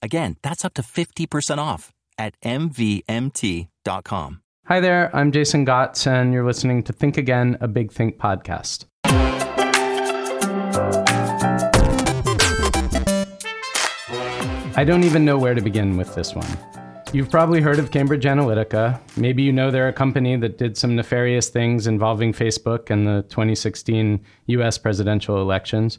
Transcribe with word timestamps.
Again, 0.00 0.36
that's 0.42 0.64
up 0.64 0.74
to 0.74 0.82
50% 0.82 1.58
off 1.58 1.92
at 2.16 2.40
MVMT.com. 2.42 4.42
Hi 4.66 4.80
there, 4.80 5.14
I'm 5.16 5.32
Jason 5.32 5.66
Gots, 5.66 6.06
and 6.06 6.32
you're 6.32 6.44
listening 6.44 6.82
to 6.84 6.92
Think 6.92 7.16
Again, 7.16 7.56
a 7.60 7.66
Big 7.66 7.90
Think 7.90 8.18
podcast. 8.18 8.84
I 14.76 14.84
don't 14.84 15.02
even 15.02 15.24
know 15.24 15.38
where 15.38 15.54
to 15.54 15.60
begin 15.60 15.96
with 15.96 16.14
this 16.14 16.34
one. 16.34 16.46
You've 17.12 17.30
probably 17.30 17.60
heard 17.60 17.78
of 17.78 17.90
Cambridge 17.90 18.24
Analytica. 18.24 19.00
Maybe 19.16 19.42
you 19.42 19.52
know 19.52 19.72
they're 19.72 19.88
a 19.88 19.92
company 19.92 20.36
that 20.36 20.58
did 20.58 20.76
some 20.76 20.94
nefarious 20.94 21.48
things 21.48 21.88
involving 21.88 22.32
Facebook 22.32 22.90
and 22.90 23.06
the 23.06 23.22
2016 23.30 24.20
US 24.46 24.78
presidential 24.78 25.40
elections. 25.40 25.98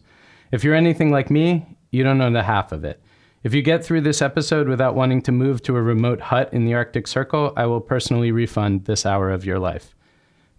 If 0.52 0.64
you're 0.64 0.76
anything 0.76 1.12
like 1.12 1.30
me, 1.30 1.66
you 1.92 2.04
don't 2.04 2.20
know 2.20 2.32
the 2.32 2.44
half 2.44 2.72
of 2.72 2.86
it. 2.86 3.02
If 3.42 3.54
you 3.54 3.62
get 3.62 3.86
through 3.86 4.02
this 4.02 4.22
episode 4.22 4.68
without 4.68 4.96
wanting 4.96 5.22
to 5.22 5.32
move 5.32 5.64
to 5.64 5.78
a 5.78 5.82
remote 5.82 6.20
hut 6.20 6.54
in 6.54 6.66
the 6.66 6.74
Arctic 6.74 7.08
Circle, 7.08 7.54
I 7.56 7.68
will 7.68 7.80
personally 7.80 8.34
refund 8.34 8.84
this 8.84 9.06
hour 9.06 9.32
of 9.32 9.46
your 9.46 9.60
life. 9.60 9.96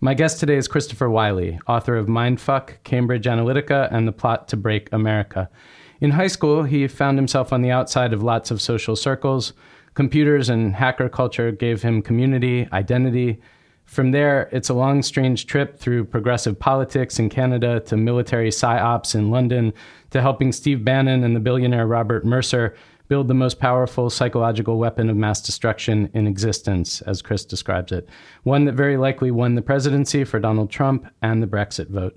My 0.00 0.14
guest 0.14 0.40
today 0.40 0.56
is 0.56 0.66
Christopher 0.66 1.10
Wylie, 1.10 1.60
author 1.66 1.94
of 1.94 2.06
Mindfuck, 2.06 2.82
Cambridge 2.82 3.26
Analytica, 3.26 3.92
and 3.92 4.08
The 4.08 4.12
Plot 4.12 4.48
to 4.48 4.56
Break 4.56 4.90
America. 4.92 5.50
In 6.00 6.12
high 6.12 6.28
school, 6.28 6.62
he 6.62 6.88
found 6.88 7.18
himself 7.18 7.52
on 7.52 7.60
the 7.60 7.70
outside 7.70 8.14
of 8.14 8.22
lots 8.22 8.50
of 8.50 8.62
social 8.62 8.96
circles. 8.96 9.52
Computers 9.92 10.48
and 10.48 10.74
hacker 10.74 11.10
culture 11.10 11.52
gave 11.52 11.82
him 11.82 12.00
community, 12.00 12.66
identity. 12.72 13.42
From 13.90 14.12
there, 14.12 14.48
it's 14.52 14.68
a 14.68 14.74
long, 14.74 15.02
strange 15.02 15.46
trip 15.46 15.76
through 15.76 16.04
progressive 16.04 16.56
politics 16.56 17.18
in 17.18 17.28
Canada 17.28 17.80
to 17.80 17.96
military 17.96 18.50
psyops 18.50 19.16
in 19.16 19.32
London 19.32 19.72
to 20.10 20.22
helping 20.22 20.52
Steve 20.52 20.84
Bannon 20.84 21.24
and 21.24 21.34
the 21.34 21.40
billionaire 21.40 21.88
Robert 21.88 22.24
Mercer 22.24 22.76
build 23.08 23.26
the 23.26 23.34
most 23.34 23.58
powerful 23.58 24.08
psychological 24.08 24.78
weapon 24.78 25.10
of 25.10 25.16
mass 25.16 25.42
destruction 25.42 26.08
in 26.14 26.28
existence, 26.28 27.00
as 27.00 27.20
Chris 27.20 27.44
describes 27.44 27.90
it. 27.90 28.08
One 28.44 28.64
that 28.66 28.74
very 28.74 28.96
likely 28.96 29.32
won 29.32 29.56
the 29.56 29.60
presidency 29.60 30.22
for 30.22 30.38
Donald 30.38 30.70
Trump 30.70 31.12
and 31.20 31.42
the 31.42 31.48
Brexit 31.48 31.88
vote. 31.88 32.16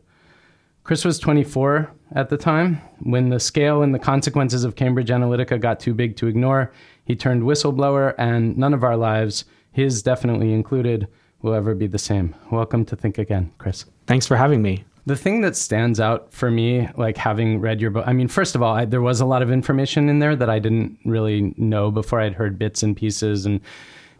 Chris 0.84 1.04
was 1.04 1.18
24 1.18 1.92
at 2.14 2.30
the 2.30 2.38
time. 2.38 2.80
When 3.00 3.30
the 3.30 3.40
scale 3.40 3.82
and 3.82 3.96
the 3.96 4.00
consequences 4.00 4.64
of 4.64 4.76
Cambridge 4.76 5.10
Analytica 5.10 5.60
got 5.60 5.80
too 5.80 5.96
big 5.96 6.18
to 6.18 6.28
ignore, 6.28 6.72
he 7.04 7.16
turned 7.16 7.42
whistleblower, 7.42 8.14
and 8.20 8.56
none 8.60 8.76
of 8.76 8.84
our 8.84 8.96
lives, 8.96 9.46
his 9.72 10.04
definitely 10.04 10.54
included, 10.54 11.08
will 11.44 11.54
ever 11.54 11.76
be 11.76 11.86
the 11.86 12.00
same. 12.00 12.34
Welcome 12.50 12.86
to 12.86 12.96
Think 12.96 13.20
Again, 13.20 13.52
Chris. 13.60 13.86
Thanks 14.08 14.26
for 14.26 14.36
having 14.36 14.62
me. 14.64 14.86
The 15.06 15.18
thing 15.18 15.42
that 15.42 15.58
stands 15.58 16.00
out 16.00 16.32
for 16.34 16.50
me, 16.50 16.88
like 16.96 17.18
having 17.18 17.60
read 17.60 17.82
your 17.82 17.92
book, 17.92 18.06
I 18.08 18.14
mean, 18.14 18.30
first 18.30 18.56
of 18.56 18.64
all, 18.64 18.74
I, 18.74 18.86
there 18.86 19.02
was 19.02 19.20
a 19.20 19.26
lot 19.26 19.42
of 19.42 19.52
information 19.52 20.08
in 20.08 20.20
there 20.20 20.36
that 20.38 20.50
I 20.50 20.60
didn't 20.60 20.98
really 21.04 21.54
know 21.58 21.92
before 21.92 22.22
I'd 22.22 22.34
heard 22.34 22.58
bits 22.58 22.82
and 22.82 22.96
pieces, 22.96 23.46
and 23.46 23.60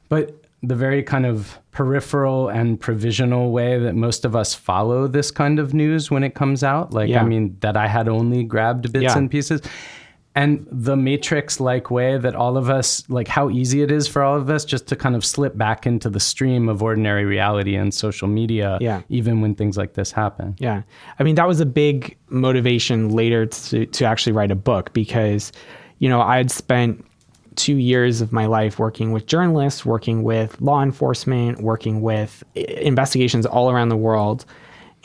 but 0.10 0.36
the 0.62 0.76
very 0.76 1.02
kind 1.02 1.26
of 1.26 1.58
peripheral 1.72 2.50
and 2.50 2.80
provisional 2.80 3.52
way 3.52 3.80
that 3.80 3.96
most 3.96 4.26
of 4.26 4.36
us 4.36 4.54
follow 4.54 5.08
this 5.08 5.32
kind 5.32 5.58
of 5.60 5.74
news 5.74 6.12
when 6.12 6.24
it 6.24 6.36
comes 6.36 6.64
out, 6.64 6.94
like 6.94 7.10
Yeah. 7.10 7.22
I 7.22 7.26
mean, 7.26 7.56
that 7.62 7.78
I 7.78 7.88
had 7.88 8.10
only 8.10 8.44
grabbed 8.44 8.92
bits 8.92 9.04
Yeah. 9.04 9.18
and 9.18 9.32
pieces. 9.32 9.62
And 10.36 10.66
the 10.72 10.96
matrix 10.96 11.60
like 11.60 11.92
way 11.92 12.18
that 12.18 12.34
all 12.36 12.58
of 12.58 12.68
us, 12.68 13.08
like 13.08 13.28
how 13.28 13.52
easy 13.52 13.84
it 13.84 13.92
is 13.92 14.08
for 14.08 14.24
all 14.24 14.36
of 14.36 14.50
us 14.50 14.66
just 14.66 14.88
to 14.88 14.96
kind 14.96 15.16
of 15.16 15.24
slip 15.24 15.56
back 15.56 15.86
into 15.86 16.10
the 16.10 16.20
stream 16.20 16.70
of 16.70 16.82
ordinary 16.82 17.24
reality 17.24 17.76
and 17.76 17.94
social 17.94 18.28
media, 18.28 18.80
Yeah. 18.82 19.02
even 19.10 19.42
when 19.42 19.54
things 19.54 19.78
like 19.78 19.94
this 19.94 20.12
happen. 20.12 20.56
Yeah. 20.58 20.82
I 21.20 21.24
mean, 21.24 21.36
that 21.36 21.48
was 21.48 21.60
a 21.60 21.68
big 21.68 22.18
motivation 22.30 23.10
later 23.10 23.46
to, 23.46 23.86
to 23.86 24.06
actually 24.06 24.34
write 24.34 24.50
a 24.50 24.56
book 24.56 24.92
because, 24.94 25.52
you 26.00 26.10
know, 26.10 26.22
I 26.22 26.38
had 26.38 26.50
spent 26.50 27.06
two 27.56 27.76
years 27.78 28.20
of 28.20 28.32
my 28.34 28.48
life 28.48 28.80
working 28.80 29.12
with 29.12 29.28
journalists, 29.28 29.86
working 29.86 30.24
with 30.24 30.60
law 30.60 30.82
enforcement, 30.82 31.62
working 31.62 32.02
with 32.02 32.44
investigations 32.56 33.46
all 33.46 33.70
around 33.70 33.90
the 33.90 33.98
world. 33.98 34.46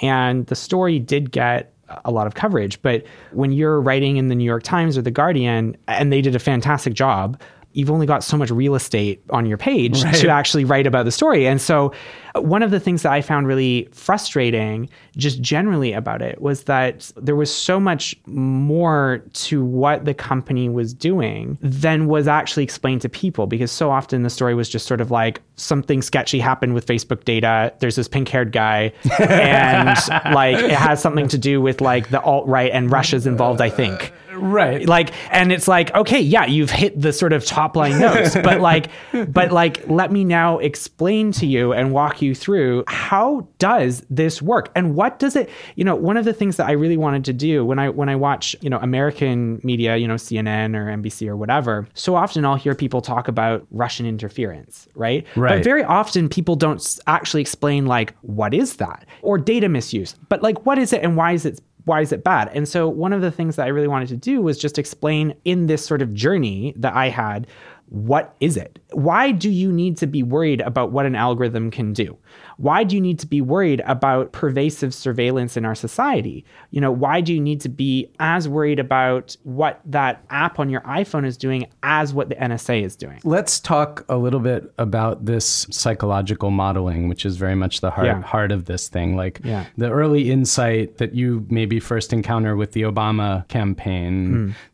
And 0.01 0.47
the 0.47 0.55
story 0.57 0.99
did 0.99 1.31
get 1.33 1.75
a 2.05 2.11
lot 2.11 2.27
of 2.27 2.35
coverage. 2.35 2.81
But 2.83 3.05
when 3.33 3.53
you're 3.53 3.81
writing 3.81 4.17
in 4.17 4.29
the 4.29 4.35
New 4.35 4.45
York 4.45 4.63
Times 4.63 4.99
or 4.99 5.03
the 5.03 5.11
Guardian, 5.11 5.77
and 5.87 6.13
they 6.13 6.21
did 6.21 6.35
a 6.35 6.39
fantastic 6.39 6.95
job, 6.95 7.41
you've 7.79 7.91
only 7.93 8.07
got 8.07 8.25
so 8.25 8.37
much 8.37 8.51
real 8.51 8.75
estate 8.75 9.23
on 9.31 9.47
your 9.47 9.57
page 9.57 10.03
Right. 10.03 10.15
to 10.17 10.29
actually 10.29 10.65
write 10.65 10.87
about 10.87 11.05
the 11.05 11.13
story. 11.13 11.47
And 11.47 11.61
so, 11.61 11.93
one 12.35 12.63
of 12.63 12.71
the 12.73 12.81
things 12.81 13.03
that 13.03 13.13
I 13.13 13.21
found 13.23 13.47
really 13.47 13.89
frustrating, 13.93 14.89
just 15.17 15.41
generally 15.41 15.93
about 15.93 16.21
it, 16.23 16.41
was 16.43 16.65
that 16.65 17.11
there 17.17 17.35
was 17.37 17.53
so 17.55 17.79
much 17.81 18.15
more 18.27 19.23
to 19.33 19.65
what 19.65 20.05
the 20.05 20.15
company 20.15 20.69
was 20.69 20.93
doing 20.93 21.57
than 21.63 22.07
was 22.07 22.27
actually 22.29 22.65
explained 22.65 23.01
to 23.03 23.09
people. 23.09 23.47
Because 23.47 23.71
so 23.71 23.91
often 23.91 24.25
the 24.25 24.31
story 24.31 24.55
was 24.55 24.69
just 24.69 24.87
sort 24.87 25.01
of 25.01 25.11
like 25.11 25.41
something 25.57 26.03
sketchy 26.03 26.39
happened 26.41 26.75
with 26.75 26.85
Facebook 26.87 27.25
data. 27.25 27.73
There's 27.79 27.97
this 27.97 28.09
pink 28.09 28.29
haired 28.29 28.53
guy, 28.53 28.93
and 29.21 29.97
like 30.35 30.57
it 30.57 30.71
has 30.73 31.01
something 31.01 31.29
to 31.29 31.39
do 31.39 31.61
with 31.61 31.81
like 31.81 32.11
the 32.11 32.21
alt 32.23 32.47
right 32.49 32.71
and 32.73 32.91
Russia's 32.91 33.27
involved, 33.27 33.61
I 33.61 33.71
think 33.71 34.13
Right. 34.39 34.87
like 34.89 35.13
and 35.31 35.53
it's 35.53 35.69
like 35.69 35.95
okay 35.95 36.21
yeah 36.21 36.47
you've 36.47 36.71
hit 36.71 37.01
the 37.01 37.13
sort 37.13 37.33
of 37.33 37.45
top 37.45 37.77
line 37.77 37.99
notes 38.01 38.35
but 38.35 38.61
like 38.61 38.89
but 39.33 39.53
like 39.53 39.87
let 39.89 40.11
me 40.13 40.25
now 40.25 40.59
explain 40.59 41.33
to 41.33 41.47
you 41.47 41.73
and 41.73 41.93
walk 41.93 42.23
you 42.23 42.35
through 42.35 42.85
how 42.87 43.47
does 43.59 44.05
this 44.11 44.41
work 44.41 44.71
and 44.75 44.95
what 44.95 45.19
does 45.19 45.37
it 45.37 45.51
you 45.77 45.85
know 45.85 45.95
one 45.95 46.17
of 46.17 46.25
the 46.25 46.33
things 46.33 46.57
that 46.57 46.67
i 46.69 46.73
really 46.73 46.97
wanted 46.97 47.25
to 47.25 47.33
do 47.33 47.65
when 47.65 47.79
i 47.79 47.89
when 47.89 48.09
i 48.09 48.17
watch 48.17 48.55
you 48.61 48.71
know 48.71 48.79
american 48.79 49.61
media 49.63 49.97
you 49.97 50.07
know 50.09 50.15
cnn 50.15 50.75
or 50.77 50.87
nbc 50.97 51.27
or 51.29 51.37
whatever 51.37 51.87
so 51.95 52.15
often 52.15 52.45
i'll 52.45 52.55
hear 52.57 52.75
people 52.75 53.01
talk 53.01 53.29
about 53.29 53.67
russian 53.71 54.07
interference 54.07 54.89
right 54.95 55.27
Right. 55.37 55.57
but 55.57 55.65
very 55.65 55.85
often 55.85 56.29
people 56.29 56.57
don't 56.57 56.99
actually 57.07 57.41
explain 57.43 57.87
like 57.87 58.15
what 58.23 58.55
is 58.55 58.77
that 58.77 59.07
or 59.23 59.39
data 59.39 59.69
misuse 59.69 60.15
but 60.29 60.43
like 60.43 60.65
what 60.67 60.79
is 60.79 60.93
it 60.93 61.03
and 61.03 61.17
why 61.17 61.33
is 61.33 61.45
it 61.47 61.61
why 61.89 62.03
is 62.03 62.13
it 62.13 62.23
bad? 62.23 62.51
And 62.55 62.69
so 62.69 62.89
one 62.89 63.13
of 63.13 63.23
the 63.23 63.31
things 63.31 63.57
that 63.57 63.65
I 63.65 63.71
really 63.71 63.89
wanted 63.89 64.09
to 64.09 64.17
do 64.17 64.43
was 64.43 64.59
just 64.59 64.79
explain 64.79 65.35
in 65.45 65.67
this 65.67 65.85
sort 65.85 66.03
of 66.03 66.15
journey 66.15 66.75
that 66.77 66.95
I 66.95 67.09
had 67.09 67.47
what 67.91 68.37
is 68.41 68.59
it? 68.59 68.79
Why 68.93 69.31
do 69.31 69.49
you 69.49 69.73
need 69.73 69.97
to 69.97 70.07
be 70.07 70.23
worried 70.23 70.61
about 70.61 70.93
what 70.93 71.07
an 71.07 71.15
algorithm 71.15 71.71
can 71.71 71.95
do? 71.95 72.19
Why 72.59 72.83
do 72.83 72.97
you 72.97 73.01
need 73.01 73.21
to 73.21 73.27
be 73.27 73.41
worried 73.41 73.83
about 73.87 74.33
pervasive 74.33 74.93
surveillance 74.93 75.57
in 75.57 75.65
our 75.65 75.77
society? 75.77 76.45
You 76.73 76.81
know, 76.81 76.91
why 76.91 77.21
do 77.21 77.33
you 77.33 77.41
need 77.41 77.61
to 77.61 77.69
be 77.69 78.11
as 78.19 78.49
worried 78.49 78.81
about 78.81 79.37
what 79.45 79.81
that 79.85 80.25
app 80.29 80.59
on 80.59 80.69
your 80.69 80.81
iPhone 80.81 81.25
is 81.25 81.37
doing 81.37 81.69
as 81.85 82.13
what 82.13 82.29
the 82.29 82.35
NSA 82.35 82.83
is 82.83 82.97
doing? 82.97 83.21
Let's 83.23 83.61
talk 83.61 84.05
a 84.09 84.17
little 84.17 84.41
bit 84.41 84.73
about 84.77 85.25
this 85.25 85.69
psychological 85.71 86.51
modeling, 86.51 87.09
which 87.09 87.25
is 87.25 87.37
very 87.37 87.55
much 87.55 87.81
the 87.81 87.93
heart, 87.93 88.07
Yeah. 88.07 88.23
heart 88.23 88.51
of 88.51 88.65
this 88.65 88.89
thing. 88.89 89.15
Like 89.15 89.41
Yeah. 89.45 89.67
the 89.77 89.91
early 89.91 90.29
insight 90.29 90.99
that 90.99 91.15
you 91.15 91.47
maybe 91.49 91.79
first 91.79 92.13
encounter 92.13 92.57
with 92.57 92.73
the 92.73 92.83
Obama 92.83 93.47
campaign 93.47 94.27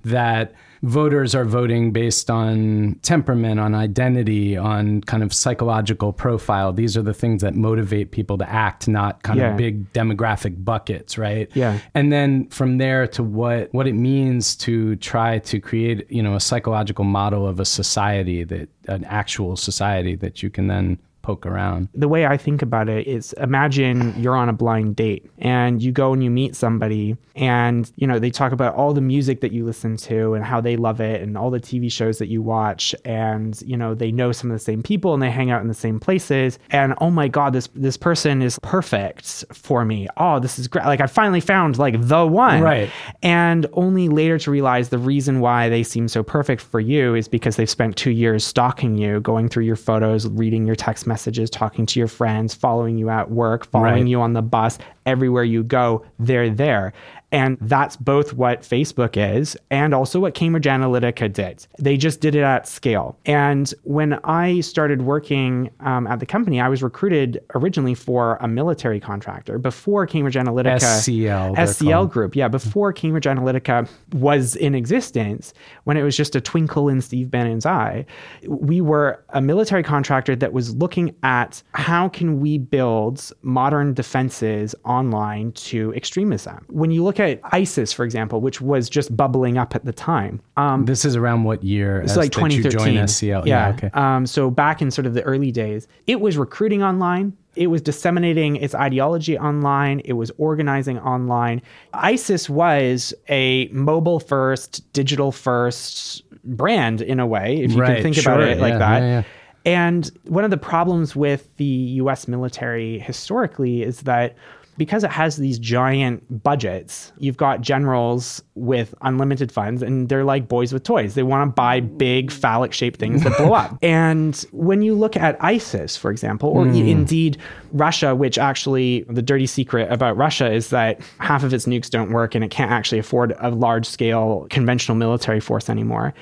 hmm. 0.05 0.09
that 0.11 0.55
voters 0.85 1.35
are 1.35 1.47
voting 1.47 1.93
based 1.93 2.31
on 2.31 2.95
temperament, 3.03 3.59
on 3.59 3.75
identity, 3.75 4.57
on 4.57 5.01
kind 5.03 5.23
of 5.23 5.33
psychological 5.33 6.13
profile. 6.13 6.73
These 6.73 6.97
are 6.97 7.03
the 7.03 7.15
things 7.15 7.41
that 7.41 7.55
motivate 7.55 7.74
people 8.11 8.39
to 8.39 8.49
act, 8.49 8.87
not 8.89 9.23
kind 9.23 9.39
Yeah. 9.39 9.51
of 9.53 9.57
big 9.57 9.93
demographic 9.93 10.65
buckets, 10.65 11.19
right? 11.19 11.51
Yeah. 11.55 11.79
and 11.95 12.13
then 12.13 12.49
from 12.49 12.79
there 12.79 13.07
to 13.09 13.23
what 13.23 13.73
what 13.75 13.87
it 13.87 13.95
means 13.95 14.55
to 14.57 14.97
try 14.97 15.39
to 15.41 15.61
create 15.61 16.11
you 16.11 16.23
know 16.23 16.35
a 16.35 16.41
psychological 16.41 17.05
model 17.05 17.47
of 17.47 17.61
a 17.61 17.65
society 17.65 18.45
that 18.45 18.69
an 18.89 19.05
actual 19.05 19.57
society 19.57 20.15
that 20.17 20.43
you 20.43 20.51
can 20.51 20.67
then 20.69 20.99
poke 21.25 21.47
around. 21.47 21.89
The 21.95 22.09
way 22.09 22.27
I 22.27 22.37
think 22.37 22.63
about 22.63 22.89
it 22.89 23.07
is 23.07 23.33
imagine 23.35 24.15
you're 24.21 24.37
on 24.37 24.49
a 24.49 24.53
blind 24.53 24.97
date 24.97 25.29
and 25.39 25.83
you 25.83 25.91
go 25.91 26.13
and 26.13 26.23
you 26.23 26.31
meet 26.31 26.55
somebody 26.55 27.17
and 27.35 27.91
you 27.97 28.07
know 28.07 28.19
they 28.19 28.31
talk 28.31 28.53
about 28.53 28.75
all 28.75 28.93
the 28.93 29.01
music 29.01 29.41
that 29.41 29.51
you 29.51 29.65
listen 29.65 29.97
to 29.97 30.35
and 30.35 30.45
how 30.45 30.61
they 30.61 30.77
love 30.77 31.01
it 31.01 31.21
and 31.21 31.37
all 31.37 31.51
the 31.51 31.59
TV 31.59 31.91
shows 31.91 32.19
that 32.19 32.29
you 32.29 32.43
watch 32.43 32.95
and 33.05 33.61
you 33.63 33.77
know 33.77 33.95
they 33.95 34.13
know 34.13 34.31
some 34.31 34.51
of 34.51 34.55
the 34.55 34.63
same 34.63 34.83
people 34.83 35.15
and 35.15 35.23
they 35.23 35.31
hang 35.31 35.51
out 35.51 35.63
in 35.63 35.69
the 35.69 35.75
same 35.75 35.99
places 35.99 36.59
and 36.71 36.95
oh 37.01 37.11
my 37.11 37.27
god 37.27 37.53
this 37.53 37.69
this 37.75 37.97
person 37.97 38.43
is 38.43 38.59
perfect 38.61 39.45
for 39.53 39.85
me. 39.85 40.07
Oh, 40.17 40.39
this 40.39 40.59
is 40.59 40.69
great. 40.69 40.85
Like 40.85 41.01
I 41.01 41.07
finally 41.07 41.41
found 41.41 41.79
like 41.79 41.95
the 42.01 42.27
one. 42.27 42.61
Right. 42.61 42.91
And 43.23 43.67
only 43.73 44.09
later 44.09 44.39
to 44.39 44.51
realize 44.51 44.91
the 44.91 44.99
reason 44.99 45.41
why 45.41 45.69
they 45.69 45.83
seem 45.83 46.09
so 46.09 46.23
perfect 46.23 46.61
for 46.61 46.81
you 46.81 47.15
is 47.15 47.29
because 47.29 47.57
they've 47.57 47.71
spent 47.71 47.97
2 47.97 48.11
years 48.11 48.45
stalking 48.45 48.99
you, 48.99 49.21
going 49.21 49.49
through 49.49 49.65
your 49.65 49.77
photos, 49.77 50.27
reading 50.29 50.67
your 50.67 50.77
text 50.77 51.07
messages, 51.07 51.14
talking 51.53 51.87
to 51.87 51.99
your 51.99 52.09
friends, 52.09 52.55
following 52.55 52.99
you 52.99 53.11
at 53.11 53.31
work, 53.31 53.67
following 53.71 53.93
Right. 54.05 54.07
you 54.09 54.21
on 54.21 54.33
the 54.33 54.43
bus, 54.43 54.79
everywhere 55.07 55.45
you 55.45 55.63
go, 55.63 56.05
they're 56.19 56.51
there. 56.51 56.93
And 57.33 57.59
that's 57.61 57.97
both 57.97 58.33
what 58.33 58.63
Facebook 58.63 59.17
is 59.17 59.57
and 59.71 59.93
also 59.93 60.21
what 60.21 60.35
Cambridge 60.35 60.67
Analytica 60.67 61.33
did. 61.33 61.67
They 61.81 61.97
just 61.97 62.21
did 62.21 62.37
it 62.37 62.43
at 62.43 62.69
scale. 62.69 63.19
And 63.27 63.73
when 63.83 64.15
I 64.23 64.61
started 64.61 65.03
working 65.03 65.71
um, 65.81 66.07
at 66.07 66.21
the 66.21 66.27
company, 66.27 66.61
I 66.61 66.69
was 66.69 66.83
recruited 66.83 67.43
originally 67.55 67.95
for 67.95 68.37
a 68.41 68.47
military 68.47 69.01
contractor 69.01 69.59
before 69.59 70.07
Cambridge 70.07 70.37
Analytica. 70.37 70.79
SCL, 70.79 71.57
SCL. 71.57 72.11
Group. 72.11 72.37
Yeah, 72.37 72.49
before 72.49 72.93
Cambridge 72.93 73.25
Analytica 73.25 73.89
was 74.13 74.55
in 74.57 74.75
existence, 74.75 75.53
when 75.85 75.97
it 75.97 76.03
was 76.03 76.17
just 76.17 76.37
a 76.37 76.41
twinkle 76.41 76.89
in 76.89 77.01
Steve 77.01 77.31
Bannon's 77.31 77.67
eye, 77.67 78.07
we 78.47 78.81
were 78.81 79.25
a 79.31 79.41
military 79.41 79.83
contractor 79.83 80.37
that 80.37 80.53
was 80.53 80.75
looking 80.77 81.17
at 81.23 81.63
how 81.73 82.09
can 82.09 82.41
we 82.41 82.59
build 82.59 83.33
modern 83.43 83.95
defenses 83.95 84.75
online 84.85 85.51
to 85.53 85.93
extremism. 85.95 86.65
When 86.69 86.91
you 86.91 87.03
look 87.03 87.19
at 87.19 87.24
ISIS, 87.53 87.93
for 87.93 88.05
example, 88.05 88.41
which 88.41 88.61
was 88.61 88.89
just 88.89 89.17
bubbling 89.17 89.59
up 89.59 89.75
at 89.75 89.85
the 89.85 89.93
time, 89.93 90.41
um, 90.57 90.85
This 90.85 91.05
is 91.05 91.17
around 91.17 91.45
what 91.45 91.63
year? 91.65 92.01
it's 92.01 92.17
like 92.17 92.33
that 92.33 92.41
you 92.53 92.63
2013. 92.63 92.95
joined 92.95 93.09
SCL? 93.09 93.47
Yeah. 93.47 93.69
okay. 93.71 93.91
Um, 93.95 94.27
so 94.27 94.51
back 94.51 94.81
in 94.83 94.91
sort 94.91 95.07
of 95.07 95.15
the 95.15 95.23
early 95.23 95.51
days, 95.53 95.87
it 96.07 96.21
was 96.21 96.37
recruiting 96.39 96.83
online. 96.83 97.33
It 97.57 97.69
was 97.69 97.81
disseminating 97.83 98.57
its 98.57 98.75
ideology 98.75 99.39
online. 99.39 100.01
It 100.05 100.15
was 100.15 100.33
organizing 100.39 100.99
online. 100.99 101.63
ISIS 101.93 102.51
was 102.51 103.15
a 103.29 103.69
mobile 103.69 104.19
first, 104.21 104.93
digital 104.93 105.31
first 105.31 106.23
brand 106.45 107.01
in 107.01 107.21
a 107.21 107.27
way, 107.27 107.63
if 107.63 107.73
you 107.73 107.81
Right, 107.81 107.95
can 107.95 108.03
think 108.03 108.19
about 108.19 108.41
sure. 108.41 108.49
it 108.49 108.59
like 108.59 108.73
Yeah, 108.73 108.79
that. 108.79 108.99
yeah, 109.01 109.09
yeah. 109.09 109.23
And 109.67 110.11
one 110.25 110.45
of 110.45 110.51
the 110.51 110.59
problems 110.59 111.17
with 111.17 111.49
the 111.57 111.65
US 112.03 112.29
military 112.29 112.99
historically 112.99 113.83
is 113.83 114.01
that 114.01 114.35
because 114.77 115.05
it 115.05 115.11
has 115.11 115.37
these 115.37 115.59
giant 115.59 116.43
budgets, 116.43 117.13
you've 117.19 117.37
got 117.37 117.61
generals 117.61 118.43
with 118.55 118.95
unlimited 119.03 119.53
funds 119.53 119.83
and 119.83 120.09
they're 120.09 120.25
like 120.25 120.49
boys 120.49 120.73
with 120.73 120.83
toys. 120.83 121.15
They 121.15 121.23
want 121.23 121.49
to 121.49 121.53
buy 121.53 121.81
big 121.81 122.31
phallic 122.31 122.73
shaped 122.73 122.99
things 122.99 123.23
that 123.23 123.37
blow 123.37 123.53
up. 123.53 123.79
And 123.83 124.37
when 124.53 124.83
you 124.83 124.95
look 124.95 125.17
at 125.17 125.43
ISIS, 125.43 125.97
for 125.97 126.11
example, 126.11 126.49
or 126.49 126.67
e- 126.69 126.91
indeed 126.91 127.37
Russia, 127.73 128.15
which 128.15 128.39
actually 128.39 129.05
the 129.09 129.23
dirty 129.23 129.47
secret 129.47 129.93
about 129.93 130.17
Russia 130.17 130.51
is 130.51 130.71
that 130.71 131.01
half 131.19 131.45
of 131.45 131.53
its 131.53 131.67
nukes 131.67 131.91
don't 131.91 132.11
work 132.11 132.35
and 132.35 132.43
it 132.43 132.51
can't 132.51 132.71
actually 132.71 132.99
afford 132.99 133.35
a 133.41 133.51
large 133.51 133.87
scale 133.87 134.47
conventional 134.51 134.97
military 134.97 135.41
force 135.41 135.69
anymore 135.69 136.15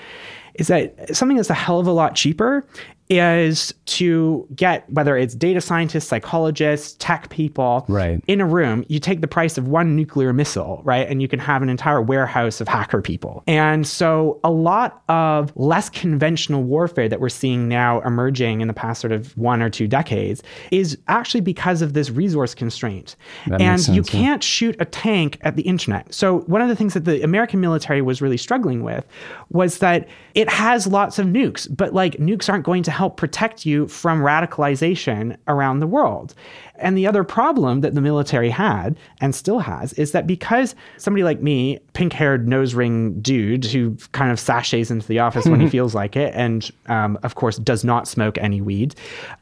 is 0.55 0.69
that 0.69 1.17
something 1.17 1.37
that's 1.37 1.51
a 1.51 1.55
hell 1.55 1.81
of 1.81 1.87
a 1.87 1.93
lot 1.93 2.15
cheaper 2.15 2.67
is 3.13 3.75
to 3.85 4.49
get 4.57 4.91
whether 4.91 5.19
it's 5.19 5.35
data 5.35 5.61
scientists, 5.61 6.07
psychologists, 6.07 6.97
tech 6.99 7.29
people 7.29 7.85
Right. 7.87 8.23
in 8.27 8.41
a 8.41 8.47
room. 8.47 8.85
You 8.89 8.99
take 8.99 9.21
the 9.21 9.29
price 9.29 9.59
of 9.59 9.69
one 9.69 9.95
nuclear 9.95 10.33
missile, 10.33 10.81
right? 10.83 11.07
And 11.07 11.21
you 11.21 11.29
can 11.29 11.39
have 11.39 11.61
an 11.61 11.69
entire 11.69 12.01
warehouse 12.01 12.61
of 12.63 12.69
hacker 12.69 13.03
people. 13.03 13.43
And 13.47 13.87
so 13.87 14.41
a 14.43 14.51
lot 14.51 15.03
of 15.11 15.53
less 15.57 15.91
conventional 15.91 16.63
warfare 16.63 17.09
that 17.09 17.21
we're 17.21 17.29
seeing 17.29 17.69
now 17.69 18.01
emerging 18.01 18.63
in 18.63 18.69
the 18.69 18.75
past 18.75 19.03
sort 19.03 19.13
of 19.13 19.37
one 19.37 19.61
or 19.61 19.69
two 19.69 19.87
decades 19.87 20.43
is 20.71 20.97
actually 21.09 21.43
because 21.43 21.83
of 21.83 21.93
this 21.93 22.09
resource 22.09 22.55
constraint. 22.55 23.15
That 23.47 23.61
and 23.61 23.73
makes 23.73 23.89
you 23.89 23.97
yeah. 23.97 24.11
can't 24.11 24.43
shoot 24.43 24.75
a 24.81 24.87
tank 24.87 25.39
at 25.43 25.57
the 25.57 25.63
internet. 25.63 26.15
So 26.15 26.41
one 26.41 26.63
of 26.63 26.69
the 26.69 26.77
things 26.77 26.95
that 26.95 27.05
the 27.05 27.23
American 27.23 27.61
military 27.61 28.01
was 28.01 28.23
really 28.23 28.39
struggling 28.39 28.83
with 28.83 29.07
was 29.51 29.79
that 29.79 30.09
it 30.35 30.49
has 30.49 30.87
lots 30.87 31.19
of 31.19 31.27
nukes, 31.27 31.69
but 31.77 31.93
like 31.93 32.15
nukes 32.15 32.49
aren't 32.49 32.65
going 32.65 32.83
to 32.85 32.91
help 32.91 33.02
protect 33.11 33.67
you 33.67 33.89
from 33.89 34.21
radicalization 34.21 35.37
around 35.49 35.81
the 35.81 35.87
world. 35.87 36.35
And 36.83 36.99
the 36.99 37.07
other 37.07 37.23
problem 37.23 37.81
that 37.83 37.95
the 37.95 38.01
military 38.01 38.51
had 38.51 38.99
and 39.21 39.35
still 39.35 39.61
has 39.61 39.93
is 39.95 40.13
that 40.13 40.27
because 40.27 40.75
somebody 40.97 41.23
like 41.23 41.41
me, 41.41 41.79
pink 41.93 42.13
haired 42.13 42.49
nose 42.49 42.75
ring 42.75 43.21
dude 43.21 43.65
who 43.65 43.97
kind 44.11 44.33
of 44.33 44.41
sachets 44.41 44.91
into 44.91 45.07
the 45.07 45.21
office 45.21 45.47
when 45.47 45.61
he 45.61 45.69
feels 45.71 45.95
like 45.95 46.17
it, 46.17 46.35
and 46.35 46.71
um, 46.87 47.19
of 47.23 47.37
course 47.37 47.57
does 47.59 47.85
not 47.85 48.09
smoke 48.09 48.37
any 48.39 48.61
weed. 48.61 48.97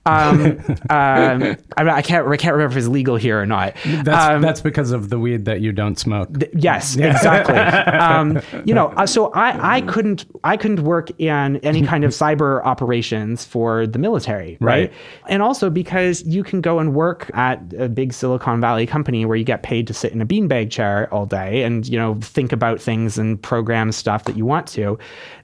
Um, 0.05 0.59
um, 0.91 1.57
I, 1.77 1.89
I 1.89 2.03
can't 2.03 2.29
I 2.29 2.37
can't 2.37 2.53
remember 2.55 2.73
if 2.73 2.77
it's 2.77 2.89
legal 2.89 3.17
here 3.17 3.41
or 3.41 3.47
not. 3.47 3.75
That's, 3.87 4.31
Um, 4.31 4.43
that's 4.43 4.61
because 4.61 4.91
of 4.91 5.09
the 5.09 5.19
weed 5.19 5.47
that 5.47 5.63
you 5.63 5.73
don't 5.73 5.99
smoke. 5.99 6.29
Yes, 6.53 6.97
exactly. 6.97 7.57
um, 7.57 8.41
you 8.67 8.75
know, 8.75 8.89
uh, 8.97 9.07
so 9.07 9.33
I, 9.33 9.77
I 9.77 9.81
couldn't 9.83 10.27
I 10.45 10.59
couldn't 10.59 10.83
work 10.83 11.11
in 11.19 11.57
any 11.59 11.83
kind 11.83 12.05
of 12.05 12.11
cyber 12.11 12.63
operations 12.65 13.45
for 13.51 13.85
the 13.85 13.99
military, 13.99 14.57
right? 14.61 14.71
Right. 14.71 14.93
And 15.29 15.43
also 15.43 15.71
because 15.71 16.23
you 16.23 16.45
can 16.45 16.61
go 16.61 16.79
and 16.79 16.95
work 16.95 17.29
at 17.35 17.61
a 17.77 17.89
big 17.89 18.13
Silicon 18.13 18.61
Valley 18.61 18.87
company 18.87 19.25
where 19.25 19.37
you 19.37 19.45
get 19.45 19.65
paid 19.65 19.89
to 19.89 19.95
sit 19.95 20.13
in 20.13 20.23
a 20.23 20.27
beanbag 20.27 20.71
chair 20.71 21.13
all 21.13 21.27
day 21.27 21.65
and 21.65 21.89
you 21.89 21.99
know 21.99 22.15
think 22.21 22.53
about 22.53 22.81
things 22.81 23.19
and 23.19 23.43
program 23.43 23.91
stuff 23.91 24.23
that 24.25 24.37
you 24.37 24.47
want 24.47 24.69
to. 24.69 24.97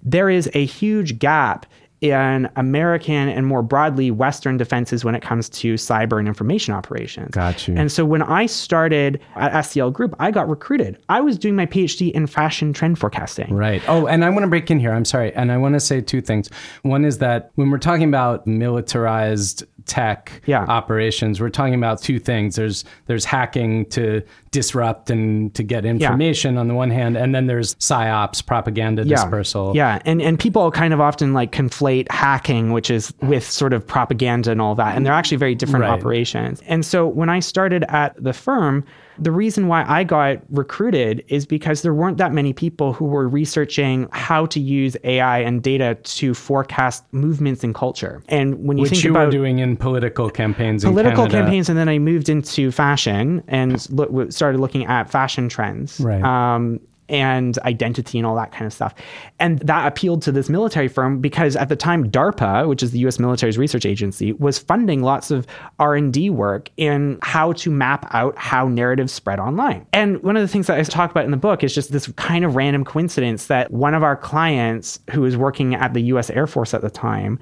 There 0.05 0.31
is 0.31 0.49
a 0.55 0.65
huge 0.65 1.19
gap 1.19 1.67
in 2.03 2.49
American 2.57 3.29
and 3.29 3.47
more 3.47 3.63
broadly 3.63 4.11
Western 4.11 4.57
defenses 4.59 5.05
when 5.05 5.15
it 5.15 5.23
comes 5.23 5.49
to 5.49 5.75
cyber 5.75 6.19
and 6.19 6.29
information 6.29 6.75
operations. 6.75 7.31
Got 7.31 7.67
you. 7.67 7.75
And 7.77 7.91
so 7.91 8.05
when 8.05 8.23
I 8.23 8.47
started 8.47 9.21
at 9.35 9.53
SCL 9.53 9.93
Group, 9.95 10.15
I 10.19 10.31
got 10.31 10.49
recruited. 10.49 10.99
I 11.09 11.21
was 11.23 11.39
doing 11.39 11.57
my 11.57 11.65
PhD 11.67 12.13
in 12.13 12.27
fashion 12.27 12.73
trend 12.75 12.99
forecasting. 12.99 13.55
Right. 13.55 13.83
Oh, 13.89 14.07
and 14.07 14.25
I 14.25 14.31
want 14.31 14.43
to 14.43 14.49
break 14.49 14.71
in 14.71 14.79
here. 14.79 14.93
I'm 14.93 15.07
sorry. 15.07 15.33
And 15.35 15.51
I 15.51 15.57
want 15.57 15.73
to 15.75 15.81
say 15.81 16.01
two 16.03 16.21
things. 16.21 16.51
One 16.83 17.05
is 17.05 17.19
that 17.19 17.51
when 17.55 17.71
we're 17.71 17.79
talking 17.79 18.09
about 18.09 18.47
militarized 18.47 19.65
tech 19.87 20.43
Yeah. 20.47 20.65
operations, 20.65 21.41
we're 21.41 21.49
talking 21.49 21.75
about 21.75 22.03
two 22.03 22.19
things. 22.19 22.57
There's 22.57 22.85
there's 23.07 23.25
hacking 23.25 23.87
to 23.87 24.21
disrupt 24.57 25.11
and 25.11 25.53
to 25.55 25.63
get 25.63 25.85
information 25.85 26.57
on 26.57 26.67
the 26.67 26.73
one 26.75 26.89
hand, 26.91 27.15
and 27.17 27.35
then 27.35 27.47
there's 27.47 27.75
psyops, 27.75 28.45
propaganda 28.45 29.05
dispersal. 29.05 29.77
Yeah, 29.77 30.01
and 30.07 30.23
and 30.23 30.39
people 30.41 30.71
kind 30.71 30.95
of 30.95 31.01
often 31.01 31.35
like 31.35 31.53
conflate 31.53 32.11
hacking, 32.11 32.73
which 32.73 32.91
is 32.91 33.13
with 33.21 33.45
sort 33.45 33.75
of 33.75 33.87
propaganda 33.87 34.51
and 34.51 34.63
all 34.63 34.75
that, 34.77 34.97
and 34.97 35.05
they're 35.05 35.13
actually 35.13 35.37
very 35.37 35.55
different 35.55 35.83
Right. 35.85 35.91
operations. 35.91 36.63
And 36.67 36.87
so 36.87 37.07
when 37.07 37.29
I 37.29 37.41
started 37.41 37.85
at 37.89 38.15
the 38.23 38.33
firm, 38.33 38.83
the 39.19 39.31
reason 39.31 39.69
why 39.69 39.85
I 39.87 40.05
got 40.05 40.39
recruited 40.51 41.25
is 41.29 41.47
because 41.47 41.83
there 41.83 41.95
weren't 41.95 42.19
that 42.19 42.33
many 42.33 42.53
people 42.53 42.93
who 42.93 43.05
were 43.07 43.29
researching 43.29 44.09
how 44.13 44.47
to 44.47 44.61
use 44.61 44.97
AI 45.05 45.41
and 45.41 45.63
data 45.63 45.97
to 46.03 46.35
forecast 46.35 47.05
movements 47.13 47.65
in 47.65 47.73
culture. 47.73 48.23
And 48.29 48.67
when 48.67 48.79
you 48.79 48.83
Which 48.83 48.93
think 48.93 49.05
you 49.05 49.11
about 49.11 49.27
were 49.27 49.31
doing 49.31 49.59
in 49.59 49.77
political 49.77 50.31
campaigns 50.31 50.85
political 50.85 51.27
campaigns, 51.29 51.69
and 51.69 51.79
then 51.79 51.89
I 51.89 51.99
moved 51.99 52.29
into 52.29 52.71
fashion 52.71 53.43
and 53.49 53.87
w- 53.95 54.31
started 54.31 54.61
looking 54.61 54.87
at 54.87 55.11
fashion 55.11 55.49
trends. 55.49 56.01
Right. 56.01 56.23
Um, 56.23 56.81
and 57.09 57.59
identity 57.59 58.19
and 58.19 58.27
all 58.27 58.37
that 58.37 58.53
kind 58.53 58.67
of 58.67 58.73
stuff. 58.73 58.95
And 59.39 59.59
that 59.61 59.87
appealed 59.87 60.23
to 60.23 60.33
this 60.33 60.49
military 60.49 60.89
firm 60.89 61.21
because 61.21 61.57
at 61.57 61.69
the 61.69 61.77
time 61.77 62.11
DARPA, 62.11 62.69
which 62.69 62.83
is 62.83 62.91
the 62.91 62.99
US 63.01 63.19
military's 63.19 63.59
research 63.59 63.87
agency, 63.87 64.33
was 64.33 64.59
funding 64.59 65.03
lots 65.03 65.31
of 65.31 65.47
R&D 65.79 66.31
work 66.31 66.71
in 66.77 67.19
how 67.23 67.53
to 67.53 67.71
map 67.71 68.07
out 68.11 68.37
how 68.39 68.69
narratives 68.69 69.13
spread 69.13 69.39
online. 69.39 69.87
And 69.93 70.23
one 70.23 70.37
of 70.37 70.43
the 70.43 70.49
things 70.49 70.67
that 70.67 70.79
I 70.79 70.83
talk 70.83 71.11
about 71.11 71.25
in 71.25 71.31
the 71.31 71.37
book 71.37 71.63
is 71.63 71.75
just 71.75 71.93
this 71.93 72.11
kind 72.13 72.45
of 72.45 72.57
random 72.57 72.85
coincidence 72.85 73.47
that 73.47 73.71
one 73.71 73.95
of 73.95 74.03
our 74.03 74.17
clients 74.17 75.01
who 75.11 75.23
was 75.23 75.37
working 75.37 75.75
at 75.75 75.95
the 75.95 76.01
US 76.03 76.31
Air 76.31 76.47
Force 76.47 76.75
at 76.75 76.83
the 76.83 76.91
time 76.91 77.39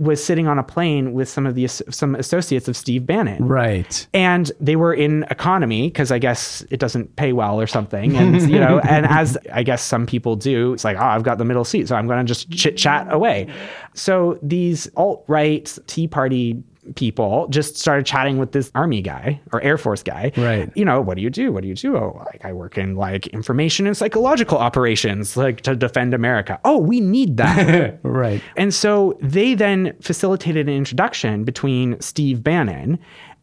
was 0.00 0.24
sitting 0.24 0.48
on 0.48 0.58
a 0.58 0.62
plane 0.62 1.12
with 1.12 1.28
some 1.28 1.46
of 1.46 1.54
the 1.54 1.68
some 1.68 2.14
associates 2.14 2.66
of 2.68 2.76
Steve 2.76 3.04
Bannon 3.06 3.46
Right. 3.46 4.06
and 4.14 4.50
they 4.58 4.74
were 4.74 4.94
in 4.94 5.24
economy 5.30 5.88
because 5.88 6.10
I 6.10 6.18
guess 6.18 6.64
it 6.70 6.80
doesn't 6.80 7.14
pay 7.16 7.32
well 7.34 7.60
or 7.60 7.66
something, 7.66 8.16
and 8.16 8.50
you 8.50 8.58
know, 8.58 8.78
and 8.88 9.04
as 9.06 9.36
I 9.52 9.62
guess 9.62 9.82
some 9.82 10.06
people 10.06 10.36
do, 10.36 10.72
it's 10.72 10.84
like, 10.84 10.96
oh, 10.96 11.00
I've 11.04 11.22
got 11.22 11.36
the 11.36 11.44
middle 11.44 11.64
seat, 11.66 11.86
so 11.88 11.96
I'm 11.96 12.06
going 12.06 12.18
to 12.18 12.24
just 12.24 12.50
chit 12.50 12.78
chat 12.78 13.12
away. 13.12 13.46
So 13.94 14.38
these 14.42 14.88
alt 14.96 15.22
right 15.28 15.78
Tea 15.86 16.08
Party 16.08 16.62
people 16.96 17.48
just 17.48 17.76
started 17.78 18.06
chatting 18.06 18.38
with 18.38 18.52
this 18.52 18.70
army 18.74 19.02
guy 19.02 19.40
or 19.52 19.62
Air 19.62 19.78
Force 19.78 20.02
guy. 20.02 20.32
Right. 20.36 20.70
You 20.74 20.84
know, 20.84 21.00
what 21.00 21.16
do 21.16 21.22
you 21.22 21.30
do? 21.30 21.52
What 21.52 21.62
do 21.62 21.68
you 21.68 21.74
do? 21.74 21.96
Oh, 21.96 22.22
like 22.26 22.44
I 22.44 22.52
work 22.52 22.78
in 22.78 22.96
like 22.96 23.26
information 23.28 23.86
and 23.86 23.96
psychological 23.96 24.58
operations, 24.58 25.36
like 25.36 25.60
to 25.62 25.76
defend 25.76 26.14
America. 26.14 26.60
Oh, 26.64 26.78
we 26.78 27.00
need 27.00 27.36
that. 27.36 27.98
right. 28.02 28.42
And 28.56 28.72
so 28.72 29.18
they 29.20 29.54
then 29.54 29.96
facilitated 30.00 30.68
an 30.68 30.74
introduction 30.74 31.44
between 31.44 32.00
Steve 32.00 32.42
Bannon 32.42 32.98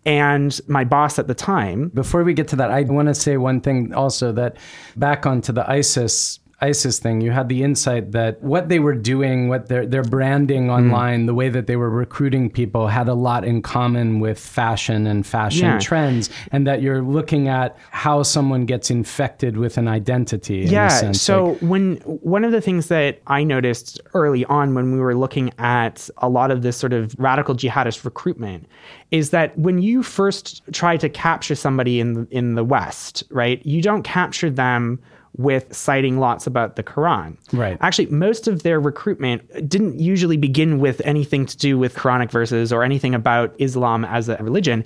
and 0.06 0.60
my 0.68 0.86
boss 0.86 1.20
at 1.20 1.28
the 1.28 1.36
time. 1.36 1.90
Before 1.90 2.24
we 2.24 2.34
get 2.34 2.48
to 2.50 2.56
that, 2.56 2.72
I 2.72 2.84
want 2.84 3.10
to 3.10 3.14
say 3.14 3.38
one 3.38 3.60
thing 3.60 3.94
also 3.94 4.32
that 4.32 4.58
back 4.96 5.26
onto 5.26 5.52
the 5.52 5.70
ISIS 5.70 6.40
ISIS 6.60 6.98
thing, 6.98 7.22
you 7.22 7.30
had 7.30 7.50
the 7.50 7.62
insight 7.62 8.14
that 8.14 8.42
what 8.42 8.68
they 8.68 8.80
were 8.80 8.96
doing, 8.96 9.48
what 9.48 9.68
their 9.68 9.86
their 9.86 10.02
branding 10.02 10.72
online, 10.72 11.24
mm. 11.24 11.26
the 11.28 11.36
way 11.36 11.50
that 11.50 11.68
they 11.68 11.76
were 11.76 11.90
recruiting 11.90 12.50
people 12.50 12.88
had 12.88 13.08
a 13.08 13.14
lot 13.14 13.46
in 13.46 13.62
common 13.62 14.20
with 14.20 14.40
fashion 14.40 15.06
and 15.06 15.28
fashion 15.28 15.66
yeah. 15.66 15.80
trends, 15.80 16.32
and 16.52 16.66
that 16.66 16.82
you're 16.82 17.04
looking 17.04 17.48
at 17.48 17.78
how 17.92 18.24
someone 18.24 18.66
gets 18.66 18.90
infected 18.90 19.58
with 19.58 19.78
an 19.78 19.88
identity. 19.88 20.62
Yeah. 20.62 21.12
So 21.12 21.46
like, 21.46 21.60
when 21.60 21.96
one 21.98 22.44
of 22.44 22.52
the 22.52 22.62
things 22.62 22.88
that 22.88 23.22
I 23.28 23.44
noticed 23.44 24.02
early 24.16 24.44
on 24.46 24.74
when 24.74 24.92
we 24.92 25.00
were 25.00 25.16
looking 25.16 25.54
at 25.60 26.10
a 26.18 26.30
lot 26.30 26.50
of 26.50 26.64
this 26.64 26.76
sort 26.76 26.94
of 26.94 27.16
radical 27.20 27.54
jihadist 27.54 28.04
recruitment 28.04 28.66
is 29.12 29.30
that 29.30 29.56
when 29.60 29.80
you 29.80 30.02
first 30.02 30.64
try 30.74 30.98
to 30.98 31.08
capture 31.08 31.54
somebody 31.56 32.00
in 32.00 32.14
the, 32.14 32.28
in 32.32 32.56
the 32.56 32.64
West, 32.64 33.24
right, 33.30 33.64
you 33.64 33.84
don't 33.84 34.02
capture 34.02 34.50
them 34.50 35.00
with 35.38 35.74
citing 35.76 36.20
lots 36.20 36.48
about 36.48 36.76
the 36.76 36.84
Quran. 36.84 37.38
Right. 37.54 37.78
Actually, 37.80 38.08
most 38.08 38.48
of 38.48 38.64
their 38.64 38.80
recruitment 38.80 39.70
didn't 39.70 40.00
usually 40.00 40.38
begin 40.38 40.80
with 40.80 41.02
anything 41.06 41.46
to 41.46 41.58
do 41.58 41.78
with 41.78 41.96
Quranic 41.96 42.32
verses 42.32 42.74
or 42.74 42.84
anything 42.84 43.14
about 43.14 43.54
Islam 43.60 44.04
as 44.06 44.30
a 44.30 44.38
religion 44.38 44.84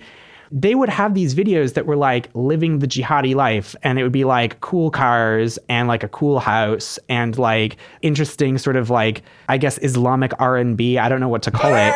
they 0.51 0.75
would 0.75 0.89
have 0.89 1.13
these 1.13 1.33
videos 1.33 1.73
that 1.73 1.85
were 1.85 1.95
like 1.95 2.29
living 2.33 2.79
the 2.79 2.87
jihadi 2.87 3.33
life 3.33 3.75
and 3.83 3.97
it 3.97 4.03
would 4.03 4.11
be 4.11 4.25
like 4.25 4.59
cool 4.59 4.91
cars 4.91 5.57
and 5.69 5.87
like 5.87 6.03
a 6.03 6.07
cool 6.09 6.39
house 6.39 6.99
and 7.07 7.37
like 7.37 7.77
interesting 8.01 8.57
sort 8.57 8.75
of 8.75 8.89
like 8.89 9.23
i 9.47 9.57
guess 9.57 9.77
islamic 9.79 10.33
r&b 10.39 10.97
i 10.97 11.07
don't 11.07 11.19
know 11.19 11.29
what 11.29 11.41
to 11.41 11.51
call 11.51 11.71
it 11.73 11.93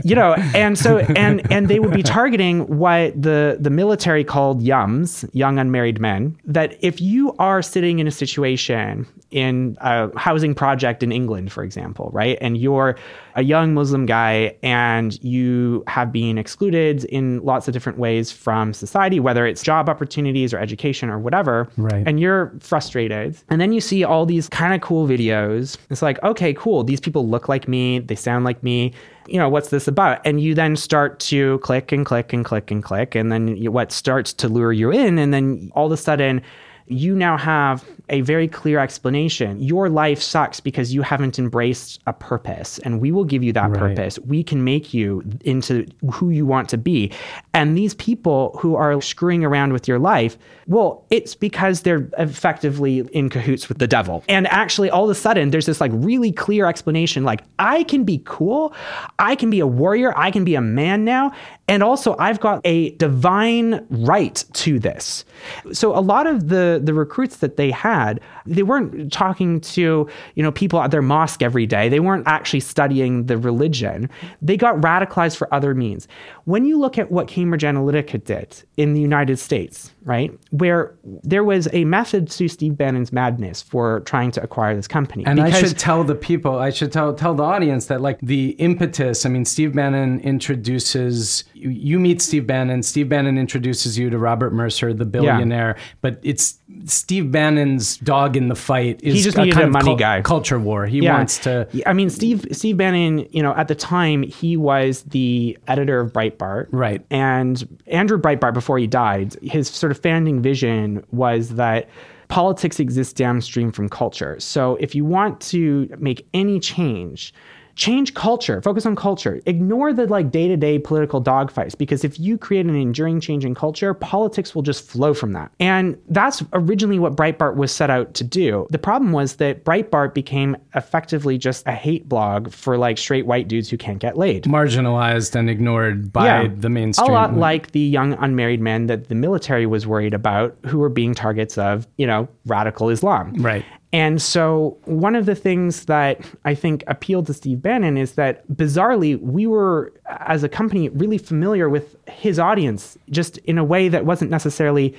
you 0.04 0.14
know 0.14 0.34
and 0.54 0.78
so 0.78 0.98
and 0.98 1.50
and 1.50 1.68
they 1.68 1.78
would 1.78 1.94
be 1.94 2.02
targeting 2.02 2.60
what 2.78 3.20
the 3.20 3.56
the 3.60 3.70
military 3.70 4.24
called 4.24 4.62
yums 4.62 5.28
young 5.32 5.58
unmarried 5.58 6.00
men 6.00 6.36
that 6.44 6.76
if 6.80 7.00
you 7.00 7.34
are 7.38 7.62
sitting 7.62 7.98
in 7.98 8.06
a 8.06 8.12
situation 8.12 9.06
in 9.34 9.76
a 9.80 10.16
housing 10.18 10.54
project 10.54 11.02
in 11.02 11.10
england 11.12 11.50
for 11.50 11.62
example 11.62 12.10
right 12.12 12.38
and 12.40 12.56
you're 12.58 12.96
a 13.34 13.42
young 13.42 13.74
muslim 13.74 14.06
guy 14.06 14.54
and 14.62 15.22
you 15.22 15.82
have 15.86 16.12
been 16.12 16.38
excluded 16.38 17.04
in 17.04 17.40
lots 17.44 17.68
of 17.68 17.74
different 17.74 17.98
ways 17.98 18.30
from 18.30 18.72
society, 18.72 19.20
whether 19.20 19.46
it's 19.46 19.62
job 19.62 19.88
opportunities 19.88 20.52
or 20.52 20.58
education 20.58 21.08
or 21.08 21.18
whatever. 21.18 21.68
Right. 21.76 22.06
And 22.06 22.20
you're 22.20 22.52
frustrated. 22.60 23.36
And 23.48 23.60
then 23.60 23.72
you 23.72 23.80
see 23.80 24.04
all 24.04 24.26
these 24.26 24.48
kind 24.48 24.74
of 24.74 24.80
cool 24.80 25.06
videos. 25.06 25.76
It's 25.90 26.02
like, 26.02 26.22
okay, 26.22 26.54
cool. 26.54 26.84
These 26.84 27.00
people 27.00 27.28
look 27.28 27.48
like 27.48 27.68
me. 27.68 28.00
They 28.00 28.14
sound 28.14 28.44
like 28.44 28.62
me. 28.62 28.92
You 29.26 29.38
know, 29.38 29.48
what's 29.48 29.70
this 29.70 29.88
about? 29.88 30.20
And 30.24 30.40
you 30.40 30.54
then 30.54 30.76
start 30.76 31.18
to 31.20 31.58
click 31.58 31.92
and 31.92 32.04
click 32.04 32.32
and 32.32 32.44
click 32.44 32.70
and 32.70 32.82
click. 32.82 33.14
And 33.14 33.32
then 33.32 33.56
you, 33.56 33.72
what 33.72 33.90
starts 33.90 34.32
to 34.34 34.48
lure 34.48 34.72
you 34.72 34.90
in. 34.90 35.18
And 35.18 35.32
then 35.32 35.70
all 35.74 35.86
of 35.86 35.92
a 35.92 35.96
sudden, 35.96 36.42
you 36.86 37.14
now 37.14 37.36
have 37.38 37.84
a 38.10 38.20
very 38.20 38.46
clear 38.46 38.78
explanation. 38.78 39.58
Your 39.62 39.88
life 39.88 40.20
sucks 40.20 40.60
because 40.60 40.92
you 40.92 41.00
haven't 41.00 41.38
embraced 41.38 42.00
a 42.06 42.12
purpose, 42.12 42.78
and 42.80 43.00
we 43.00 43.10
will 43.10 43.24
give 43.24 43.42
you 43.42 43.52
that 43.54 43.70
right. 43.70 43.78
purpose. 43.78 44.18
We 44.18 44.42
can 44.42 44.64
make 44.64 44.92
you 44.92 45.22
into 45.44 45.86
who 46.12 46.28
you 46.28 46.44
want 46.44 46.68
to 46.70 46.76
be. 46.76 47.10
And 47.54 47.76
these 47.76 47.94
people 47.94 48.58
who 48.60 48.76
are 48.76 49.00
screwing 49.00 49.44
around 49.44 49.72
with 49.72 49.88
your 49.88 49.98
life, 49.98 50.36
well, 50.66 51.06
it's 51.08 51.34
because 51.34 51.82
they're 51.82 52.08
effectively 52.18 52.98
in 53.12 53.30
cahoots 53.30 53.68
with 53.68 53.78
the 53.78 53.86
devil. 53.86 54.22
And 54.28 54.46
actually, 54.48 54.90
all 54.90 55.04
of 55.04 55.10
a 55.10 55.14
sudden, 55.14 55.50
there's 55.50 55.66
this 55.66 55.80
like 55.80 55.92
really 55.94 56.32
clear 56.32 56.66
explanation 56.66 57.24
like, 57.24 57.42
I 57.58 57.84
can 57.84 58.04
be 58.04 58.20
cool, 58.26 58.74
I 59.18 59.36
can 59.36 59.48
be 59.48 59.60
a 59.60 59.66
warrior, 59.66 60.16
I 60.18 60.30
can 60.30 60.44
be 60.44 60.54
a 60.54 60.60
man 60.60 61.04
now. 61.04 61.32
And 61.66 61.82
also, 61.82 62.14
I've 62.18 62.40
got 62.40 62.60
a 62.64 62.90
divine 62.96 63.86
right 63.88 64.44
to 64.52 64.78
this. 64.78 65.24
So, 65.72 65.96
a 65.96 66.00
lot 66.00 66.26
of 66.26 66.48
the, 66.48 66.80
the 66.82 66.92
recruits 66.92 67.38
that 67.38 67.56
they 67.56 67.70
had, 67.70 68.20
they 68.44 68.62
weren't 68.62 69.10
talking 69.12 69.60
to, 69.62 70.08
you 70.34 70.42
know, 70.42 70.52
people 70.52 70.80
at 70.80 70.90
their 70.90 71.02
mosque 71.02 71.42
every 71.42 71.64
day. 71.66 71.88
They 71.88 72.00
weren't 72.00 72.26
actually 72.26 72.60
studying 72.60 73.26
the 73.26 73.38
religion. 73.38 74.10
They 74.42 74.58
got 74.58 74.76
radicalized 74.76 75.36
for 75.36 75.52
other 75.54 75.74
means. 75.74 76.06
When 76.44 76.66
you 76.66 76.78
look 76.78 76.98
at 76.98 77.10
what 77.10 77.28
Cambridge 77.28 77.62
Analytica 77.62 78.22
did 78.22 78.62
in 78.76 78.92
the 78.92 79.00
United 79.00 79.38
States, 79.38 79.92
right, 80.04 80.38
where 80.50 80.94
there 81.02 81.44
was 81.44 81.68
a 81.72 81.84
method 81.86 82.28
to 82.32 82.48
Steve 82.48 82.76
Bannon's 82.76 83.12
madness 83.12 83.62
for 83.62 84.00
trying 84.00 84.30
to 84.32 84.42
acquire 84.42 84.76
this 84.76 84.86
company. 84.86 85.24
And 85.24 85.40
I 85.40 85.50
should 85.50 85.78
tell 85.78 86.04
the 86.04 86.14
people, 86.14 86.58
I 86.58 86.68
should 86.68 86.92
tell 86.92 87.14
tell 87.14 87.34
the 87.34 87.42
audience 87.42 87.86
that 87.86 88.02
like 88.02 88.20
the 88.20 88.50
impetus. 88.50 89.24
I 89.24 89.30
mean, 89.30 89.46
Steve 89.46 89.74
Bannon 89.74 90.20
introduces 90.20 91.44
you 91.54 91.98
meet 91.98 92.20
Steve 92.20 92.46
Bannon. 92.46 92.82
Steve 92.82 93.08
Bannon 93.08 93.38
introduces 93.38 93.98
you 93.98 94.10
to 94.10 94.18
Robert 94.18 94.52
Mercer, 94.52 94.92
the 94.92 95.04
billionaire. 95.04 95.74
Yeah. 95.76 95.84
But 96.00 96.20
it's 96.22 96.58
Steve 96.86 97.30
Bannon's 97.30 97.96
dog 97.98 98.36
in 98.36 98.48
the 98.48 98.54
fight. 98.54 99.00
Is 99.02 99.14
he 99.14 99.22
just 99.22 99.36
needed 99.36 99.58
a, 99.58 99.66
money 99.68 99.86
cul- 99.86 99.96
guy, 99.96 100.22
culture 100.22 100.58
war. 100.58 100.86
He 100.86 101.00
yeah. 101.00 101.16
wants 101.16 101.38
to. 101.40 101.66
I 101.86 101.92
mean, 101.92 102.10
Steve 102.10 102.46
Steve 102.52 102.76
Bannon. 102.76 103.26
You 103.30 103.42
know, 103.42 103.54
at 103.54 103.68
the 103.68 103.74
time 103.74 104.22
he 104.22 104.56
was 104.56 105.02
the 105.04 105.56
editor 105.66 106.00
of 106.00 106.12
Breitbart. 106.12 106.68
Right. 106.70 107.04
And 107.10 107.80
Andrew 107.86 108.18
Breitbart, 108.18 108.54
before 108.54 108.78
he 108.78 108.86
died, 108.86 109.36
his 109.42 109.68
sort 109.68 109.92
of 109.92 109.98
founding 110.00 110.42
vision 110.42 111.04
was 111.12 111.50
that 111.50 111.88
politics 112.28 112.80
exists 112.80 113.12
downstream 113.12 113.70
from 113.70 113.88
culture. 113.88 114.38
So 114.40 114.76
if 114.76 114.94
you 114.94 115.04
want 115.04 115.40
to 115.42 115.88
make 115.98 116.26
any 116.34 116.58
change, 116.58 117.32
change 117.76 118.14
culture. 118.14 118.60
Focus 118.62 118.86
on 118.86 118.96
culture. 118.96 119.40
Ignore 119.46 119.92
the 119.92 120.06
like 120.06 120.30
day-to-day 120.30 120.78
political 120.78 121.22
dogfights 121.22 121.76
because 121.76 122.04
if 122.04 122.18
you 122.18 122.38
create 122.38 122.66
an 122.66 122.74
enduring 122.74 123.20
change 123.20 123.44
in 123.44 123.54
culture 123.54 123.94
politics 123.94 124.54
will 124.54 124.62
just 124.62 124.88
flow 124.88 125.14
from 125.14 125.32
that. 125.32 125.50
And 125.60 125.98
that's 126.08 126.42
originally 126.52 126.98
what 126.98 127.16
breitbart 127.16 127.56
was 127.56 127.72
set 127.72 127.90
out 127.90 128.14
to 128.14 128.24
do. 128.24 128.66
The 128.70 128.78
problem 128.78 129.12
was 129.12 129.36
that 129.36 129.64
breitbart 129.64 130.14
became 130.14 130.56
effectively 130.74 131.38
just 131.38 131.66
a 131.66 131.72
hate 131.72 132.08
blog 132.08 132.52
for 132.52 132.78
like 132.78 132.98
straight 132.98 133.26
white 133.26 133.48
dudes 133.48 133.68
who 133.68 133.76
can't 133.76 133.98
get 133.98 134.16
laid. 134.16 134.44
Marginalized 134.44 135.34
and 135.34 135.50
ignored 135.50 136.12
by 136.12 136.26
yeah, 136.26 136.48
the 136.54 136.70
mainstream 136.70 137.10
a 137.10 137.12
lot 137.12 137.36
like 137.36 137.72
the 137.72 137.80
young 137.80 138.14
unmarried 138.14 138.60
men 138.60 138.86
that 138.86 139.08
the 139.08 139.14
military 139.14 139.66
was 139.66 139.86
worried 139.86 140.14
about 140.14 140.56
who 140.66 140.78
were 140.78 140.88
being 140.88 141.14
targets 141.14 141.58
of 141.58 141.86
you 141.96 142.06
know 142.06 142.28
radical 142.46 142.88
islam. 142.88 143.34
Right 143.34 143.64
and 143.94 144.20
so, 144.20 144.76
one 144.86 145.14
of 145.14 145.24
the 145.24 145.36
things 145.36 145.84
that 145.84 146.20
I 146.44 146.56
think 146.56 146.82
appealed 146.88 147.28
to 147.28 147.32
Steve 147.32 147.62
Bannon 147.62 147.96
is 147.96 148.14
that 148.14 148.44
bizarrely, 148.48 149.20
we 149.20 149.46
were, 149.46 149.92
as 150.08 150.42
a 150.42 150.48
company, 150.48 150.88
really 150.88 151.16
familiar 151.16 151.68
with 151.68 151.94
his 152.08 152.40
audience, 152.40 152.98
just 153.10 153.38
in 153.38 153.56
a 153.56 153.62
way 153.62 153.88
that 153.88 154.04
wasn't 154.04 154.32
necessarily 154.32 154.96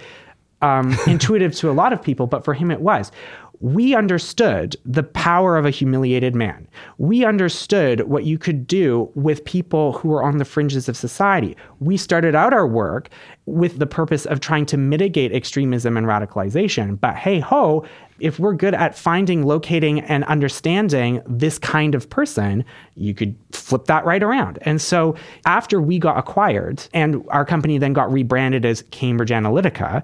um, 0.62 0.98
intuitive 1.08 1.54
to 1.56 1.70
a 1.70 1.74
lot 1.74 1.92
of 1.92 2.02
people, 2.02 2.26
but 2.26 2.46
for 2.46 2.54
him 2.54 2.72
it 2.72 2.80
was 2.80 3.12
we 3.60 3.96
understood 3.96 4.76
the 4.86 5.04
power 5.04 5.58
of 5.58 5.66
a 5.66 5.70
humiliated 5.70 6.36
man. 6.36 6.68
We 6.98 7.26
understood 7.26 8.02
what 8.02 8.26
you 8.26 8.38
could 8.38 8.68
do 8.68 9.10
with 9.16 9.46
people 9.46 9.94
who 9.94 10.10
were 10.10 10.24
on 10.24 10.38
the 10.38 10.46
fringes 10.46 10.90
of 10.90 10.98
society. 10.98 11.56
We 11.80 11.98
started 11.98 12.36
out 12.36 12.54
our 12.54 12.68
work 12.68 13.10
with 13.46 13.80
the 13.80 13.88
purpose 13.88 14.26
of 14.26 14.40
trying 14.40 14.66
to 14.68 14.78
mitigate 14.78 15.32
extremism 15.32 15.98
and 15.98 16.08
radicalization. 16.08 17.00
But 17.00 17.16
hey 17.16 17.40
ho, 17.40 17.86
if 18.20 18.40
we're 18.40 18.54
good 18.54 18.74
at 18.74 18.98
finding, 18.98 19.44
locating, 19.44 20.00
and 20.02 20.24
understanding 20.26 21.22
this 21.28 21.60
kind 21.60 21.96
of 21.96 22.10
person, 22.10 22.64
you 22.96 23.14
could 23.14 23.36
flip 23.52 23.86
that 23.86 24.06
right 24.06 24.24
around. 24.24 24.58
And 24.62 24.82
so 24.82 25.16
after 25.46 25.82
we 25.82 26.00
got 26.00 26.18
acquired 26.18 26.88
and 26.94 27.24
our 27.30 27.46
company 27.46 27.78
then 27.78 27.94
got 27.94 28.12
rebranded 28.12 28.66
as 28.66 28.84
Cambridge 28.92 29.32
Analytica, 29.32 30.02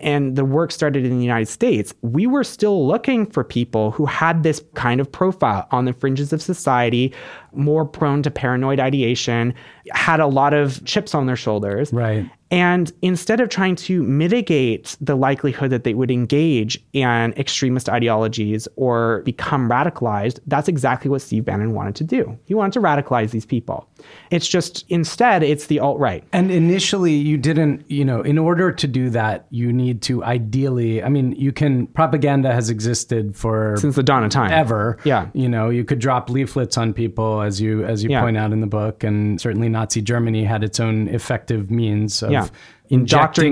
and 0.00 0.36
the 0.36 0.44
work 0.44 0.72
started 0.72 1.04
in 1.04 1.16
the 1.16 1.24
United 1.24 1.46
States, 1.46 1.94
we 2.02 2.26
were 2.26 2.44
still 2.44 2.86
looking 2.86 3.26
for 3.26 3.44
people 3.44 3.90
who 3.92 4.06
had 4.06 4.42
this 4.42 4.62
kind 4.74 5.00
of 5.00 5.10
profile 5.10 5.66
on 5.70 5.84
the 5.84 5.92
fringes 5.92 6.32
of 6.32 6.42
society, 6.42 7.12
more 7.52 7.84
prone 7.84 8.22
to 8.22 8.30
paranoid 8.30 8.80
ideation, 8.80 9.54
had 9.92 10.20
a 10.20 10.26
lot 10.26 10.54
of 10.54 10.84
chips 10.84 11.14
on 11.14 11.26
their 11.26 11.36
shoulders. 11.36 11.92
Right. 11.92 12.28
And 12.50 12.92
instead 13.02 13.40
of 13.40 13.48
trying 13.48 13.76
to 13.76 14.02
mitigate 14.02 14.96
the 15.00 15.14
likelihood 15.14 15.70
that 15.70 15.84
they 15.84 15.94
would 15.94 16.10
engage 16.10 16.82
in 16.92 17.32
extremist 17.36 17.88
ideologies 17.88 18.66
or 18.76 19.22
become 19.24 19.70
radicalized, 19.70 20.40
that's 20.48 20.66
exactly 20.68 21.08
what 21.10 21.22
Steve 21.22 21.44
Bannon 21.44 21.74
wanted 21.74 21.94
to 21.96 22.04
do. 22.04 22.36
He 22.46 22.54
wanted 22.54 22.72
to 22.72 22.80
radicalize 22.80 23.30
these 23.30 23.46
people. 23.46 23.88
It's 24.30 24.48
just 24.48 24.84
instead, 24.88 25.42
it's 25.44 25.66
the 25.66 25.78
alt 25.78 25.98
right. 26.00 26.24
And 26.32 26.50
initially, 26.50 27.14
you 27.14 27.36
didn't, 27.36 27.88
you 27.88 28.04
know, 28.04 28.20
in 28.22 28.36
order 28.38 28.72
to 28.72 28.86
do 28.88 29.10
that, 29.10 29.46
you 29.50 29.72
need 29.72 30.02
to 30.02 30.24
ideally, 30.24 31.02
I 31.04 31.08
mean, 31.08 31.32
you 31.32 31.52
can, 31.52 31.86
propaganda 31.88 32.52
has 32.52 32.68
existed 32.70 33.36
for 33.36 33.76
since 33.78 33.94
the 33.94 34.02
dawn 34.02 34.24
of 34.24 34.30
time 34.30 34.50
ever. 34.50 34.98
Yeah. 35.04 35.28
You 35.34 35.48
know, 35.48 35.70
you 35.70 35.84
could 35.84 35.98
drop 36.00 36.28
leaflets 36.30 36.76
on 36.76 36.94
people 36.94 37.42
as 37.42 37.60
you, 37.60 37.84
as 37.84 38.02
you 38.02 38.10
Yeah. 38.10 38.22
point 38.22 38.36
out 38.36 38.52
in 38.52 38.60
the 38.60 38.66
book. 38.66 39.04
And 39.04 39.40
certainly 39.40 39.68
Nazi 39.68 40.02
Germany 40.02 40.44
had 40.44 40.64
its 40.64 40.80
own 40.80 41.06
effective 41.08 41.70
means 41.70 42.22
of 42.22 42.32
Yeah. 42.32 42.39
Injecting, 42.88 43.00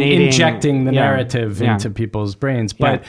Indoctrinating- 0.00 0.26
injecting 0.26 0.84
the 0.84 0.92
yeah. 0.92 1.00
narrative 1.02 1.60
Yeah. 1.60 1.74
into 1.74 1.90
people's 1.90 2.34
brains. 2.34 2.72
But 2.72 3.04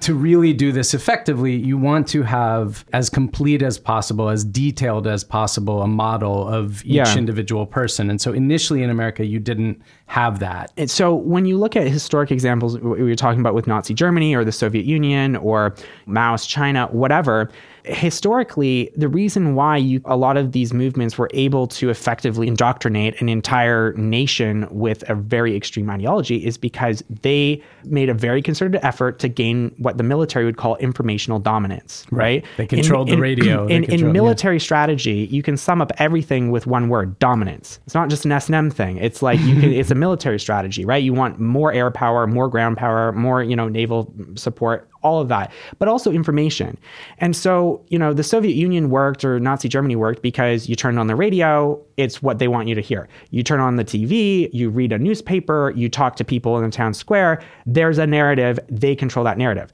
to 0.00 0.14
really 0.14 0.52
do 0.52 0.72
this 0.72 0.94
effectively, 0.94 1.54
you 1.54 1.78
want 1.78 2.08
to 2.08 2.22
have 2.22 2.84
as 2.92 3.08
complete 3.08 3.62
as 3.62 3.78
possible, 3.78 4.28
as 4.28 4.44
detailed 4.44 5.06
as 5.06 5.22
possible, 5.22 5.80
a 5.82 5.86
model 5.86 6.48
of 6.48 6.84
each 6.84 6.92
Yeah. 6.94 7.16
individual 7.16 7.66
person. 7.66 8.10
And 8.10 8.20
so 8.20 8.32
initially 8.32 8.82
in 8.82 8.90
America, 8.90 9.24
you 9.24 9.38
didn't 9.38 9.80
have 10.06 10.40
that. 10.40 10.72
And 10.76 10.90
so 10.90 11.14
when 11.14 11.46
you 11.46 11.56
look 11.56 11.76
at 11.76 11.86
historic 11.86 12.32
examples, 12.32 12.78
we 12.80 13.02
were 13.04 13.14
talking 13.14 13.38
about 13.40 13.54
with 13.54 13.68
Nazi 13.68 13.94
Germany 13.94 14.34
or 14.34 14.44
the 14.44 14.50
Soviet 14.52 14.84
Union 14.86 15.36
or 15.36 15.74
Maoist 16.08 16.48
China, 16.48 16.88
whatever, 16.90 17.48
historically, 17.84 18.90
the 18.96 19.08
reason 19.08 19.54
why 19.54 19.76
you, 19.76 20.00
a 20.04 20.16
lot 20.16 20.36
of 20.36 20.52
these 20.52 20.72
movements 20.72 21.18
were 21.18 21.28
able 21.32 21.66
to 21.66 21.90
effectively 21.90 22.46
indoctrinate 22.46 23.20
an 23.20 23.28
entire 23.28 23.92
nation 23.94 24.66
with 24.70 25.08
a 25.08 25.14
very 25.14 25.56
extreme 25.56 25.90
ideology 25.90 26.44
is 26.44 26.56
because 26.56 27.02
they 27.08 27.62
made 27.84 28.08
a 28.08 28.14
very 28.14 28.42
concerted 28.42 28.80
effort 28.84 29.18
to 29.18 29.28
gain 29.28 29.74
what 29.78 29.98
the 29.98 30.04
military 30.04 30.44
would 30.44 30.56
call 30.56 30.76
informational 30.76 31.38
dominance, 31.38 32.06
right? 32.10 32.44
They 32.56 32.66
controlled 32.66 33.08
the 33.08 33.18
radio. 33.18 33.66
In, 33.72 33.84
in 33.84 33.84
controlled- 33.84 34.00
yeah. 34.00 34.12
military 34.12 34.60
strategy, 34.60 35.28
you 35.30 35.42
can 35.42 35.56
sum 35.56 35.80
up 35.80 35.92
everything 35.98 36.50
with 36.50 36.66
one 36.66 36.88
word: 36.88 37.18
dominance. 37.18 37.80
It's 37.86 37.94
not 37.94 38.08
just 38.08 38.24
an 38.24 38.32
S 38.32 38.46
and 38.46 38.54
M 38.54 38.70
thing. 38.70 38.98
It's 38.98 39.22
like 39.22 39.40
you 39.40 39.58
can. 39.60 39.72
it's 39.72 39.90
a 39.90 39.94
military 39.94 40.38
strategy, 40.38 40.84
right? 40.84 41.02
You 41.02 41.12
want 41.12 41.38
more 41.38 41.72
air 41.72 41.90
power, 41.90 42.26
more 42.26 42.48
ground 42.48 42.76
power, 42.76 43.12
more 43.12 43.42
you 43.42 43.56
know 43.56 43.68
naval 43.68 44.12
support, 44.34 44.88
all 45.02 45.20
of 45.20 45.28
that, 45.28 45.52
but 45.78 45.88
also 45.88 46.10
information. 46.12 46.78
And 47.18 47.36
so 47.36 47.84
you 47.88 47.98
know 47.98 48.12
the 48.12 48.22
Soviet 48.22 48.54
Union 48.54 48.90
worked 48.90 49.24
or 49.24 49.40
Nazi 49.40 49.68
Germany 49.68 49.96
worked 49.96 50.22
because 50.22 50.68
you 50.68 50.76
turn 50.76 50.98
on 50.98 51.06
the 51.06 51.16
radio, 51.16 51.80
it's 51.96 52.22
what 52.22 52.38
they 52.38 52.48
want 52.48 52.68
you 52.68 52.74
to 52.74 52.80
hear. 52.80 53.08
You 53.30 53.42
turn 53.42 53.60
on 53.60 53.76
the 53.76 53.84
TV, 53.84 54.48
you 54.52 54.70
read 54.70 54.92
a 54.92 54.98
newspaper, 54.98 55.72
you 55.76 55.88
talk 55.88 56.16
to 56.16 56.24
people 56.24 56.56
in 56.58 56.64
the 56.64 56.70
town 56.70 56.94
square. 56.94 57.42
There's 57.66 57.98
a 57.98 58.06
narrative. 58.06 58.58
They 58.68 58.94
control 58.94 59.24
that 59.24 59.38
narrative. 59.38 59.72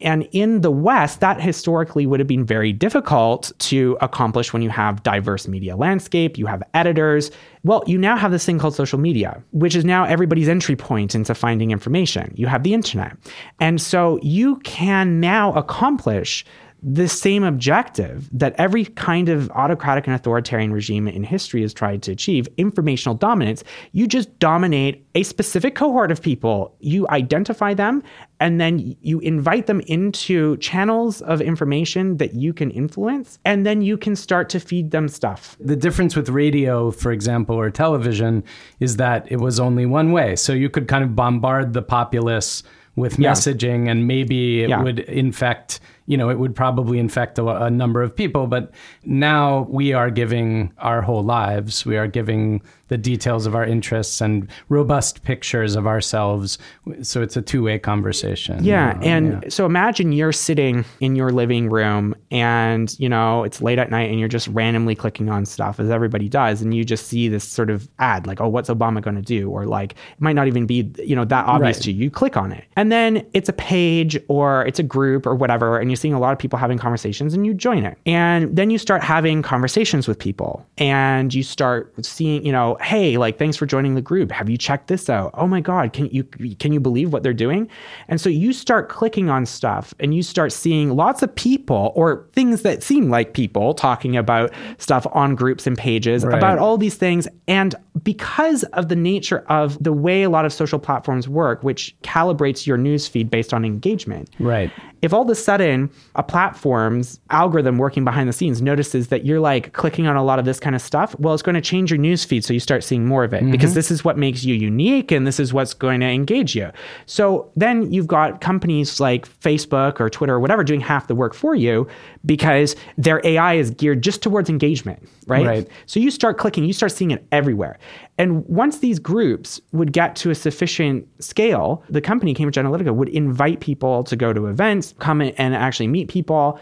And 0.00 0.28
in 0.32 0.62
the 0.62 0.70
West, 0.70 1.20
that 1.20 1.40
historically 1.40 2.06
would 2.06 2.20
have 2.20 2.26
been 2.26 2.44
very 2.44 2.72
difficult 2.72 3.52
to 3.58 3.96
accomplish 4.00 4.52
when 4.52 4.62
you 4.62 4.70
have 4.70 5.02
diverse 5.02 5.46
media 5.46 5.76
landscape, 5.76 6.38
you 6.38 6.46
have 6.46 6.62
editors. 6.74 7.30
Well, 7.64 7.82
you 7.86 7.98
now 7.98 8.16
have 8.16 8.30
this 8.30 8.44
thing 8.44 8.58
called 8.58 8.74
social 8.74 8.98
media, 8.98 9.42
which 9.52 9.76
is 9.76 9.84
now 9.84 10.04
everybody's 10.04 10.48
entry 10.48 10.76
point 10.76 11.14
into 11.14 11.34
finding 11.34 11.70
information. 11.70 12.32
You 12.36 12.46
have 12.46 12.62
the 12.62 12.72
internet. 12.72 13.16
And 13.58 13.80
so 13.80 14.18
you 14.22 14.56
can 14.60 15.20
now 15.20 15.52
accomplish 15.52 16.44
the 16.82 17.08
same 17.08 17.42
objective 17.44 18.28
that 18.32 18.54
every 18.58 18.84
kind 18.86 19.28
of 19.28 19.50
autocratic 19.50 20.06
and 20.06 20.14
authoritarian 20.14 20.72
regime 20.72 21.06
in 21.06 21.22
history 21.22 21.62
has 21.62 21.74
tried 21.74 22.02
to 22.02 22.12
achieve 22.12 22.48
informational 22.56 23.14
dominance. 23.14 23.62
You 23.92 24.06
just 24.06 24.38
dominate 24.38 25.06
a 25.14 25.22
specific 25.22 25.74
cohort 25.74 26.10
of 26.10 26.22
people. 26.22 26.74
You 26.80 27.06
identify 27.10 27.74
them 27.74 28.02
and 28.38 28.60
then 28.60 28.96
you 29.02 29.20
invite 29.20 29.66
them 29.66 29.80
into 29.86 30.56
channels 30.56 31.20
of 31.22 31.40
information 31.42 32.16
that 32.16 32.32
you 32.34 32.54
can 32.54 32.70
influence, 32.70 33.38
and 33.44 33.66
then 33.66 33.82
you 33.82 33.98
can 33.98 34.16
start 34.16 34.48
to 34.48 34.58
feed 34.60 34.90
them 34.92 35.08
stuff. 35.08 35.56
The 35.60 35.76
difference 35.76 36.16
with 36.16 36.30
radio, 36.30 36.90
for 36.90 37.12
example, 37.12 37.54
or 37.56 37.68
television 37.70 38.42
is 38.78 38.96
that 38.96 39.30
it 39.30 39.40
was 39.40 39.60
only 39.60 39.84
one 39.84 40.12
way. 40.12 40.36
So 40.36 40.54
you 40.54 40.70
could 40.70 40.88
kind 40.88 41.04
of 41.04 41.14
bombard 41.14 41.74
the 41.74 41.82
populace 41.82 42.62
with 42.96 43.18
Yeah. 43.18 43.32
messaging 43.32 43.88
and 43.90 44.06
maybe 44.06 44.62
it 44.62 44.70
Yeah. 44.70 44.82
would 44.82 45.00
infect 45.00 45.80
you 46.10 46.16
know 46.16 46.28
it 46.28 46.38
would 46.38 46.54
probably 46.54 46.98
infect 46.98 47.38
a, 47.38 47.46
a 47.46 47.70
number 47.70 48.02
of 48.02 48.10
people 48.14 48.46
but 48.46 48.72
now 49.04 49.66
we 49.70 49.92
are 49.92 50.10
giving 50.10 50.72
our 50.78 51.00
whole 51.02 51.22
lives 51.22 51.86
we 51.86 51.96
are 51.96 52.06
giving 52.08 52.60
the 52.88 52.98
details 52.98 53.46
of 53.46 53.54
our 53.54 53.64
interests 53.64 54.20
and 54.20 54.50
robust 54.68 55.22
pictures 55.22 55.76
of 55.76 55.86
ourselves 55.86 56.58
so 57.02 57.22
it's 57.22 57.36
a 57.36 57.42
two-way 57.42 57.78
conversation 57.78 58.64
Yeah. 58.64 58.94
you 58.94 59.00
know, 59.00 59.06
and 59.06 59.42
yeah. 59.44 59.48
so 59.48 59.64
imagine 59.66 60.10
you're 60.12 60.32
sitting 60.32 60.84
in 60.98 61.14
your 61.14 61.30
living 61.30 61.68
room 61.70 62.14
and, 62.32 62.94
you 62.98 63.08
know, 63.08 63.44
it's 63.44 63.62
late 63.62 63.78
at 63.78 63.90
night 63.90 64.10
and 64.10 64.18
you're 64.18 64.28
just 64.28 64.48
randomly 64.48 64.96
clicking 64.96 65.28
on 65.30 65.46
stuff 65.46 65.78
as 65.78 65.88
everybody 65.90 66.28
does. 66.28 66.62
And 66.62 66.74
you 66.74 66.84
just 66.84 67.06
see 67.06 67.28
this 67.28 67.44
sort 67.46 67.70
of 67.70 67.88
ad 68.00 68.26
like, 68.26 68.40
oh, 68.40 68.48
what's 68.48 68.68
Obama 68.68 69.00
going 69.00 69.16
to 69.16 69.22
do? 69.22 69.48
Or 69.50 69.66
like, 69.66 69.92
it 69.92 70.20
might 70.20 70.32
not 70.34 70.48
even 70.48 70.66
be, 70.66 70.90
you 70.98 71.14
know, 71.14 71.24
that 71.26 71.46
obvious 71.46 71.76
Right. 71.78 71.84
to 71.84 71.92
you. 71.92 72.04
You 72.04 72.10
click 72.10 72.36
on 72.36 72.50
it. 72.50 72.64
And 72.76 72.90
then 72.90 73.24
it's 73.34 73.48
a 73.48 73.52
page 73.52 74.18
or 74.28 74.66
it's 74.66 74.80
a 74.80 74.82
group 74.84 75.26
or 75.26 75.34
whatever. 75.36 75.78
And 75.78 75.90
you're 75.90 75.96
seeing 76.00 76.14
a 76.14 76.18
lot 76.18 76.32
of 76.32 76.38
people 76.38 76.58
having 76.58 76.78
conversations 76.78 77.34
and 77.34 77.46
you 77.46 77.54
join 77.54 77.84
it. 77.84 77.98
And 78.06 78.54
then 78.56 78.70
you 78.70 78.78
start 78.78 79.02
having 79.02 79.42
conversations 79.42 80.08
with 80.08 80.18
people 80.18 80.66
and 80.78 81.32
you 81.32 81.42
start 81.42 81.92
seeing, 82.04 82.44
you 82.44 82.52
know, 82.52 82.76
hey, 82.80 83.16
like, 83.18 83.38
thanks 83.38 83.56
for 83.56 83.66
joining 83.66 83.94
the 83.94 84.00
group. 84.02 84.30
Have 84.32 84.48
you 84.48 84.56
checked 84.56 84.88
this 84.88 85.08
out? 85.10 85.30
Oh 85.34 85.46
my 85.46 85.60
God, 85.60 85.92
can 85.92 86.06
you, 86.06 86.24
can 86.24 86.72
you 86.72 86.80
believe 86.80 87.12
what 87.12 87.22
they're 87.22 87.32
doing? 87.32 87.68
And 88.08 88.20
so 88.20 88.28
you 88.28 88.52
start 88.52 88.88
clicking 88.88 89.30
on 89.30 89.46
stuff 89.46 89.94
and 90.00 90.14
you 90.14 90.22
start 90.22 90.52
seeing 90.52 90.90
lots 90.96 91.22
of 91.22 91.34
people 91.34 91.92
or 91.94 92.26
things 92.32 92.62
that 92.62 92.82
seem 92.82 93.10
like 93.10 93.34
people 93.34 93.74
talking 93.74 94.16
about 94.16 94.52
stuff 94.78 95.06
on 95.12 95.34
groups 95.34 95.66
and 95.66 95.76
pages 95.76 96.24
Right. 96.24 96.36
about 96.38 96.58
all 96.58 96.78
these 96.78 96.94
things. 96.96 97.28
And 97.48 97.74
because 98.02 98.62
of 98.64 98.88
the 98.88 98.96
nature 98.96 99.44
of 99.48 99.82
the 99.82 99.92
way 99.92 100.22
a 100.22 100.30
lot 100.30 100.44
of 100.44 100.52
social 100.52 100.78
platforms 100.78 101.28
work, 101.28 101.62
which 101.62 101.94
calibrates 102.02 102.66
your 102.66 102.76
news 102.78 103.06
feed 103.08 103.30
based 103.30 103.52
on 103.52 103.64
engagement, 103.64 104.30
right 104.38 104.70
if 105.02 105.12
all 105.14 105.22
of 105.22 105.28
a 105.30 105.34
sudden 105.34 105.90
a 106.14 106.22
platform's 106.22 107.20
algorithm 107.30 107.78
working 107.78 108.04
behind 108.04 108.28
the 108.28 108.32
scenes 108.32 108.60
notices 108.60 109.08
that 109.08 109.24
you're 109.24 109.40
like 109.40 109.72
clicking 109.72 110.06
on 110.06 110.16
a 110.16 110.22
lot 110.22 110.38
of 110.38 110.44
this 110.44 110.60
kind 110.60 110.76
of 110.76 110.82
stuff, 110.82 111.14
well, 111.18 111.34
it's 111.34 111.42
going 111.42 111.54
to 111.54 111.60
change 111.60 111.90
your 111.90 111.98
news 111.98 112.24
feed 112.24 112.44
so 112.44 112.52
you 112.52 112.60
start 112.60 112.84
seeing 112.84 113.06
more 113.06 113.24
of 113.24 113.32
it 113.32 113.48
because 113.50 113.70
mm-hmm. 113.70 113.76
this 113.76 113.90
is 113.90 114.04
what 114.04 114.18
makes 114.18 114.44
you 114.44 114.54
unique 114.54 115.10
and 115.10 115.26
this 115.26 115.40
is 115.40 115.52
what's 115.52 115.74
going 115.74 116.00
to 116.00 116.06
engage 116.06 116.54
you. 116.54 116.70
So 117.06 117.50
then 117.56 117.92
you've 117.92 118.06
got 118.06 118.40
companies 118.40 119.00
like 119.00 119.28
Facebook 119.40 120.00
or 120.00 120.10
Twitter 120.10 120.34
or 120.34 120.40
whatever 120.40 120.64
doing 120.64 120.80
half 120.80 121.06
the 121.06 121.14
work 121.14 121.34
for 121.34 121.54
you 121.54 121.88
because 122.26 122.76
their 122.98 123.20
AI 123.24 123.54
is 123.54 123.70
geared 123.70 124.02
just 124.02 124.22
towards 124.22 124.50
engagement, 124.50 125.06
right? 125.26 125.46
Right. 125.46 125.68
So 125.86 126.00
you 126.00 126.10
start 126.10 126.38
clicking, 126.38 126.64
you 126.64 126.72
start 126.72 126.92
seeing 126.92 127.10
it 127.10 127.26
everywhere. 127.32 127.78
And 128.20 128.46
once 128.48 128.80
these 128.80 128.98
groups 128.98 129.58
would 129.72 129.94
get 129.94 130.14
to 130.16 130.30
a 130.30 130.34
sufficient 130.34 131.08
scale, 131.22 131.82
the 131.88 132.02
company 132.02 132.34
Cambridge 132.34 132.56
Analytica 132.56 132.94
would 132.94 133.08
invite 133.08 133.60
people 133.60 134.04
to 134.04 134.14
go 134.14 134.34
to 134.34 134.46
events, 134.46 134.89
come 134.98 135.20
in 135.20 135.34
and 135.36 135.54
actually 135.54 135.88
meet 135.88 136.08
people. 136.08 136.60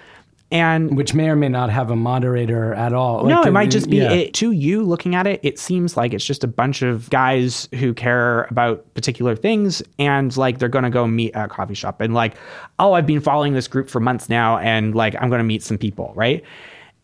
And 0.51 0.97
which 0.97 1.13
may 1.13 1.29
or 1.29 1.37
may 1.37 1.51
not 1.51 1.69
have 1.69 1.91
a 1.91 1.97
moderator 1.97 2.73
at 2.73 2.95
all 2.95 3.27
no, 3.27 3.43
it 3.43 3.51
might 3.51 3.71
just 3.71 3.91
be 3.91 3.99
yeah. 3.99 4.11
it, 4.11 4.33
to 4.35 4.53
you 4.53 4.83
looking 4.83 5.15
at 5.15 5.27
it. 5.27 5.41
It 5.43 5.59
seems 5.59 5.95
like 5.95 6.15
it's 6.15 6.25
just 6.25 6.43
a 6.43 6.47
bunch 6.47 6.81
of 6.81 7.11
guys 7.11 7.69
who 7.75 7.93
care 7.93 8.45
about 8.45 8.95
particular 8.95 9.37
things, 9.37 9.83
and 9.99 10.35
like 10.39 10.59
they're 10.59 10.71
gonna 10.71 10.89
go 10.89 11.07
meet 11.07 11.35
at 11.35 11.45
a 11.45 11.49
coffee 11.49 11.75
shop, 11.75 12.01
and 12.01 12.15
like, 12.15 12.35
oh, 12.79 12.95
I've 12.95 13.07
been 13.07 13.21
following 13.21 13.53
this 13.53 13.69
group 13.69 13.91
for 13.91 14.01
months 14.01 14.31
now, 14.31 14.57
and 14.57 14.95
like 14.95 15.15
I'm 15.21 15.29
gonna 15.29 15.45
meet 15.45 15.63
some 15.63 15.77
people, 15.77 16.15
right? 16.17 16.43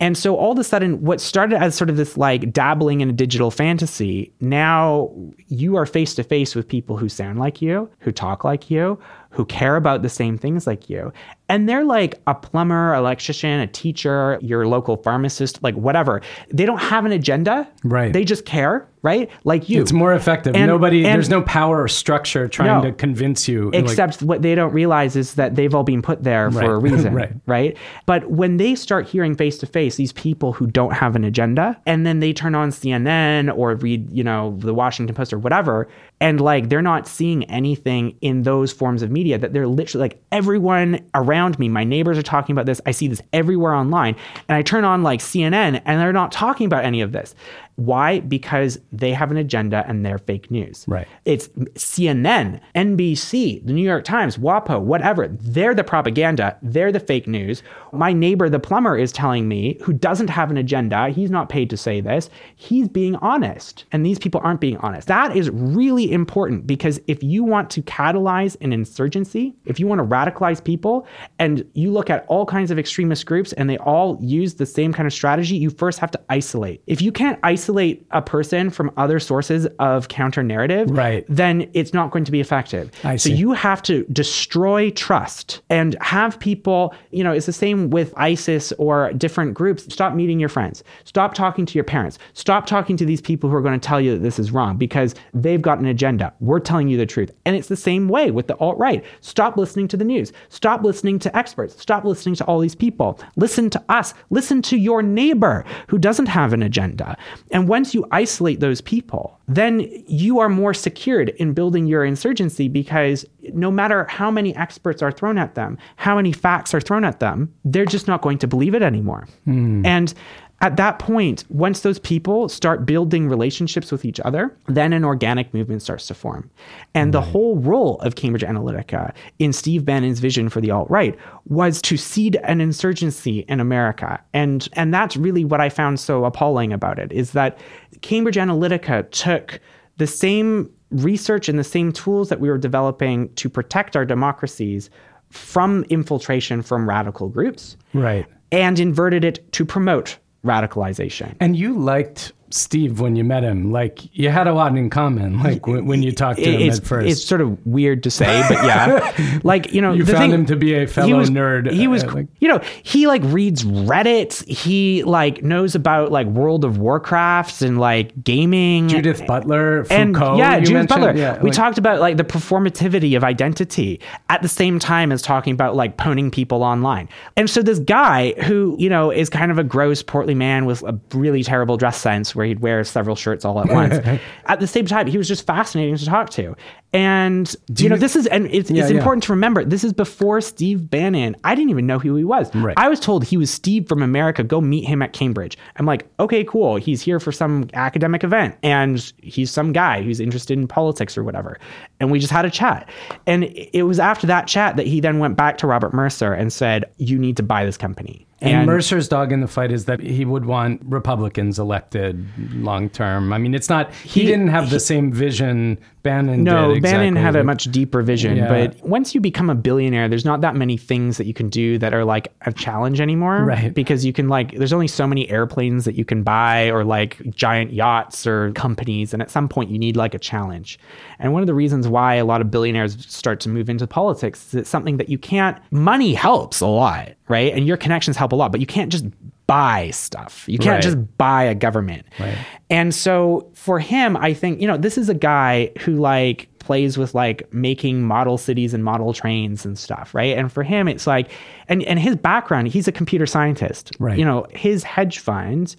And 0.00 0.18
so 0.18 0.36
all 0.36 0.52
of 0.52 0.58
a 0.58 0.64
sudden, 0.64 1.02
what 1.02 1.20
started 1.20 1.62
as 1.62 1.74
sort 1.74 1.88
of 1.88 1.96
this 1.96 2.16
like 2.16 2.52
dabbling 2.52 3.00
in 3.00 3.10
a 3.10 3.12
digital 3.12 3.50
fantasy, 3.50 4.32
now 4.40 5.12
you 5.48 5.76
are 5.76 5.86
face 5.86 6.14
to 6.14 6.24
face 6.24 6.54
with 6.54 6.66
people 6.66 6.96
who 6.96 7.08
sound 7.08 7.38
like 7.38 7.62
you, 7.62 7.88
who 8.00 8.10
talk 8.10 8.42
like 8.42 8.70
you, 8.70 8.98
who 9.34 9.44
care 9.44 9.76
about 9.76 10.02
the 10.02 10.08
same 10.08 10.38
things 10.38 10.66
like 10.66 10.88
you. 10.88 11.12
And 11.48 11.68
they're 11.68 11.84
like 11.84 12.20
a 12.26 12.34
plumber, 12.34 12.94
electrician, 12.94 13.60
a 13.60 13.66
teacher, 13.66 14.38
your 14.40 14.66
local 14.66 14.96
pharmacist, 14.96 15.62
like 15.62 15.74
whatever. 15.74 16.22
They 16.50 16.64
don't 16.64 16.78
have 16.80 17.04
an 17.04 17.12
agenda. 17.12 17.68
Right. 17.84 18.12
They 18.14 18.24
just 18.24 18.46
care, 18.46 18.88
right? 19.02 19.30
Like 19.44 19.68
you. 19.68 19.82
It's 19.82 19.92
more 19.92 20.14
effective. 20.14 20.56
And- 20.56 20.66
Nobody, 20.68 21.04
and- 21.04 21.14
there's 21.14 21.28
no 21.28 21.42
power 21.42 21.82
or 21.82 21.88
structure 21.88 22.48
trying 22.48 22.82
No. 22.82 22.88
to 22.88 22.92
convince 22.96 23.46
you. 23.46 23.70
like- 23.72 23.82
Except 23.84 24.22
what 24.22 24.40
they 24.40 24.54
don't 24.54 24.72
realize 24.72 25.16
is 25.16 25.34
that 25.34 25.54
they've 25.54 25.74
all 25.74 25.82
been 25.84 26.00
put 26.00 26.24
there 26.24 26.50
for 26.50 26.74
a 26.76 26.78
reason, 26.88 27.12
Right. 27.12 27.32
right? 27.46 27.76
But 28.06 28.30
when 28.30 28.56
they 28.56 28.74
start 28.74 29.06
hearing 29.06 29.34
face 29.34 29.58
to 29.58 29.66
face 29.66 29.96
these 29.96 30.12
people 30.12 30.54
who 30.54 30.66
don't 30.66 30.94
have 30.94 31.14
an 31.14 31.24
agenda, 31.24 31.76
and 31.84 32.06
then 32.06 32.20
they 32.20 32.32
turn 32.32 32.54
on 32.54 32.70
CNN 32.70 33.54
or 33.54 33.74
read, 33.74 34.10
you 34.10 34.24
know, 34.24 34.56
the 34.60 34.72
Washington 34.72 35.14
Post 35.14 35.34
or 35.34 35.38
whatever, 35.38 35.88
and 36.22 36.40
like 36.40 36.70
they're 36.70 36.80
not 36.80 37.06
seeing 37.06 37.44
anything 37.50 38.16
in 38.22 38.44
those 38.44 38.72
forms 38.72 39.02
of 39.02 39.10
media 39.10 39.36
that 39.36 39.52
they're 39.52 39.66
literally 39.66 40.04
like 40.04 40.22
everyone 40.32 41.00
around 41.14 41.33
me, 41.58 41.68
my 41.68 41.84
neighbors 41.84 42.18
are 42.18 42.22
talking 42.22 42.52
about 42.52 42.66
this. 42.66 42.80
I 42.86 42.90
see 42.90 43.08
this 43.08 43.22
everywhere 43.32 43.74
online, 43.74 44.16
and 44.48 44.56
I 44.56 44.62
turn 44.62 44.84
on 44.84 45.02
like 45.02 45.20
CNN, 45.20 45.82
and 45.84 46.00
they're 46.00 46.12
not 46.12 46.32
talking 46.32 46.66
about 46.66 46.84
any 46.84 47.00
of 47.00 47.12
this. 47.12 47.34
Why? 47.76 48.20
Because 48.20 48.78
they 48.92 49.12
have 49.12 49.30
an 49.30 49.36
agenda 49.36 49.84
and 49.88 50.06
they're 50.06 50.18
fake 50.18 50.50
news. 50.50 50.84
Right. 50.86 51.08
It's 51.24 51.48
CNN, 51.48 52.60
NBC, 52.74 53.66
the 53.66 53.72
New 53.72 53.82
York 53.82 54.04
Times, 54.04 54.36
WAPO, 54.36 54.80
whatever. 54.80 55.28
They're 55.28 55.74
the 55.74 55.82
propaganda. 55.82 56.56
They're 56.62 56.92
the 56.92 57.00
fake 57.00 57.26
news. 57.26 57.62
My 57.92 58.12
neighbor, 58.12 58.48
the 58.48 58.60
plumber, 58.60 58.96
is 58.96 59.10
telling 59.10 59.48
me, 59.48 59.76
who 59.82 59.92
doesn't 59.92 60.30
have 60.30 60.50
an 60.50 60.56
agenda, 60.56 61.08
he's 61.08 61.30
not 61.30 61.48
paid 61.48 61.68
to 61.70 61.76
say 61.76 62.00
this, 62.00 62.30
he's 62.54 62.88
being 62.88 63.16
honest. 63.16 63.84
And 63.90 64.06
these 64.06 64.18
people 64.18 64.40
aren't 64.44 64.60
being 64.60 64.76
honest. 64.78 65.08
That 65.08 65.36
is 65.36 65.50
really 65.50 66.12
important 66.12 66.66
because 66.66 67.00
if 67.08 67.22
you 67.22 67.42
want 67.42 67.70
to 67.70 67.82
catalyze 67.82 68.56
an 68.60 68.72
insurgency, 68.72 69.54
if 69.64 69.80
you 69.80 69.86
want 69.86 69.98
to 69.98 70.06
radicalize 70.06 70.62
people, 70.62 71.06
and 71.38 71.68
you 71.74 71.90
look 71.90 72.08
at 72.08 72.24
all 72.28 72.46
kinds 72.46 72.70
of 72.70 72.78
extremist 72.78 73.26
groups 73.26 73.52
and 73.54 73.68
they 73.68 73.78
all 73.78 74.16
use 74.20 74.54
the 74.54 74.66
same 74.66 74.92
kind 74.92 75.06
of 75.06 75.12
strategy, 75.12 75.56
you 75.56 75.70
first 75.70 75.98
have 75.98 76.10
to 76.12 76.20
isolate. 76.28 76.82
If 76.86 77.02
you 77.02 77.10
can't 77.10 77.38
isolate 77.42 77.63
a 77.68 78.22
person 78.22 78.70
from 78.70 78.90
other 78.96 79.18
sources 79.20 79.66
of 79.78 80.08
counter 80.08 80.42
narrative, 80.42 80.90
Right. 80.90 81.24
then 81.28 81.68
it's 81.74 81.92
not 81.94 82.10
going 82.10 82.24
to 82.24 82.32
be 82.32 82.40
effective. 82.40 82.90
I 83.04 83.16
so 83.16 83.28
see. 83.30 83.34
you 83.34 83.52
have 83.52 83.82
to 83.84 84.04
destroy 84.12 84.90
trust 84.90 85.62
and 85.70 85.96
have 86.00 86.38
people, 86.38 86.94
you 87.10 87.22
know, 87.24 87.32
it's 87.32 87.46
the 87.46 87.52
same 87.52 87.90
with 87.90 88.12
ISIS 88.16 88.72
or 88.78 89.12
different 89.12 89.54
groups. 89.54 89.84
Stop 89.92 90.14
meeting 90.14 90.38
your 90.40 90.48
friends. 90.48 90.84
Stop 91.04 91.34
talking 91.34 91.66
to 91.66 91.74
your 91.74 91.84
parents. 91.84 92.18
Stop 92.34 92.66
talking 92.66 92.96
to 92.96 93.04
these 93.04 93.20
people 93.20 93.48
who 93.50 93.56
are 93.56 93.62
going 93.62 93.78
to 93.78 93.86
tell 93.88 94.00
you 94.00 94.12
that 94.12 94.22
this 94.22 94.38
is 94.38 94.50
wrong 94.50 94.76
because 94.76 95.14
they've 95.32 95.62
got 95.62 95.78
an 95.78 95.86
agenda. 95.86 96.32
We're 96.40 96.60
telling 96.60 96.88
you 96.88 96.96
the 96.96 97.06
truth. 97.06 97.30
And 97.44 97.56
it's 97.56 97.68
the 97.68 97.76
same 97.76 98.08
way 98.08 98.30
with 98.30 98.46
the 98.46 98.56
alt 98.58 98.78
right. 98.78 99.04
Stop 99.20 99.56
listening 99.56 99.88
to 99.88 99.96
the 99.96 100.04
news. 100.04 100.32
Stop 100.48 100.82
listening 100.82 101.18
to 101.20 101.36
experts. 101.36 101.80
Stop 101.80 102.04
listening 102.04 102.34
to 102.36 102.44
all 102.44 102.58
these 102.60 102.74
people. 102.74 103.18
Listen 103.36 103.70
to 103.70 103.82
us. 103.88 104.14
Listen 104.30 104.62
to 104.62 104.76
your 104.76 105.02
neighbor 105.02 105.64
who 105.88 105.98
doesn't 105.98 106.26
have 106.26 106.52
an 106.52 106.62
agenda. 106.62 107.16
And 107.54 107.68
once 107.68 107.94
you 107.94 108.04
isolate 108.10 108.58
those 108.58 108.80
people, 108.80 109.38
then 109.46 109.80
you 110.08 110.40
are 110.40 110.48
more 110.48 110.74
secured 110.74 111.28
in 111.30 111.54
building 111.54 111.86
your 111.86 112.04
insurgency 112.04 112.66
because 112.66 113.24
no 113.52 113.70
matter 113.70 114.04
how 114.06 114.28
many 114.28 114.54
experts 114.56 115.02
are 115.02 115.12
thrown 115.12 115.38
at 115.38 115.54
them, 115.54 115.78
how 115.94 116.16
many 116.16 116.32
facts 116.32 116.74
are 116.74 116.80
thrown 116.80 117.04
at 117.04 117.20
them, 117.20 117.54
they're 117.64 117.86
just 117.86 118.08
not 118.08 118.22
going 118.22 118.38
to 118.38 118.48
believe 118.48 118.74
it 118.74 118.82
anymore. 118.82 119.28
Hmm. 119.44 119.86
And 119.86 120.12
at 120.60 120.76
that 120.76 120.98
point, 120.98 121.44
once 121.48 121.80
those 121.80 121.98
people 121.98 122.48
start 122.48 122.86
building 122.86 123.28
relationships 123.28 123.92
with 123.92 124.04
each 124.04 124.20
other, 124.20 124.56
then 124.66 124.92
an 124.92 125.04
organic 125.04 125.52
movement 125.52 125.82
starts 125.82 126.06
to 126.06 126.14
form. 126.14 126.48
And 126.94 127.12
the 127.12 127.20
whole 127.20 127.56
role 127.56 127.98
of 128.00 128.14
Cambridge 128.14 128.42
Analytica 128.44 129.12
in 129.38 129.52
Steve 129.52 129.84
Bannon's 129.84 130.20
vision 130.20 130.48
for 130.48 130.60
the 130.60 130.70
alt 130.70 130.88
right 130.88 131.18
was 131.46 131.82
to 131.82 131.96
seed 131.96 132.36
an 132.44 132.60
insurgency 132.60 133.40
in 133.40 133.60
America. 133.60 134.22
And, 134.32 134.66
and 134.72 134.94
that's 134.94 135.16
really 135.16 135.44
what 135.44 135.60
I 135.60 135.68
found 135.68 136.00
so 136.00 136.24
appalling 136.24 136.72
about 136.72 136.98
it 136.98 137.12
is 137.12 137.32
that 137.32 137.58
Cambridge 138.00 138.36
Analytica 138.36 139.10
took 139.10 139.60
the 139.98 140.06
same 140.06 140.70
research 140.90 141.48
and 141.48 141.58
the 141.58 141.64
same 141.64 141.92
tools 141.92 142.28
that 142.28 142.40
we 142.40 142.48
were 142.48 142.58
developing 142.58 143.32
to 143.34 143.48
protect 143.48 143.96
our 143.96 144.04
democracies 144.04 144.88
from 145.30 145.84
infiltration 145.90 146.62
from 146.62 146.88
radical 146.88 147.28
groups 147.28 147.76
Right. 147.92 148.24
and 148.52 148.78
inverted 148.78 149.24
it 149.24 149.50
to 149.52 149.64
promote 149.64 150.16
radicalization. 150.44 151.34
And 151.40 151.56
you 151.56 151.78
liked 151.78 152.32
Steve 152.54 153.00
when 153.00 153.16
you 153.16 153.24
met 153.24 153.42
him. 153.42 153.72
Like 153.72 154.00
you 154.16 154.30
had 154.30 154.46
a 154.46 154.52
lot 154.54 154.76
in 154.76 154.88
common. 154.90 155.24
Like 155.44 155.66
when, 155.66 155.84
when 155.86 156.02
you 156.02 156.12
talked 156.12 156.38
to 156.38 156.44
him 156.50 156.60
it's, 156.68 156.78
at 156.78 156.84
first. 156.86 157.08
it's 157.08 157.24
sort 157.24 157.40
of 157.40 157.64
weird 157.66 158.02
to 158.04 158.10
say, 158.10 158.42
but 158.48 158.64
yeah, 158.64 159.40
like 159.44 159.72
you 159.72 159.80
know, 159.82 159.92
You 159.92 160.06
found 160.06 160.18
thing, 160.18 160.30
him 160.30 160.46
to 160.46 160.56
be 160.56 160.74
a 160.74 160.86
fellow 160.86 161.06
he 161.08 161.12
was, 161.14 161.28
nerd, 161.28 161.70
He 161.70 161.86
was, 161.88 162.04
uh, 162.04 162.12
like- 162.14 162.28
you 162.40 162.48
know, 162.48 162.60
he 162.82 163.06
like 163.06 163.22
reads 163.24 163.64
Reddit. 163.64 164.46
He 164.46 165.02
like 165.02 165.42
knows 165.42 165.74
about 165.74 166.12
like 166.12 166.26
World 166.28 166.64
of 166.64 166.78
Warcraft 166.78 167.60
and 167.62 167.78
like 167.78 168.22
gaming. 168.22 168.88
Judith 168.88 169.26
Butler, 169.26 169.80
and 169.90 170.14
Foucault. 170.14 170.36
yeah, 170.38 170.58
Judith 170.60 170.72
mentioned? 170.72 170.88
Butler. 170.88 171.16
Yeah, 171.16 171.38
we 171.42 171.50
like- 171.50 171.56
talked 171.56 171.78
about 171.78 172.00
like 172.00 172.16
the 172.16 172.24
performativity 172.24 173.16
of 173.16 173.24
identity 173.24 174.00
at 174.30 174.40
the 174.42 174.48
same 174.48 174.78
time 174.78 175.12
as 175.12 175.20
talking 175.20 175.52
about 175.52 175.74
like 175.76 175.96
poning 175.96 176.30
people 176.30 176.62
online. 176.62 177.08
And 177.36 177.50
so 177.50 177.60
this 177.62 177.80
guy 177.80 178.32
who 178.44 178.76
you 178.78 178.88
know 178.88 179.10
is 179.10 179.28
kind 179.28 179.50
of 179.50 179.58
a 179.58 179.64
gross, 179.64 180.02
portly 180.02 180.34
man 180.34 180.64
with 180.64 180.82
a 180.84 180.98
really 181.12 181.42
terrible 181.42 181.76
dress 181.76 182.00
sense, 182.00 182.34
where 182.34 182.43
he'd 182.44 182.60
wear 182.60 182.82
several 182.84 183.16
shirts 183.16 183.44
all 183.44 183.60
at 183.60 183.68
once. 183.68 183.94
at 184.46 184.60
the 184.60 184.66
same 184.66 184.86
time, 184.86 185.06
he 185.06 185.18
was 185.18 185.28
just 185.28 185.46
fascinating 185.46 185.96
to 185.96 186.04
talk 186.06 186.30
to. 186.30 186.54
And 186.92 187.52
you, 187.76 187.88
know, 187.88 187.96
you- 187.96 188.00
this 188.00 188.14
is 188.14 188.26
and 188.28 188.46
it's, 188.52 188.70
Yeah, 188.70 188.82
it's 188.82 188.92
yeah. 188.92 188.98
important 188.98 189.24
to 189.24 189.32
remember 189.32 189.64
this 189.64 189.82
is 189.82 189.92
before 189.92 190.40
Steve 190.40 190.88
Bannon. 190.88 191.36
I 191.42 191.54
didn't 191.56 191.70
even 191.70 191.86
know 191.86 191.98
who 191.98 192.14
he 192.14 192.22
was. 192.24 192.54
Right. 192.54 192.74
I 192.78 192.88
was 192.88 193.00
told 193.00 193.24
he 193.24 193.36
was 193.36 193.50
Steve 193.50 193.88
from 193.88 194.00
America. 194.02 194.44
Go 194.44 194.60
meet 194.60 194.84
him 194.84 195.02
at 195.02 195.12
Cambridge. 195.12 195.58
I'm 195.76 195.86
like, 195.86 196.06
okay, 196.20 196.44
cool. 196.44 196.76
He's 196.76 197.02
here 197.02 197.18
for 197.18 197.32
some 197.32 197.68
academic 197.74 198.22
event, 198.22 198.56
and 198.62 199.12
he's 199.22 199.50
some 199.50 199.72
guy 199.72 200.02
who's 200.02 200.20
interested 200.20 200.56
in 200.56 200.68
politics 200.68 201.18
or 201.18 201.24
whatever. 201.24 201.58
And 202.04 202.12
we 202.12 202.18
just 202.20 202.32
had 202.32 202.44
a 202.44 202.50
chat. 202.50 202.88
And 203.26 203.44
it 203.44 203.82
was 203.82 203.98
after 203.98 204.26
that 204.28 204.46
chat 204.46 204.76
that 204.76 204.86
he 204.86 205.00
then 205.00 205.18
went 205.18 205.36
back 205.36 205.58
to 205.58 205.66
Robert 205.66 205.92
Mercer 205.92 206.32
and 206.32 206.52
said, 206.52 206.84
"You 206.98 207.18
need 207.18 207.36
to 207.38 207.42
buy 207.42 207.64
this 207.64 207.76
company." 207.76 208.26
And, 208.40 208.66
Mercer's 208.66 209.08
dog 209.08 209.32
in 209.32 209.40
the 209.40 209.48
fight 209.48 209.72
is 209.72 209.86
that 209.86 210.00
he 210.00 210.24
would 210.24 210.44
want 210.44 210.82
Republicans 210.84 211.58
elected 211.58 212.26
long 212.52 212.90
term. 212.90 213.32
I 213.32 213.38
mean, 213.38 213.54
it's 213.54 213.70
not 213.70 213.92
he, 213.94 214.20
He- 214.20 214.26
didn't 214.26 214.48
have 214.48 214.70
the 214.70 214.80
same 214.80 215.12
vision 215.12 215.78
Bannon 216.04 216.44
No, 216.44 216.74
did. 216.74 216.82
Bannon 216.82 217.16
exactly, 217.16 217.22
had 217.22 217.36
a 217.36 217.44
much 217.44 217.64
deeper 217.64 218.02
vision. 218.02 218.36
Yeah. 218.36 218.48
But 218.48 218.86
once 218.86 219.14
you 219.14 219.22
become 219.22 219.48
a 219.48 219.54
billionaire, 219.54 220.06
there's 220.06 220.26
not 220.26 220.42
that 220.42 220.54
many 220.54 220.76
things 220.76 221.16
that 221.16 221.26
you 221.26 221.32
can 221.32 221.48
do 221.48 221.78
that 221.78 221.94
are 221.94 222.04
like 222.04 222.28
a 222.42 222.52
challenge 222.52 223.00
anymore. 223.00 223.46
Right. 223.46 223.72
Because 223.72 224.04
you 224.04 224.12
can 224.12 224.28
like, 224.28 224.52
there's 224.52 224.74
only 224.74 224.86
so 224.86 225.06
many 225.06 225.30
airplanes 225.30 225.86
that 225.86 225.94
you 225.94 226.04
can 226.04 226.22
buy 226.22 226.68
or 226.68 226.84
like 226.84 227.22
giant 227.34 227.72
yachts 227.72 228.26
or 228.26 228.52
companies. 228.52 229.14
And 229.14 229.22
at 229.22 229.30
some 229.30 229.48
point, 229.48 229.70
you 229.70 229.78
need 229.78 229.96
like 229.96 230.12
a 230.12 230.18
challenge. 230.18 230.78
And 231.18 231.32
one 231.32 231.42
of 231.42 231.46
the 231.46 231.54
reasons 231.54 231.88
why 231.94 232.14
a 232.16 232.24
lot 232.24 232.40
of 232.40 232.50
billionaires 232.50 232.92
start 233.06 233.38
to 233.40 233.48
move 233.48 233.70
into 233.70 233.86
politics 233.86 234.48
is 234.48 234.54
it's 234.54 234.70
something 234.70 234.96
that 234.98 235.08
you 235.08 235.16
can't, 235.18 235.56
money 235.70 236.12
helps 236.12 236.60
a 236.60 236.66
lot, 236.66 237.10
right? 237.28 237.52
And 237.54 237.66
your 237.66 237.76
connections 237.76 238.16
help 238.16 238.32
a 238.32 238.36
lot, 238.36 238.50
but 238.52 238.60
you 238.60 238.66
can't 238.66 238.90
just 238.92 239.06
buy 239.46 239.90
stuff. 239.90 240.44
You 240.48 240.58
can't 240.58 240.74
Right. 240.76 240.82
just 240.82 240.98
buy 241.18 241.44
a 241.44 241.54
government. 241.54 242.04
Right. 242.18 242.36
And 242.70 242.94
so 242.94 243.48
for 243.54 243.78
him, 243.78 244.16
I 244.16 244.34
think, 244.34 244.60
you 244.60 244.66
know, 244.66 244.76
this 244.76 244.96
is 244.98 245.08
a 245.08 245.14
guy 245.14 245.70
who 245.80 245.96
like 245.96 246.48
plays 246.58 246.96
with 246.96 247.14
like 247.14 247.52
making 247.52 248.02
model 248.02 248.38
cities 248.38 248.72
and 248.74 248.82
model 248.82 249.12
trains 249.12 249.66
and 249.66 249.78
stuff, 249.78 250.14
right? 250.14 250.36
And 250.36 250.50
for 250.50 250.62
him, 250.62 250.88
it's 250.88 251.06
like, 251.06 251.30
and, 251.68 251.82
and 251.84 251.98
his 251.98 252.16
background, 252.16 252.68
he's 252.68 252.88
a 252.88 252.92
computer 252.92 253.26
scientist. 253.26 253.92
Right. 253.98 254.18
You 254.18 254.24
know, 254.24 254.46
his 254.50 254.82
hedge 254.82 255.18
fund 255.18 255.76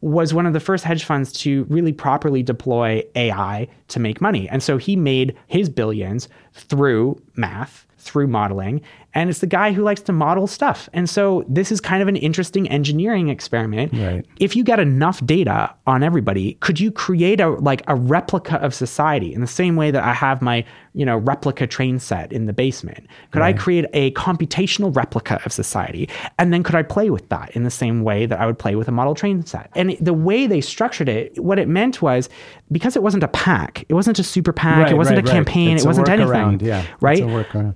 was 0.00 0.32
one 0.32 0.46
of 0.46 0.52
the 0.52 0.60
first 0.60 0.84
hedge 0.84 1.04
funds 1.04 1.32
to 1.32 1.64
really 1.64 1.92
properly 1.92 2.42
deploy 2.42 3.02
AI 3.16 3.68
to 3.88 4.00
make 4.00 4.20
money. 4.20 4.48
And 4.48 4.62
so 4.62 4.76
he 4.76 4.94
made 4.96 5.36
his 5.46 5.68
billions 5.68 6.28
through 6.52 7.20
math, 7.34 7.86
through 7.98 8.28
modeling. 8.28 8.80
And 9.14 9.30
it's 9.30 9.38
the 9.38 9.46
guy 9.46 9.72
who 9.72 9.82
likes 9.82 10.02
to 10.02 10.12
model 10.12 10.46
stuff. 10.46 10.88
And 10.92 11.08
so 11.08 11.44
this 11.48 11.72
is 11.72 11.80
kind 11.80 12.02
of 12.02 12.08
an 12.08 12.16
interesting 12.16 12.68
engineering 12.68 13.28
experiment. 13.30 13.92
Right. 13.94 14.24
If 14.38 14.54
you 14.54 14.62
get 14.62 14.78
enough 14.78 15.24
data 15.24 15.74
on 15.86 16.02
everybody, 16.02 16.54
could 16.60 16.78
you 16.78 16.92
create 16.92 17.40
a 17.40 17.48
like 17.50 17.82
a 17.88 17.94
replica 17.96 18.56
of 18.56 18.74
society 18.74 19.32
in 19.32 19.40
the 19.40 19.46
same 19.46 19.76
way 19.76 19.90
that 19.90 20.04
I 20.04 20.12
have 20.12 20.42
my, 20.42 20.64
you 20.92 21.06
know, 21.06 21.16
replica 21.16 21.66
train 21.66 21.98
set 21.98 22.32
in 22.32 22.46
the 22.46 22.52
basement? 22.52 23.06
Could 23.30 23.40
I 23.42 23.52
create 23.54 23.86
a 23.94 24.10
computational 24.12 24.94
replica 24.94 25.40
of 25.44 25.52
society? 25.52 26.08
And 26.38 26.52
then 26.52 26.62
could 26.62 26.74
I 26.74 26.82
play 26.82 27.08
with 27.08 27.28
that 27.30 27.50
in 27.56 27.62
the 27.64 27.70
same 27.70 28.02
way 28.02 28.26
that 28.26 28.38
I 28.38 28.44
would 28.46 28.58
play 28.58 28.74
with 28.76 28.88
a 28.88 28.92
model 28.92 29.14
train 29.14 29.44
set? 29.46 29.70
And 29.74 29.96
the 30.00 30.12
way 30.14 30.46
they 30.46 30.60
structured 30.60 31.08
it, 31.08 31.38
what 31.42 31.58
it 31.58 31.66
meant 31.66 32.02
was 32.02 32.28
because 32.70 32.94
it 32.94 33.02
wasn't 33.02 33.22
a 33.24 33.28
PAC, 33.28 33.86
it 33.88 33.94
wasn't 33.94 34.18
a 34.18 34.22
super 34.24 34.52
PAC, 34.52 34.78
Right, 34.84 34.92
it 34.92 34.96
wasn't 34.96 35.16
right, 35.18 35.28
a 35.28 35.32
campaign, 35.32 35.76
It's 35.76 35.84
it 35.84 35.88
wasn't 35.88 36.08
anything. 36.10 36.60
yeah. 36.60 36.84
Right? 37.00 37.22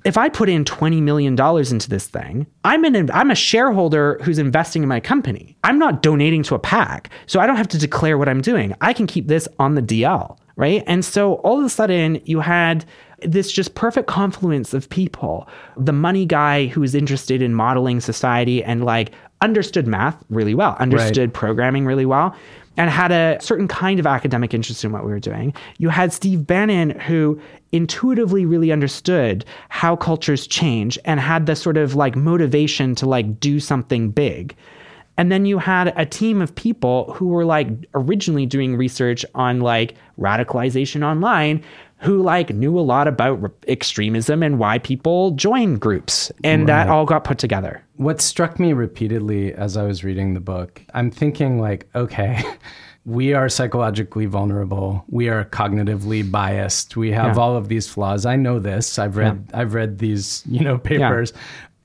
if 0.04 0.18
I 0.18 0.28
put 0.28 0.48
in 0.50 0.64
twenty 0.66 1.00
million 1.32 1.36
dollars 1.36 1.72
into 1.72 1.88
this 1.88 2.06
thing, 2.06 2.46
I'm 2.64 2.84
an 2.84 3.10
I'm 3.10 3.30
a 3.30 3.34
shareholder 3.34 4.18
who's 4.22 4.38
investing 4.38 4.82
in 4.82 4.88
my 4.88 5.00
company. 5.00 5.56
I'm 5.64 5.78
not 5.78 6.02
donating 6.02 6.42
to 6.44 6.54
a 6.54 6.58
PAC, 6.58 7.10
so 7.26 7.40
I 7.40 7.46
don't 7.46 7.56
have 7.56 7.68
to 7.68 7.78
declare 7.78 8.18
what 8.18 8.28
I'm 8.28 8.42
doing. 8.42 8.74
I 8.80 8.92
can 8.92 9.06
keep 9.06 9.28
this 9.28 9.48
on 9.58 9.74
the 9.74 9.82
DL, 9.82 10.36
right? 10.56 10.84
And 10.86 11.04
so 11.04 11.34
all 11.44 11.58
of 11.58 11.64
a 11.64 11.68
sudden, 11.68 12.20
you 12.24 12.40
had 12.40 12.84
this 13.24 13.52
just 13.52 13.74
perfect 13.74 14.08
confluence 14.08 14.74
of 14.74 14.88
people. 14.88 15.48
The 15.76 15.92
money 15.92 16.26
guy 16.26 16.66
who 16.66 16.80
was 16.80 16.94
interested 16.94 17.40
in 17.40 17.54
modeling 17.54 18.00
society 18.00 18.64
and 18.64 18.84
like 18.84 19.12
understood 19.40 19.86
math 19.86 20.16
really 20.28 20.54
well, 20.54 20.76
understood 20.78 21.32
programming 21.32 21.86
really 21.86 22.06
well 22.06 22.34
and 22.76 22.90
had 22.90 23.12
a 23.12 23.38
certain 23.40 23.68
kind 23.68 24.00
of 24.00 24.06
academic 24.06 24.54
interest 24.54 24.84
in 24.84 24.92
what 24.92 25.04
we 25.04 25.10
were 25.10 25.20
doing. 25.20 25.54
You 25.78 25.90
had 25.90 26.12
Steve 26.12 26.46
Bannon, 26.46 26.98
who 27.00 27.40
intuitively 27.72 28.44
really 28.44 28.72
understood 28.72 29.44
how 29.68 29.96
cultures 29.96 30.46
change 30.46 30.98
and 31.04 31.20
had 31.20 31.46
the 31.46 31.56
sort 31.56 31.76
of 31.76 31.94
like 31.94 32.16
motivation 32.16 32.94
to 32.96 33.06
like 33.06 33.40
do 33.40 33.60
something 33.60 34.10
big. 34.10 34.56
And 35.18 35.30
then 35.30 35.44
you 35.44 35.58
had 35.58 35.92
a 35.98 36.06
team 36.06 36.40
of 36.40 36.54
people 36.54 37.12
who 37.12 37.28
were 37.28 37.44
like 37.44 37.68
originally 37.94 38.46
doing 38.46 38.76
research 38.76 39.24
on 39.34 39.60
like 39.60 39.94
radicalization 40.18 41.04
online 41.04 41.62
who 42.02 42.22
like 42.22 42.50
knew 42.50 42.78
a 42.78 42.80
lot 42.80 43.06
about 43.08 43.40
re- 43.42 43.50
extremism 43.68 44.42
and 44.42 44.58
why 44.58 44.78
people 44.78 45.30
join 45.32 45.76
groups 45.76 46.30
and 46.44 46.68
that 46.68 46.88
all 46.88 47.04
got 47.06 47.24
put 47.24 47.38
together 47.38 47.82
What 47.96 48.20
struck 48.20 48.58
me 48.58 48.72
repeatedly 48.72 49.52
as 49.54 49.76
I 49.76 49.84
was 49.84 50.02
reading 50.04 50.34
the 50.34 50.40
book, 50.40 50.82
I'm 50.94 51.10
thinking 51.10 51.60
like, 51.60 51.88
okay, 51.94 52.42
we 53.04 53.34
are 53.34 53.48
psychologically 53.48 54.26
vulnerable. 54.26 55.04
We 55.08 55.28
are 55.28 55.44
cognitively 55.44 56.28
biased. 56.30 56.96
We 56.96 57.10
have 57.12 57.36
Yeah. 57.36 57.42
all 57.42 57.56
of 57.56 57.68
these 57.68 57.88
flaws. 57.88 58.26
I 58.26 58.36
know 58.36 58.58
this. 58.58 58.98
I've 58.98 59.16
read 59.16 59.50
I've 59.54 59.74
read 59.74 59.98
these, 59.98 60.42
you 60.46 60.60
know, 60.60 60.78
papers. 60.92 61.32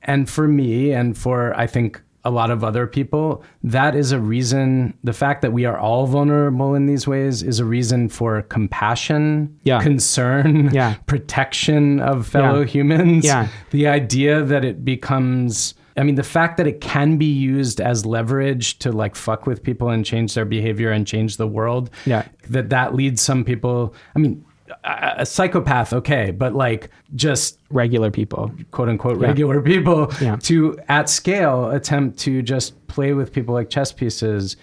And 0.04 0.30
for 0.30 0.48
me 0.48 0.94
and 0.94 1.18
for 1.18 1.54
I 1.60 1.68
think 1.68 2.02
a 2.28 2.32
lot 2.40 2.52
of 2.52 2.64
other 2.64 2.86
people, 2.88 3.44
that 3.64 3.96
is 3.96 4.12
a 4.12 4.20
reason 4.20 4.94
the 5.04 5.14
fact 5.14 5.42
that 5.44 5.54
we 5.54 5.64
are 5.66 5.78
all 5.78 6.06
vulnerable 6.08 6.76
in 6.76 6.86
these 6.86 7.08
ways 7.08 7.42
is 7.42 7.60
a 7.60 7.66
reason 7.66 8.10
for 8.10 8.42
compassion, 8.44 9.58
Yeah. 9.64 9.82
concern, 9.82 10.70
Yeah. 10.74 10.96
protection 11.08 12.00
of 12.02 12.28
fellow 12.28 12.64
humans. 12.66 13.26
Yeah. 13.26 13.48
The 13.72 13.88
idea 13.88 14.44
that 14.44 14.64
it 14.66 14.84
becomes 14.84 15.74
I 16.00 16.04
mean, 16.04 16.14
the 16.14 16.22
fact 16.38 16.58
that 16.58 16.68
it 16.68 16.80
can 16.80 17.18
be 17.18 17.26
used 17.26 17.82
as 17.82 18.06
leverage 18.06 18.78
to 18.80 18.92
like 18.92 19.16
fuck 19.16 19.48
with 19.48 19.64
people 19.64 19.90
and 19.90 20.06
change 20.06 20.36
their 20.36 20.46
behavior 20.46 20.92
and 20.92 21.08
change 21.08 21.38
the 21.38 21.48
world. 21.48 21.90
Yeah. 22.06 22.24
That 22.50 22.70
that 22.70 22.94
leads 22.94 23.20
some 23.22 23.44
people. 23.44 23.96
I 24.16 24.20
mean, 24.20 24.46
a, 24.84 25.16
a 25.20 25.26
psychopath, 25.26 25.94
okay, 25.94 26.32
but 26.32 26.54
like 26.54 26.90
just 27.16 27.60
Regular 27.70 28.12
people. 28.12 28.52
quote 28.72 28.90
unquote 28.90 29.18
regular 29.18 29.62
people 29.62 30.12
Yeah. 30.22 30.38
to 30.44 30.78
at 30.88 31.10
scale 31.10 31.70
attempt 31.72 32.20
to 32.20 32.42
just 32.42 32.88
play 32.88 33.14
with 33.14 33.32
people 33.34 33.54
like 33.54 33.70
chess 33.70 33.92
pieces. 33.92 34.56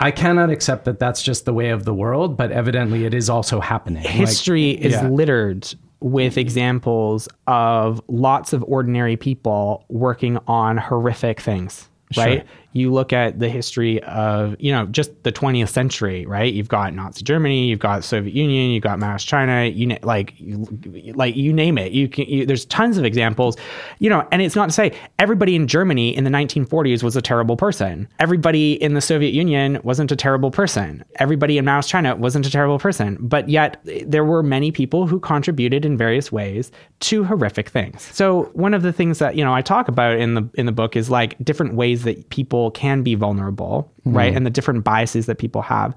I 0.00 0.10
cannot 0.10 0.48
accept 0.50 0.86
that 0.86 0.98
that's 0.98 1.22
just 1.22 1.44
the 1.44 1.52
way 1.52 1.70
of 1.70 1.84
the 1.84 1.92
world, 1.92 2.36
but 2.36 2.50
evidently 2.50 3.04
it 3.04 3.12
is 3.12 3.28
also 3.28 3.60
happening. 3.60 4.02
Like, 4.04 4.12
history 4.12 4.70
is 4.70 4.94
yeah. 4.94 5.08
littered 5.08 5.72
with 6.00 6.38
examples 6.38 7.28
of 7.46 8.00
lots 8.08 8.54
of 8.54 8.64
ordinary 8.64 9.16
people 9.16 9.84
working 9.88 10.38
on 10.46 10.78
horrific 10.78 11.40
things 11.40 11.88
right 12.16 12.46
you 12.72 12.92
look 12.92 13.12
at 13.12 13.38
the 13.38 13.48
history 13.48 14.02
of 14.04 14.54
you 14.58 14.70
know 14.70 14.86
just 14.86 15.22
the 15.24 15.32
20th 15.32 15.68
century 15.68 16.24
right? 16.26 16.52
You've 16.52 16.68
got 16.68 16.94
nazi 16.94 17.24
germany 17.24 17.66
you've 17.66 17.78
got 17.78 18.04
soviet 18.04 18.34
union 18.34 18.70
you've 18.70 18.82
got 18.82 18.98
Mao's 18.98 19.24
china 19.24 19.64
you 19.64 19.86
na- 19.86 19.98
like 20.02 20.34
you, 20.38 20.66
like 21.14 21.36
you 21.36 21.52
name 21.52 21.78
it. 21.78 21.92
You 21.92 22.08
can 22.08 22.26
you, 22.26 22.46
there's 22.46 22.64
tons 22.66 22.98
of 22.98 23.04
examples 23.04 23.56
you 23.98 24.08
know 24.08 24.26
and 24.30 24.42
it's 24.42 24.54
not 24.54 24.66
to 24.66 24.72
say 24.72 24.92
everybody 25.18 25.56
in 25.56 25.66
germany 25.66 26.16
in 26.16 26.24
the 26.24 26.30
1940s 26.30 27.02
was 27.02 27.16
a 27.16 27.22
terrible 27.22 27.56
person. 27.56 28.08
Everybody 28.18 28.74
in 28.82 28.94
the 28.94 29.00
soviet 29.00 29.32
union 29.32 29.80
wasn't 29.82 30.12
a 30.12 30.16
terrible 30.16 30.50
person. 30.50 31.04
Everybody 31.16 31.58
in 31.58 31.64
mao's 31.64 31.86
china 31.86 32.14
wasn't 32.14 32.46
a 32.46 32.50
terrible 32.50 32.78
person. 32.78 33.18
But 33.20 33.48
yet 33.48 33.80
there 34.06 34.24
were 34.24 34.42
many 34.42 34.70
people 34.70 35.06
who 35.06 35.18
contributed 35.18 35.84
in 35.84 35.96
various 35.96 36.30
ways 36.30 36.70
to 37.00 37.24
horrific 37.24 37.68
things. 37.68 38.02
So 38.14 38.50
one 38.52 38.74
of 38.74 38.82
the 38.82 38.92
things 38.92 39.18
that 39.18 39.34
you 39.34 39.44
know 39.44 39.54
i 39.54 39.62
talk 39.62 39.88
about 39.88 40.18
in 40.18 40.34
the 40.34 40.48
in 40.54 40.66
the 40.66 40.72
book 40.72 40.94
is 40.96 41.10
like 41.10 41.36
different 41.42 41.74
ways 41.74 42.04
that 42.04 42.28
people 42.30 42.59
can 42.68 43.02
be 43.02 43.14
vulnerable 43.14 43.90
right? 44.06 44.34
And 44.34 44.46
the 44.46 44.50
different 44.50 44.82
biases 44.82 45.26
that 45.26 45.36
people 45.38 45.62
have. 45.62 45.94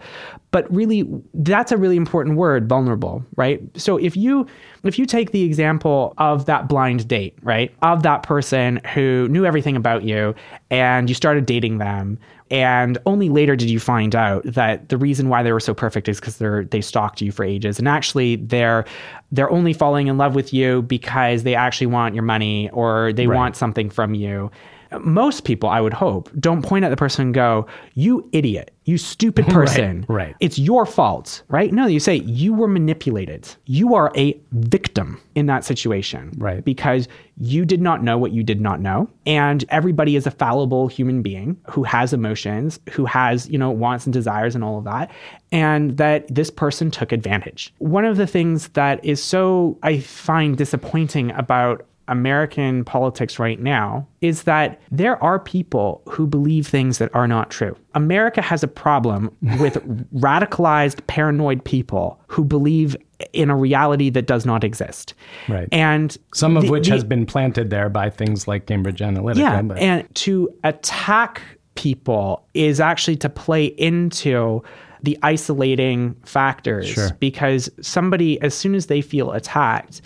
But 0.52 0.72
really 0.72 1.10
that's 1.34 1.72
a 1.72 1.78
really 1.78 1.96
important 1.96 2.38
word 2.38 2.70
vulnerable 2.70 3.26
right? 3.36 3.62
So 3.76 3.98
if 3.98 4.16
you 4.16 4.46
if 4.84 5.00
you 5.00 5.06
take 5.06 5.32
the 5.32 5.44
example 5.44 6.14
of 6.18 6.46
that 6.46 6.68
blind 6.68 7.08
date 7.08 7.36
right 7.42 7.74
of 7.82 8.04
that 8.04 8.24
person 8.24 8.80
who 8.94 9.28
knew 9.30 9.46
everything 9.46 9.76
about 9.76 10.04
you 10.04 10.36
and 10.70 11.10
you 11.10 11.16
started 11.16 11.46
dating 11.46 11.80
them 11.80 12.20
and 12.52 13.00
only 13.08 13.30
later 13.30 13.56
did 13.56 13.70
you 13.70 13.80
find 13.80 14.16
out 14.16 14.44
that 14.44 14.90
the 14.90 14.98
reason 14.98 15.28
why 15.28 15.42
they 15.42 15.52
were 15.52 15.60
so 15.60 15.74
perfect 15.74 16.08
is 16.08 16.20
because 16.20 16.38
they're 16.38 16.66
they 16.66 16.82
stalked 16.82 17.20
you 17.20 17.32
for 17.32 17.44
ages. 17.44 17.80
And 17.80 17.88
actually 17.88 18.36
they're 18.36 18.86
they're 19.32 19.50
only 19.50 19.74
falling 19.74 20.06
in 20.06 20.18
love 20.18 20.36
with 20.36 20.54
you 20.54 20.84
because 20.84 21.42
they 21.42 21.56
actually 21.56 21.88
want 21.88 22.14
your 22.14 22.24
money 22.24 22.70
or 22.70 23.12
they 23.14 23.26
want 23.26 23.56
something 23.56 23.90
from 23.90 24.14
you 24.14 24.52
most 25.02 25.44
people, 25.44 25.70
I 25.70 25.82
would 25.82 25.94
hope, 25.94 26.30
don't 26.40 26.62
point 26.62 26.86
at 26.86 26.90
the 26.90 26.98
person 26.98 27.26
and 27.26 27.34
go, 27.34 27.66
You 27.94 28.28
idiot, 28.34 28.72
you 28.86 28.98
stupid 28.98 29.46
person. 29.48 30.06
right. 30.08 30.36
It's 30.40 30.60
your 30.60 30.86
fault, 30.86 31.44
right? 31.50 31.72
No, 31.74 31.86
you 31.88 32.00
say, 32.00 32.18
You 32.18 32.54
were 32.54 32.68
manipulated. 32.68 33.48
You 33.66 33.96
are 33.96 34.12
a 34.16 34.40
victim 34.52 35.20
in 35.36 35.46
that 35.48 35.64
situation. 35.64 36.32
Right. 36.38 36.64
Because 36.64 37.08
you 37.38 37.66
did 37.66 37.82
not 37.82 38.04
know 38.04 38.18
what 38.18 38.32
you 38.32 38.44
did 38.44 38.62
not 38.62 38.80
know. 38.80 39.10
And 39.26 39.66
everybody 39.70 40.16
is 40.16 40.28
a 40.28 40.32
fallible 40.32 40.88
human 40.88 41.22
being 41.22 41.58
who 41.70 41.84
has 41.84 42.14
emotions, 42.14 42.80
who 42.92 43.06
has, 43.06 43.50
you 43.50 43.58
know, 43.58 43.72
wants 43.72 44.06
and 44.06 44.14
desires 44.14 44.54
and 44.54 44.64
all 44.64 44.78
of 44.78 44.84
that. 44.84 45.10
And 45.52 45.98
that 45.98 46.34
this 46.34 46.52
person 46.52 46.92
took 46.92 47.12
advantage. 47.12 47.74
One 47.80 48.06
of 48.06 48.18
the 48.18 48.28
things 48.28 48.68
that 48.70 49.04
is 49.04 49.24
so, 49.24 49.78
I 49.82 50.00
find 50.00 50.58
disappointing 50.58 51.32
about 51.32 51.86
American 52.08 52.84
politics 52.84 53.40
right 53.40 53.60
now 53.60 54.06
is 54.22 54.44
that 54.44 54.82
there 54.92 55.22
are 55.24 55.40
people 55.40 56.02
who 56.10 56.28
believe 56.28 56.68
things 56.68 56.98
that 56.98 57.14
are 57.16 57.28
not 57.28 57.50
true. 57.50 57.76
America 57.96 58.42
has 58.42 58.62
a 58.64 58.68
problem 58.68 59.30
with 59.60 59.76
radicalized, 60.20 61.06
paranoid 61.08 61.64
people 61.64 62.20
who 62.28 62.44
believe 62.44 62.96
in 63.32 63.50
a 63.50 63.56
reality 63.56 64.10
that 64.10 64.28
does 64.28 64.46
not 64.46 64.64
exist. 64.64 65.14
Right. 65.48 65.68
And 65.72 66.18
Some 66.34 66.58
of 66.58 66.64
the- 66.66 66.72
which 66.72 66.88
the- 66.88 66.94
has 66.94 67.04
been 67.04 67.26
planted 67.26 67.70
there 67.70 67.90
by 67.90 68.10
things 68.10 68.48
like 68.48 68.66
Cambridge 68.66 69.00
Analytica. 69.00 69.38
yeah, 69.38 69.62
but- 69.62 69.78
and 69.78 70.14
to 70.16 70.50
attack 70.64 71.42
people 71.76 72.46
is 72.54 72.80
actually 72.80 73.16
to 73.18 73.30
play 73.30 73.66
into 73.66 74.62
the 75.04 75.18
isolating 75.24 76.16
factors 76.24 76.88
Sure. 76.88 77.10
because 77.20 77.70
somebody 77.82 78.40
as 78.42 78.54
soon 78.54 78.74
as 78.76 78.86
they 78.88 79.02
feel 79.02 79.32
attacked 79.32 80.02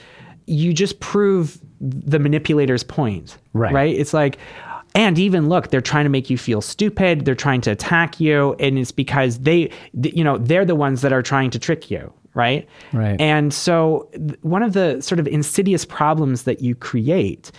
you 0.47 0.73
just 0.73 0.99
prove 1.01 1.59
the 1.79 2.19
manipulator's 2.19 2.83
point 2.83 3.37
Right. 3.53 3.73
right 3.73 3.95
it's 3.95 4.13
like 4.13 4.37
and 4.95 5.19
even 5.19 5.47
look 5.49 5.69
they're 5.69 5.81
trying 5.81 6.05
to 6.05 6.09
make 6.09 6.29
you 6.29 6.37
feel 6.37 6.61
stupid 6.61 7.25
they're 7.25 7.35
trying 7.35 7.61
to 7.61 7.71
attack 7.71 8.19
you 8.19 8.55
and 8.59 8.79
it's 8.79 8.91
because 8.91 9.39
they 9.39 9.69
you 10.01 10.23
know 10.23 10.37
they're 10.37 10.65
the 10.65 10.75
ones 10.75 11.01
that 11.01 11.13
are 11.13 11.21
trying 11.21 11.49
to 11.51 11.59
trick 11.59 11.91
you 11.91 12.11
right 12.33 12.67
Right. 12.93 13.19
and 13.21 13.53
so 13.53 14.09
one 14.41 14.63
of 14.63 14.73
the 14.73 15.01
sort 15.01 15.19
of 15.19 15.27
insidious 15.27 15.85
problems 15.85 16.43
that 16.43 16.61
you 16.61 16.73
create 16.75 17.51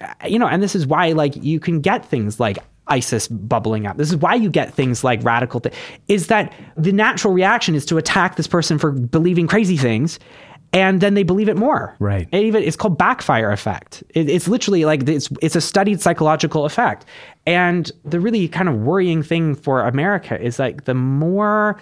uh, 0.00 0.06
you 0.26 0.38
know 0.38 0.46
and 0.46 0.62
this 0.62 0.74
is 0.74 0.86
why 0.86 1.12
like 1.12 1.36
you 1.36 1.60
can 1.60 1.80
get 1.80 2.04
things 2.04 2.38
like 2.40 2.58
ISIS 2.88 3.26
bubbling 3.26 3.84
up. 3.84 3.96
This 3.96 4.10
is 4.10 4.16
why 4.18 4.36
you 4.36 4.48
get 4.48 4.72
things 4.72 5.02
like 5.02 5.20
radical 5.24 5.58
th- 5.58 5.74
is 6.06 6.28
that 6.28 6.52
the 6.76 6.92
natural 6.92 7.34
reaction 7.34 7.74
is 7.74 7.84
to 7.86 7.98
attack 7.98 8.36
this 8.36 8.46
person 8.46 8.78
for 8.78 8.92
believing 8.92 9.48
crazy 9.48 9.76
things 9.76 10.20
and 10.76 11.00
then 11.00 11.14
they 11.14 11.22
believe 11.22 11.48
it 11.48 11.56
more. 11.56 11.96
Right. 11.98 12.28
It 12.32 12.44
even 12.44 12.62
it's 12.62 12.76
called 12.76 12.98
backfire 12.98 13.50
effect. 13.50 14.04
It, 14.10 14.28
it's 14.28 14.46
literally 14.46 14.84
like 14.84 15.08
it's 15.08 15.30
it's 15.40 15.56
a 15.56 15.60
studied 15.62 16.02
psychological 16.02 16.66
effect. 16.66 17.06
And 17.46 17.90
the 18.04 18.20
really 18.20 18.46
kind 18.46 18.68
of 18.68 18.74
worrying 18.76 19.22
thing 19.22 19.54
for 19.54 19.80
America 19.80 20.38
is 20.38 20.58
like 20.58 20.84
the 20.84 20.92
more 20.92 21.80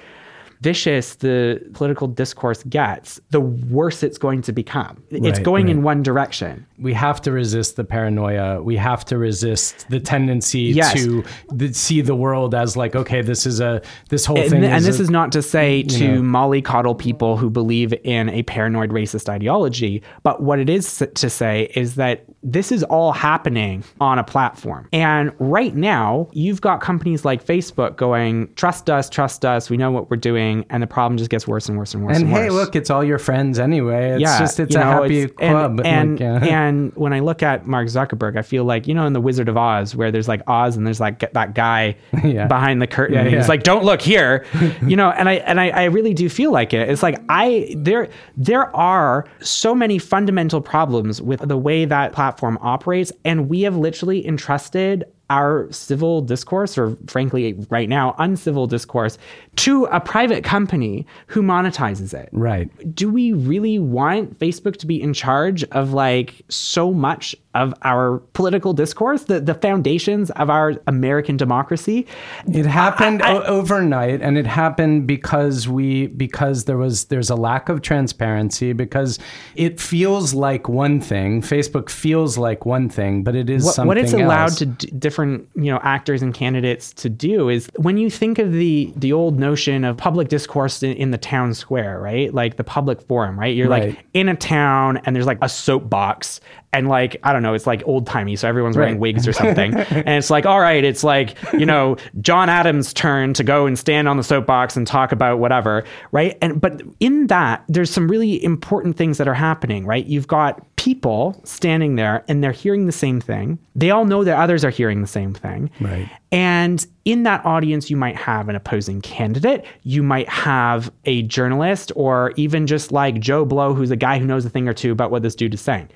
vicious 0.61 1.17
the 1.17 1.61
political 1.75 2.07
discourse 2.09 2.63
gets, 2.65 3.21
the 3.31 3.41
worse 3.41 4.03
it's 4.03 4.19
going 4.19 4.43
to 4.43 4.53
become. 4.53 5.03
it's 5.11 5.39
Right, 5.39 5.43
going 5.45 5.69
in 5.69 5.83
one 5.83 6.03
direction. 6.03 6.67
we 6.79 6.93
have 6.93 7.21
to 7.23 7.31
resist 7.33 7.77
the 7.77 7.85
paranoia. 7.85 8.61
We 8.63 8.77
have 8.77 9.05
to 9.07 9.17
resist 9.19 9.87
the 9.91 10.01
tendency 10.01 10.61
Yes. 10.75 10.93
to 10.95 11.25
th- 11.59 11.75
see 11.75 12.01
the 12.01 12.15
world 12.17 12.55
as 12.55 12.77
like, 12.77 12.95
okay, 12.97 13.23
this 13.23 13.47
is 13.47 13.61
a 13.61 13.81
this 14.11 14.25
whole 14.27 14.39
And, 14.39 14.51
thing. 14.51 14.65
and 14.65 14.75
is 14.77 14.85
this 14.87 14.99
a- 14.99 15.03
is 15.03 15.11
not 15.11 15.33
to 15.33 15.43
say 15.43 15.83
to 15.85 16.17
know. 16.17 16.23
mollycoddle 16.23 16.99
people 16.99 17.37
who 17.37 17.49
believe 17.51 17.95
in 18.05 18.29
a 18.31 18.43
paranoid 18.43 18.91
racist 18.91 19.29
ideology, 19.29 20.03
but 20.23 20.43
what 20.43 20.59
it 20.59 20.69
is 20.69 20.85
to 21.15 21.31
say 21.31 21.71
is 21.75 21.95
that 21.95 22.25
this 22.43 22.71
is 22.73 22.83
all 22.85 23.13
happening 23.13 23.83
on 24.01 24.19
a 24.19 24.25
platform. 24.25 24.89
And 24.93 25.33
right 25.39 25.75
now, 25.75 26.29
you've 26.33 26.61
got 26.61 26.81
companies 26.81 27.25
like 27.25 27.41
Facebook 27.45 27.97
going, 27.97 28.49
trust 28.57 28.91
us, 28.91 29.09
trust 29.09 29.45
us, 29.45 29.71
we 29.71 29.77
know 29.77 29.91
what 29.91 30.11
we're 30.11 30.17
doing, 30.33 30.44
and 30.71 30.83
the 30.83 30.87
problem 30.87 31.17
just 31.19 31.31
gets 31.31 31.47
worse 31.49 31.69
and 31.69 31.77
worse 31.79 31.95
and 31.95 32.05
worse. 32.05 32.17
and 32.17 32.25
And, 32.27 32.33
hey, 32.35 32.45
worse. 32.45 32.53
look, 32.53 32.77
it's 32.77 32.91
all 32.91 33.03
your 33.05 33.19
friends 33.19 33.59
anyway. 33.59 34.11
It's 34.21 34.39
just 34.39 34.61
it's 34.61 34.75
a 34.75 34.79
know, 34.79 34.85
happy 34.85 35.23
it's- 35.23 35.37
club. 35.51 35.81
And 35.81 35.87
and, 35.87 36.11
like, 36.41 36.49
yeah. 36.51 36.59
and 36.69 36.93
when 36.97 37.13
I 37.13 37.21
look 37.21 37.43
at 37.43 37.67
Mark 37.67 37.89
Zuckerberg, 37.89 38.37
I 38.37 38.43
feel 38.43 38.65
like 38.65 38.87
you 38.87 38.95
know 38.95 39.07
in 39.07 39.13
the 39.13 39.21
Wizard 39.21 39.49
of 39.49 39.57
Oz 39.57 39.95
where 39.97 40.11
there's 40.13 40.29
like 40.29 40.43
Oz 40.47 40.77
and 40.77 40.87
there's 40.87 41.01
like 41.01 41.21
that 41.33 41.55
guy 41.55 41.97
Yeah. 42.25 42.47
behind 42.47 42.81
the 42.83 42.87
curtain. 42.87 43.15
Yeah, 43.27 43.37
He's 43.39 43.49
like, 43.49 43.63
"Don't 43.63 43.85
look 43.85 44.01
here," 44.03 44.45
you 44.87 44.97
know. 44.97 45.11
And 45.11 45.29
I 45.29 45.35
and 45.35 45.61
I, 45.61 45.69
I 45.71 45.85
really 45.85 46.15
do 46.15 46.29
feel 46.29 46.53
like 46.53 46.73
it. 46.75 46.89
It's 46.89 47.03
like 47.03 47.19
I 47.29 47.75
there 47.77 48.09
there 48.37 48.75
are 48.77 49.27
so 49.41 49.75
many 49.75 49.99
fundamental 49.99 50.61
problems 50.61 51.21
with 51.23 51.41
the 51.47 51.57
way 51.59 51.85
that 51.85 52.13
platform 52.13 52.59
operates, 52.61 53.13
and 53.25 53.49
we 53.49 53.63
have 53.63 53.77
literally 53.77 54.27
entrusted 54.27 55.05
our 55.31 55.67
civil 55.73 56.21
discourse, 56.21 56.77
or 56.77 56.97
frankly, 57.07 57.55
right 57.71 57.89
now, 57.89 58.15
uncivil 58.19 58.67
discourse, 58.67 59.17
to 59.57 59.85
a 59.87 60.01
private 60.01 60.45
company 60.45 61.07
who 61.29 61.43
monetizes 61.43 62.13
it 62.15 62.29
right. 62.33 62.69
do 62.95 63.11
we 63.11 63.33
really 63.33 63.79
want 63.79 64.39
Facebook 64.39 64.77
to 64.79 64.87
be 64.87 65.01
in 65.01 65.13
charge 65.13 65.65
of 65.65 65.93
like 65.93 66.43
so 66.49 66.93
much 66.93 67.35
of 67.55 67.73
our 67.83 68.19
political 68.33 68.73
discourse, 68.73 69.25
the, 69.25 69.39
the 69.39 69.55
foundations 69.55 70.29
of 70.33 70.51
our 70.51 70.75
American 70.89 71.37
democracy? 71.37 72.05
It 72.49 72.67
happened 72.67 73.23
o- 73.23 73.43
overnight, 73.45 74.21
and 74.23 74.37
it 74.37 74.45
happened 74.47 75.07
because 75.07 75.69
we 75.69 76.09
because 76.09 76.65
there 76.65 76.77
was 76.77 77.05
there's 77.05 77.31
a 77.31 77.37
lack 77.37 77.69
of 77.69 77.81
transparency 77.81 78.73
because 78.73 79.21
it 79.55 79.79
feels 79.81 80.35
like 80.35 80.69
one 80.69 81.01
thing. 81.01 81.43
Facebook 81.43 81.91
feels 81.91 82.37
like 82.37 82.67
one 82.67 82.89
thing, 82.89 83.23
but 83.23 83.37
it 83.37 83.49
is 83.49 83.65
What, 83.65 83.75
something 83.77 83.87
what 83.89 83.99
it's 83.99 84.13
allowed 84.13 84.43
else. 84.51 84.59
to 84.59 84.67
d- 84.67 84.91
different 84.99 85.49
you 85.55 85.71
know 85.71 85.79
actors 85.85 86.23
and 86.23 86.35
candidates 86.35 86.93
to 86.95 87.09
do 87.09 87.49
is 87.49 87.69
when 87.77 87.97
you 87.99 88.11
think 88.11 88.41
of 88.41 88.51
the 88.53 88.93
the 88.97 89.13
old 89.13 89.39
notion 89.45 89.85
of 89.85 89.97
public 89.97 90.29
discourse 90.29 90.83
in, 90.83 90.93
in 90.93 91.11
the 91.11 91.19
town 91.19 91.55
square, 91.55 92.01
right? 92.01 92.33
Like 92.33 92.57
the 92.57 92.65
public 92.65 93.01
forum, 93.03 93.39
right? 93.39 93.55
You're 93.55 93.69
Right. 93.69 93.91
like 93.91 94.05
in 94.15 94.29
a 94.29 94.37
town 94.37 94.97
and 95.05 95.15
there's 95.15 95.27
like 95.27 95.39
a 95.43 95.49
soapbox 95.49 96.41
and 96.73 96.89
like 96.89 97.17
I 97.23 97.33
don't 97.33 97.43
know, 97.43 97.55
it's 97.55 97.67
like 97.69 97.83
old 97.87 98.07
timey, 98.07 98.35
so 98.37 98.49
everyone's 98.49 98.77
wearing 98.77 98.99
wigs 98.99 99.29
or 99.29 99.33
something. 99.43 99.75
and 99.75 100.09
it's 100.09 100.31
like, 100.31 100.45
all 100.45 100.59
right, 100.61 100.83
it's 100.83 101.05
like, 101.05 101.37
you 101.53 101.65
know, 101.67 101.97
John 102.21 102.49
Adams' 102.49 102.93
turn 102.93 103.33
to 103.35 103.45
go 103.45 103.67
and 103.67 103.79
stand 103.79 104.09
on 104.09 104.17
the 104.17 104.25
soapbox 104.25 104.77
and 104.77 104.85
talk 104.87 105.13
about 105.13 105.39
whatever, 105.39 105.85
right? 106.11 106.37
And 106.43 106.61
but 106.61 106.83
in 106.99 107.29
that, 107.29 107.65
there's 107.69 107.91
some 107.91 108.09
really 108.09 108.43
important 108.43 108.97
things 108.97 109.19
that 109.19 109.29
are 109.29 109.35
happening, 109.35 109.87
right? 109.87 110.05
You've 110.07 110.27
got 110.27 110.65
people 110.77 111.41
standing 111.45 111.95
there 111.95 112.25
and 112.29 112.43
they're 112.43 112.51
hearing 112.53 112.87
the 112.87 112.93
same 112.93 113.21
thing. 113.21 113.59
They 113.77 113.91
all 113.91 114.05
know 114.05 114.25
that 114.25 114.37
others 114.37 114.65
are 114.65 114.71
hearing 114.71 115.01
the 115.01 115.07
same 115.07 115.33
thing. 115.33 115.71
Right. 115.81 116.11
And 116.33 116.85
in 117.05 117.25
that 117.25 117.45
audience, 117.45 117.91
you 117.91 117.97
might 117.97 118.17
have 118.17 118.49
an 118.49 118.57
opposing 118.57 119.01
candidate. 119.03 119.65
You 119.83 120.03
might 120.03 120.29
have 120.29 120.91
a 121.05 121.23
journalist 121.23 121.93
or 121.97 122.33
even 122.37 122.67
just 122.67 122.93
like 122.93 123.21
Joe 123.21 123.45
Blow, 123.45 123.75
who's 123.75 123.91
a 123.91 123.97
guy 123.97 124.19
who 124.19 124.25
knows 124.25 124.45
a 124.47 124.51
thing 124.51 124.69
or 124.69 124.73
two 124.73 124.91
about 124.93 125.11
what 125.11 125.23
this 125.23 125.35
dude 125.35 125.53
is 125.55 125.61
saying. 125.61 125.89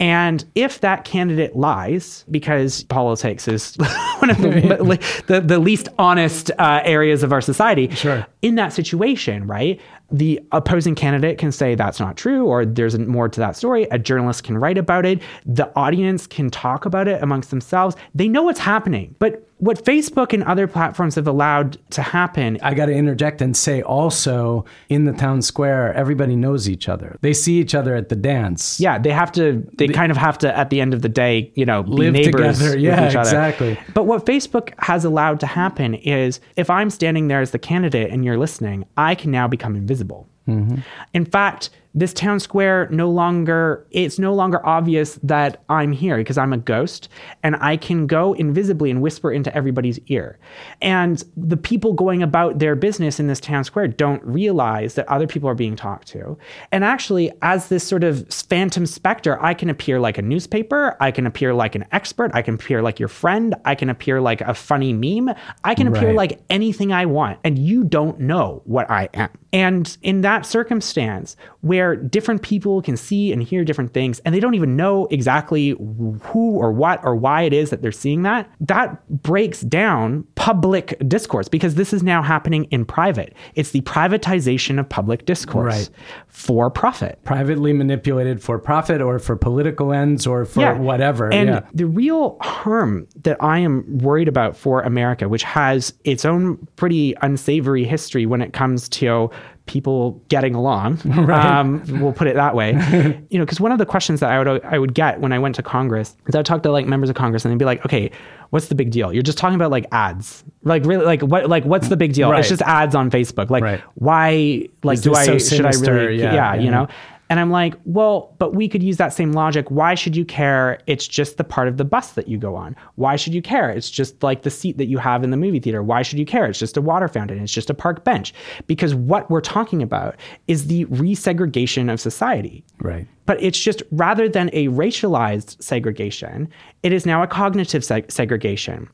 And 0.00 0.44
if 0.54 0.80
that 0.80 1.04
candidate 1.04 1.56
lies, 1.56 2.24
because 2.30 2.84
politics 2.84 3.48
is 3.48 3.74
one 4.18 4.30
of 4.30 4.38
the, 4.38 5.22
the, 5.26 5.40
the 5.40 5.58
least 5.58 5.88
honest 5.98 6.50
uh, 6.58 6.80
areas 6.84 7.22
of 7.22 7.32
our 7.32 7.40
society, 7.40 7.88
Sure. 7.94 8.26
in 8.42 8.54
that 8.56 8.72
situation, 8.72 9.46
right? 9.46 9.80
The 10.12 10.40
opposing 10.52 10.94
candidate 10.94 11.38
can 11.38 11.50
say 11.50 11.74
that's 11.74 11.98
not 11.98 12.16
true, 12.16 12.44
or 12.46 12.64
there's 12.64 12.96
more 12.98 13.28
to 13.28 13.40
that 13.40 13.56
story. 13.56 13.84
A 13.90 13.98
journalist 13.98 14.44
can 14.44 14.56
write 14.58 14.78
about 14.78 15.04
it. 15.06 15.20
The 15.46 15.72
audience 15.76 16.26
can 16.26 16.50
talk 16.50 16.84
about 16.84 17.08
it 17.08 17.22
amongst 17.22 17.50
themselves. 17.50 17.96
They 18.14 18.28
know 18.28 18.42
what's 18.42 18.60
happening. 18.60 19.16
But 19.18 19.43
what 19.64 19.82
Facebook 19.82 20.34
and 20.34 20.44
other 20.44 20.66
platforms 20.66 21.14
have 21.14 21.26
allowed 21.26 21.78
to 21.90 22.02
happen 22.02 22.58
I 22.62 22.74
got 22.74 22.86
to 22.86 22.92
interject 22.92 23.40
and 23.40 23.56
say 23.56 23.80
also 23.80 24.66
in 24.90 25.04
the 25.04 25.12
town 25.12 25.40
square, 25.40 25.94
everybody 25.94 26.36
knows 26.36 26.68
each 26.68 26.86
other. 26.86 27.16
They 27.22 27.32
see 27.32 27.58
each 27.60 27.74
other 27.74 27.96
at 27.96 28.10
the 28.10 28.16
dance. 28.16 28.78
yeah, 28.78 28.98
they 28.98 29.10
have 29.10 29.32
to. 29.32 29.66
They 29.78 29.88
kind 29.88 30.10
of 30.10 30.18
have 30.18 30.36
to, 30.38 30.56
at 30.56 30.68
the 30.68 30.82
end 30.82 30.92
of 30.92 31.00
the 31.00 31.08
day, 31.08 31.50
you 31.54 31.64
know, 31.64 31.82
be 31.82 31.92
Live 31.92 32.12
neighbors 32.12 32.58
together. 32.58 32.78
Yeah, 32.78 33.06
exactly. 33.06 33.78
But 33.94 34.04
what 34.04 34.26
Facebook 34.26 34.74
has 34.80 35.04
allowed 35.04 35.40
to 35.40 35.46
happen 35.46 35.94
is, 35.94 36.40
if 36.56 36.68
I'm 36.68 36.90
standing 36.90 37.28
there 37.28 37.40
as 37.40 37.52
the 37.52 37.58
candidate 37.58 38.10
and 38.10 38.22
you're 38.22 38.38
listening, 38.38 38.84
I 38.98 39.14
can 39.14 39.30
now 39.30 39.48
become 39.48 39.76
invisible. 39.76 40.28
Mm-hmm. 40.46 40.80
In 41.14 41.24
fact, 41.24 41.70
this 41.94 42.12
town 42.12 42.40
square 42.40 42.88
no 42.90 43.08
longer 43.08 43.86
it's 43.90 44.18
no 44.18 44.34
longer 44.34 44.64
obvious 44.66 45.18
that 45.22 45.62
I'm 45.68 45.92
here 45.92 46.16
because 46.16 46.36
I'm 46.36 46.52
a 46.52 46.58
ghost 46.58 47.08
and 47.42 47.56
I 47.56 47.76
can 47.76 48.06
go 48.06 48.32
invisibly 48.32 48.90
and 48.90 49.00
whisper 49.00 49.30
into 49.30 49.54
everybody's 49.54 49.98
ear. 50.06 50.38
And 50.82 51.22
the 51.36 51.56
people 51.56 51.92
going 51.92 52.22
about 52.22 52.58
their 52.58 52.74
business 52.74 53.20
in 53.20 53.28
this 53.28 53.40
town 53.40 53.62
square 53.64 53.86
don't 53.86 54.22
realize 54.24 54.94
that 54.94 55.08
other 55.08 55.26
people 55.26 55.48
are 55.48 55.54
being 55.54 55.76
talked 55.76 56.08
to. 56.08 56.36
And 56.72 56.84
actually, 56.84 57.30
as 57.42 57.68
this 57.68 57.86
sort 57.86 58.02
of 58.02 58.26
phantom 58.32 58.86
specter, 58.86 59.40
I 59.42 59.54
can 59.54 59.70
appear 59.70 60.00
like 60.00 60.18
a 60.18 60.22
newspaper, 60.22 60.96
I 61.00 61.10
can 61.10 61.26
appear 61.26 61.54
like 61.54 61.74
an 61.74 61.84
expert, 61.92 62.30
I 62.34 62.42
can 62.42 62.54
appear 62.54 62.82
like 62.82 62.98
your 62.98 63.08
friend, 63.08 63.54
I 63.64 63.74
can 63.74 63.88
appear 63.88 64.20
like 64.20 64.40
a 64.40 64.54
funny 64.54 64.92
meme, 64.92 65.34
I 65.62 65.74
can 65.74 65.86
appear 65.86 66.08
Right. 66.08 66.16
like 66.16 66.40
anything 66.50 66.92
I 66.92 67.06
want, 67.06 67.38
and 67.44 67.58
you 67.58 67.84
don't 67.84 68.18
know 68.20 68.62
what 68.64 68.90
I 68.90 69.08
am. 69.14 69.30
And 69.52 69.96
in 70.02 70.22
that 70.22 70.44
circumstance, 70.44 71.36
where 71.60 71.83
different 71.94 72.42
people 72.42 72.80
can 72.82 72.96
see 72.96 73.32
and 73.32 73.42
hear 73.42 73.64
different 73.64 73.92
things, 73.92 74.20
and 74.20 74.34
they 74.34 74.40
don't 74.40 74.54
even 74.54 74.76
know 74.76 75.06
exactly 75.10 75.70
who 75.70 76.56
or 76.56 76.72
what 76.72 77.04
or 77.04 77.14
why 77.14 77.42
it 77.42 77.52
is 77.52 77.70
that 77.70 77.82
they're 77.82 77.92
seeing 77.92 78.22
that, 78.22 78.50
that 78.60 79.06
breaks 79.22 79.60
down 79.60 80.24
public 80.34 80.96
discourse 81.06 81.48
because 81.48 81.74
this 81.74 81.92
is 81.92 82.02
now 82.02 82.22
happening 82.22 82.64
in 82.70 82.84
private. 82.84 83.34
It's 83.54 83.70
the 83.70 83.80
privatization 83.82 84.78
of 84.78 84.88
public 84.88 85.26
discourse 85.26 85.64
Right. 85.64 85.90
For 86.34 86.68
profit. 86.68 87.20
Privately 87.22 87.72
manipulated 87.72 88.42
for 88.42 88.58
profit 88.58 89.00
or 89.00 89.20
for 89.20 89.36
political 89.36 89.92
ends 89.92 90.26
or 90.26 90.44
for 90.44 90.74
whatever. 90.74 91.32
And 91.32 91.48
yeah. 91.48 91.60
the 91.72 91.86
real 91.86 92.36
harm 92.40 93.06
that 93.22 93.36
I 93.40 93.60
am 93.60 93.98
worried 93.98 94.26
about 94.26 94.56
for 94.56 94.82
America, 94.82 95.28
which 95.28 95.44
has 95.44 95.94
its 96.02 96.24
own 96.24 96.56
pretty 96.74 97.14
unsavory 97.22 97.84
history 97.84 98.26
when 98.26 98.42
it 98.42 98.52
comes 98.52 98.88
to 98.90 99.30
people 99.66 100.20
getting 100.28 100.56
along, 100.56 101.00
um, 101.30 101.84
we'll 102.00 102.12
put 102.12 102.26
it 102.26 102.34
that 102.34 102.56
way. 102.56 102.72
you 103.30 103.38
know, 103.38 103.44
because 103.44 103.60
one 103.60 103.70
of 103.70 103.78
the 103.78 103.86
questions 103.86 104.18
that 104.18 104.30
I 104.30 104.38
would 104.42 104.64
I 104.64 104.76
would 104.76 104.92
get 104.92 105.20
when 105.20 105.32
I 105.32 105.38
went 105.38 105.54
to 105.54 105.62
Congress 105.62 106.16
is 106.26 106.34
I 106.34 106.38
would 106.40 106.46
talk 106.46 106.64
to 106.64 106.72
like 106.72 106.84
members 106.84 107.10
of 107.10 107.14
Congress 107.14 107.44
and 107.44 107.52
they'd 107.52 107.58
be 107.58 107.64
like, 107.64 107.84
okay, 107.86 108.10
what's 108.50 108.68
the 108.68 108.74
big 108.74 108.90
deal? 108.90 109.12
You're 109.12 109.22
just 109.22 109.38
talking 109.38 109.56
about 109.56 109.70
like 109.70 109.86
ads, 109.92 110.44
like 110.62 110.84
really, 110.84 111.04
like 111.04 111.22
what, 111.22 111.48
like 111.48 111.64
what's 111.64 111.88
the 111.88 111.96
big 111.96 112.12
deal? 112.12 112.30
Right. 112.30 112.40
It's 112.40 112.48
just 112.48 112.62
ads 112.62 112.94
on 112.94 113.10
Facebook. 113.10 113.50
Like, 113.50 113.62
Right. 113.62 113.80
why? 113.94 114.68
Like, 114.82 114.98
Is 114.98 115.02
do 115.04 115.14
I 115.14 115.24
so 115.24 115.38
should 115.38 115.66
I 115.66 115.70
really? 115.70 116.18
Yeah, 116.20 116.34
yeah, 116.34 116.54
yeah. 116.54 116.60
you 116.60 116.70
know. 116.70 116.88
And 117.30 117.40
I'm 117.40 117.50
like, 117.50 117.74
well, 117.84 118.34
but 118.38 118.54
we 118.54 118.68
could 118.68 118.82
use 118.82 118.98
that 118.98 119.12
same 119.12 119.32
logic. 119.32 119.70
Why 119.70 119.94
should 119.94 120.14
you 120.14 120.24
care? 120.24 120.78
It's 120.86 121.08
just 121.08 121.36
the 121.36 121.44
part 121.44 121.68
of 121.68 121.78
the 121.78 121.84
bus 121.84 122.12
that 122.12 122.28
you 122.28 122.36
go 122.36 122.54
on. 122.54 122.76
Why 122.96 123.16
should 123.16 123.34
you 123.34 123.42
care? 123.42 123.70
It's 123.70 123.90
just 123.90 124.22
like 124.22 124.42
the 124.42 124.50
seat 124.50 124.76
that 124.78 124.86
you 124.86 124.98
have 124.98 125.24
in 125.24 125.30
the 125.30 125.36
movie 125.36 125.60
theater. 125.60 125.82
Why 125.82 126.02
should 126.02 126.18
you 126.18 126.26
care? 126.26 126.46
It's 126.46 126.58
just 126.58 126.76
a 126.76 126.82
water 126.82 127.08
fountain. 127.08 127.38
It's 127.40 127.52
just 127.52 127.70
a 127.70 127.74
park 127.74 128.04
bench. 128.04 128.34
Because 128.66 128.94
what 128.94 129.30
we're 129.30 129.40
talking 129.40 129.82
about 129.82 130.16
is 130.48 130.66
the 130.66 130.84
resegregation 130.86 131.92
of 131.92 132.00
society. 132.00 132.64
Right. 132.78 133.06
But 133.26 133.42
it's 133.42 133.58
just 133.58 133.82
rather 133.90 134.28
than 134.28 134.50
a 134.52 134.68
racialized 134.68 135.62
segregation, 135.62 136.48
it 136.82 136.92
is 136.92 137.06
now 137.06 137.22
a 137.22 137.26
cognitive 137.26 137.82
seg- 137.82 138.10
segregation. 138.10 138.88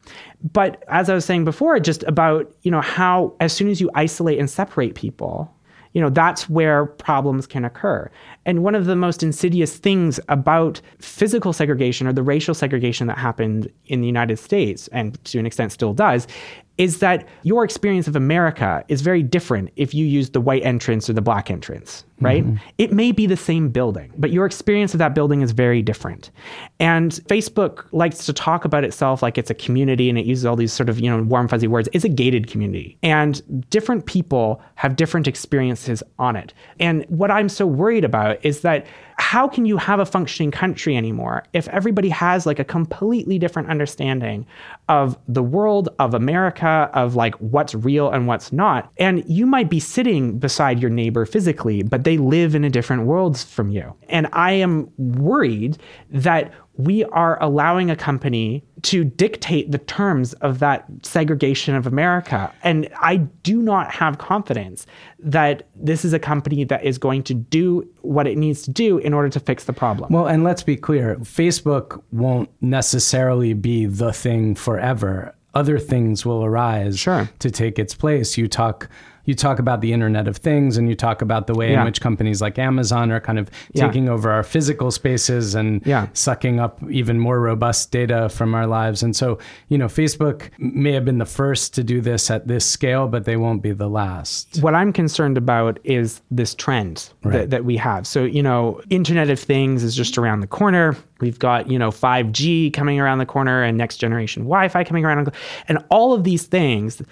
But 0.52 0.84
as 0.88 1.10
I 1.10 1.14
was 1.14 1.24
saying 1.24 1.44
before, 1.44 1.78
just 1.80 2.04
about, 2.04 2.54
you 2.62 2.70
know, 2.70 2.80
how 2.80 3.34
as 3.40 3.52
soon 3.52 3.68
as 3.68 3.80
you 3.80 3.90
isolate 3.94 4.38
and 4.38 4.48
separate 4.48 4.94
people, 4.94 5.52
you 5.92 6.00
know, 6.00 6.11
that's 6.11 6.48
where 6.48 6.87
problems 6.87 7.46
can 7.46 7.64
occur. 7.64 8.11
And 8.46 8.62
one 8.62 8.74
of 8.74 8.87
the 8.87 8.96
most 8.96 9.22
insidious 9.22 9.76
things 9.76 10.20
about 10.29 10.81
physical 10.98 11.53
segregation 11.53 12.07
or 12.07 12.12
the 12.12 12.22
racial 12.22 12.55
segregation 12.55 13.07
that 13.09 13.18
happened 13.18 13.70
in 13.87 14.00
the 14.00 14.07
United 14.07 14.38
States, 14.38 14.88
and 14.88 15.22
to 15.24 15.38
an 15.38 15.46
extent 15.46 15.72
still 15.72 15.92
does, 15.92 16.26
is 16.80 17.00
that 17.00 17.28
your 17.42 17.62
experience 17.62 18.08
of 18.08 18.16
America 18.16 18.82
is 18.88 19.02
very 19.02 19.22
different 19.22 19.70
if 19.76 19.92
you 19.92 20.06
use 20.06 20.30
the 20.30 20.40
white 20.40 20.64
entrance 20.64 21.10
or 21.10 21.12
the 21.12 21.20
black 21.20 21.50
entrance, 21.50 22.04
right? 22.22 22.42
Mm-hmm. 22.42 22.56
It 22.78 22.90
may 22.90 23.12
be 23.12 23.26
the 23.26 23.36
same 23.36 23.68
building, 23.68 24.10
but 24.16 24.30
your 24.30 24.46
experience 24.46 24.94
of 24.94 24.98
that 24.98 25.14
building 25.14 25.42
is 25.42 25.52
very 25.52 25.82
different. 25.82 26.30
And 26.78 27.12
Facebook 27.28 27.84
likes 27.92 28.24
to 28.24 28.32
talk 28.32 28.64
about 28.64 28.82
itself 28.82 29.22
like 29.22 29.36
it's 29.36 29.50
a 29.50 29.54
community 29.54 30.08
and 30.08 30.18
it 30.18 30.24
uses 30.24 30.46
all 30.46 30.56
these 30.56 30.72
sort 30.72 30.88
of, 30.88 30.98
you 30.98 31.10
know, 31.10 31.22
warm 31.22 31.48
fuzzy 31.48 31.68
words. 31.68 31.86
It's 31.92 32.06
a 32.06 32.08
gated 32.08 32.46
community. 32.46 32.96
And 33.02 33.68
different 33.68 34.06
people 34.06 34.62
have 34.76 34.96
different 34.96 35.28
experiences 35.28 36.02
on 36.18 36.34
it. 36.34 36.54
And 36.78 37.04
what 37.08 37.30
I'm 37.30 37.50
so 37.50 37.66
worried 37.66 38.04
about 38.04 38.42
is 38.42 38.62
that 38.62 38.86
how 39.20 39.46
can 39.46 39.66
you 39.66 39.76
have 39.76 40.00
a 40.00 40.06
functioning 40.06 40.50
country 40.50 40.96
anymore 40.96 41.44
if 41.52 41.68
everybody 41.68 42.09
has 42.09 42.46
like 42.46 42.59
a 42.59 42.64
completely 42.64 43.38
different 43.38 43.68
understanding 43.68 44.46
of 44.88 45.16
the 45.28 45.42
world, 45.42 45.90
of 45.98 46.14
America, 46.14 46.90
of 46.94 47.16
like 47.16 47.35
what's 47.35 47.74
real 47.74 48.11
and 48.11 48.26
what's 48.26 48.50
not? 48.50 48.90
And 48.96 49.22
you 49.28 49.44
might 49.44 49.68
be 49.68 49.78
sitting 49.78 50.38
beside 50.38 50.80
your 50.80 50.90
neighbor 50.90 51.26
physically, 51.26 51.83
but 51.83 52.04
they 52.04 52.16
live 52.16 52.54
in 52.54 52.64
a 52.64 52.70
different 52.70 53.04
world 53.04 53.38
from 53.38 53.70
you. 53.70 53.94
And 54.09 54.26
I 54.33 54.52
am 54.52 54.90
worried 54.96 55.76
that 56.11 56.52
we 56.76 57.04
are 57.06 57.42
allowing 57.42 57.90
a 57.90 57.96
company 57.96 58.64
to 58.83 59.04
dictate 59.04 59.70
the 59.70 59.78
terms 59.78 60.33
of 60.35 60.61
that 60.61 60.87
segregation 61.02 61.74
of 61.74 61.87
America. 61.87 62.50
And 62.62 62.88
I 63.00 63.16
do 63.16 63.61
not 63.61 63.90
have 63.92 64.16
confidence 64.18 64.87
that 65.18 65.64
this 65.76 66.04
is 66.04 66.12
a 66.14 66.18
company 66.18 66.64
that 66.64 66.83
is 66.85 66.96
going 66.96 67.22
to 67.24 67.35
do 67.35 67.87
what 68.00 68.26
it 68.26 68.38
needs 68.38 68.62
to 68.62 68.70
do 68.70 68.96
in 68.98 69.12
order 69.12 69.28
to 69.28 69.40
fix 69.40 69.64
the 69.64 69.72
problem. 69.74 70.11
Well, 70.12 70.26
and 70.26 70.42
let's 70.42 70.62
be 70.62 70.76
clear 70.76 71.16
Facebook 71.16 72.02
won't 72.12 72.48
necessarily 72.62 73.52
be 73.52 73.85
the 73.87 74.12
thing 74.12 74.54
forever. 74.54 75.35
Other 75.52 75.78
things 75.78 76.24
will 76.24 76.44
arise 76.44 76.98
Sure. 76.98 77.28
to 77.40 77.50
take 77.50 77.78
its 77.78 77.94
place. 77.94 78.38
You 78.38 78.48
talk. 78.48 78.88
You 79.24 79.35
talk 79.35 79.59
about 79.59 79.80
the 79.80 79.92
Internet 79.92 80.26
of 80.28 80.37
Things, 80.38 80.76
and 80.76 80.88
you 80.88 80.94
talk 80.94 81.22
about 81.22 81.46
the 81.46 81.54
way 81.54 81.72
Yeah. 81.72 81.80
in 81.80 81.85
which 81.87 82.00
companies 82.00 82.40
like 82.40 82.59
Amazon 82.59 83.11
are 83.12 83.20
kind 83.20 83.38
of 83.38 83.50
Yeah. 83.72 83.87
taking 83.87 84.09
over 84.09 84.30
our 84.30 84.42
physical 84.42 84.90
spaces 84.90 85.54
and 85.54 85.83
Yeah. 85.85 86.06
sucking 86.12 86.59
up 86.59 86.78
even 86.90 87.18
more 87.18 87.40
robust 87.40 87.90
data 87.92 88.28
from 88.28 88.54
our 88.54 88.66
lives. 88.66 89.02
And 89.02 89.14
so, 89.14 89.38
you 89.68 89.78
know, 89.78 89.87
Facebook 89.87 90.50
may 90.59 90.92
have 90.92 91.04
been 91.04 91.18
the 91.18 91.26
first 91.26 91.74
to 91.74 91.85
do 91.85 92.00
this 92.00 92.30
at 92.30 92.48
this 92.48 92.64
scale, 92.64 93.06
but 93.09 93.24
they 93.24 93.37
won't 93.37 93.62
be 93.62 93.72
the 93.72 93.88
last. 93.88 94.59
what 94.62 94.74
I'm 94.74 94.92
concerned 94.92 95.37
about 95.38 95.78
is 95.85 96.20
this 96.30 96.54
trend 96.54 97.11
Right. 97.22 97.33
that, 97.33 97.50
that 97.50 97.64
we 97.64 97.76
have. 97.76 98.06
So, 98.06 98.24
you 98.24 98.42
know, 98.42 98.80
Internet 98.90 99.30
of 99.30 99.38
Things 99.38 99.83
is 99.83 99.94
just 99.94 100.18
around 100.18 100.40
the 100.40 100.46
corner. 100.46 100.96
We've 101.20 101.38
got, 101.38 101.70
you 101.70 101.78
know, 101.78 101.90
5G 101.90 102.70
coming 102.70 102.98
around 102.98 103.18
the 103.18 103.26
corner 103.26 103.62
and 103.62 103.76
next 103.76 103.98
generation 103.98 104.44
Wi 104.44 104.68
Fi 104.68 104.85
coming 104.85 105.04
around. 105.04 105.30
And 105.68 105.78
all 105.90 106.14
of 106.14 106.24
these 106.24 106.44
things, 106.44 107.02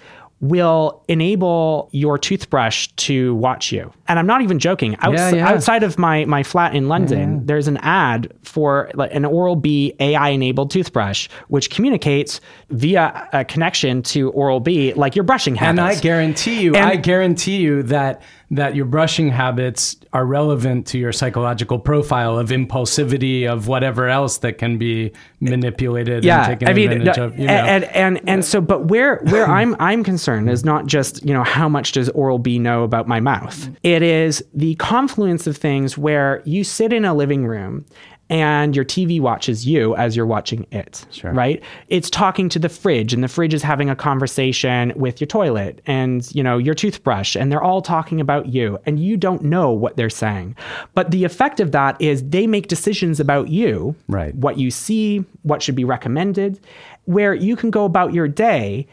will 0.41 1.03
enable 1.09 1.89
your 1.91 2.17
toothbrush 2.17 2.87
to 2.95 3.35
watch 3.35 3.71
you. 3.71 3.91
And 4.07 4.17
I'm 4.17 4.25
not 4.25 4.41
even 4.41 4.57
joking. 4.57 4.95
Outs- 5.01 5.13
Yeah, 5.17 5.29
yeah. 5.35 5.49
Outside 5.49 5.83
of 5.83 5.97
my, 5.99 6.23
my 6.25 6.43
flat 6.43 6.73
in 6.73 6.87
London, 6.87 7.45
there's 7.45 7.67
an 7.67 7.77
ad 7.77 8.31
for 8.43 8.89
like, 8.93 9.13
an 9.13 9.25
Oral 9.25 9.55
B 9.57 9.93
AI 9.99 10.29
enabled 10.29 10.71
toothbrush, 10.71 11.27
which 11.49 11.69
communicates 11.69 12.39
via 12.69 13.27
a 13.33 13.43
connection 13.43 14.01
to 14.03 14.29
Oral 14.31 14.59
B, 14.61 14.93
like 14.93 15.15
your 15.15 15.23
brushing 15.23 15.55
habits. 15.55 15.79
And 15.79 15.79
I 15.81 15.95
guarantee 15.99 16.61
you, 16.61 16.73
And- 16.75 16.85
I 16.85 16.95
guarantee 16.95 17.57
you 17.57 17.83
that 17.83 18.21
that 18.51 18.75
your 18.75 18.85
brushing 18.85 19.29
habits 19.29 19.95
are 20.11 20.25
relevant 20.25 20.87
to 20.87 20.97
your 20.97 21.11
psychological 21.11 21.77
profile 21.77 22.37
of 22.37 22.49
impulsivity 22.49 23.47
of 23.47 23.67
whatever 23.67 24.07
else 24.07 24.39
that 24.39 24.57
can 24.57 24.77
be 24.77 25.11
manipulated 25.39 26.23
yeah, 26.23 26.39
and 26.39 26.47
taken 26.47 26.67
I 26.67 26.73
mean, 26.73 26.91
advantage 26.91 27.17
no, 27.17 27.25
of. 27.25 27.39
You 27.39 27.45
know. 27.45 27.53
and, 27.53 27.83
and 27.85 28.21
and 28.27 28.43
so, 28.43 28.59
but 28.59 28.85
where 28.85 29.17
where 29.25 29.45
I'm 29.49 29.75
I'm 29.79 30.03
concerned 30.03 30.49
is 30.49 30.65
not 30.65 30.87
just 30.87 31.23
you 31.23 31.33
know 31.33 31.43
how 31.43 31.69
much 31.69 31.91
does 31.91 32.09
Oral 32.09 32.39
B 32.39 32.57
know 32.57 32.83
about 32.83 33.07
my 33.07 33.19
mouth. 33.19 33.69
It 33.83 34.01
is 34.01 34.43
the 34.53 34.75
confluence 34.75 35.45
of 35.45 35.55
things 35.55 35.97
where 35.97 36.41
you 36.45 36.63
sit 36.63 36.91
in 36.91 37.05
a 37.05 37.13
living 37.13 37.45
room. 37.45 37.85
And 38.29 38.75
your 38.75 38.85
TV 38.85 39.19
watches 39.19 39.65
you 39.65 39.95
as 39.95 40.15
you're 40.15 40.25
watching 40.25 40.67
it, 40.71 41.05
Sure. 41.09 41.31
right? 41.33 41.61
It's 41.87 42.09
talking 42.11 42.47
to 42.49 42.59
the 42.59 42.69
fridge, 42.69 43.11
and 43.13 43.23
the 43.23 43.27
fridge 43.27 43.53
is 43.55 43.63
having 43.63 43.89
a 43.89 43.95
conversation 43.95 44.93
with 44.95 45.19
your 45.19 45.27
toilet 45.27 45.81
and 45.87 46.29
you 46.35 46.43
know 46.43 46.57
your 46.59 46.75
toothbrush, 46.75 47.35
and 47.35 47.51
they're 47.51 47.63
all 47.63 47.81
talking 47.81 48.21
about 48.21 48.47
you, 48.53 48.77
and 48.85 48.99
you 48.99 49.17
don't 49.17 49.43
know 49.43 49.71
what 49.71 49.97
they're 49.97 50.09
saying. 50.11 50.55
But 50.93 51.09
the 51.11 51.23
effect 51.23 51.59
of 51.59 51.71
that 51.71 51.99
is 51.99 52.23
they 52.29 52.45
make 52.45 52.67
decisions 52.67 53.19
about 53.19 53.49
you, 53.49 53.95
Right. 54.07 54.35
what 54.35 54.57
you 54.59 54.69
see, 54.69 55.25
what 55.41 55.63
should 55.63 55.75
be 55.75 55.83
recommended, 55.85 56.59
where 57.05 57.33
you 57.33 57.55
can 57.55 57.71
go 57.71 57.83
about 57.85 58.13
your 58.13 58.27
day 58.27 58.85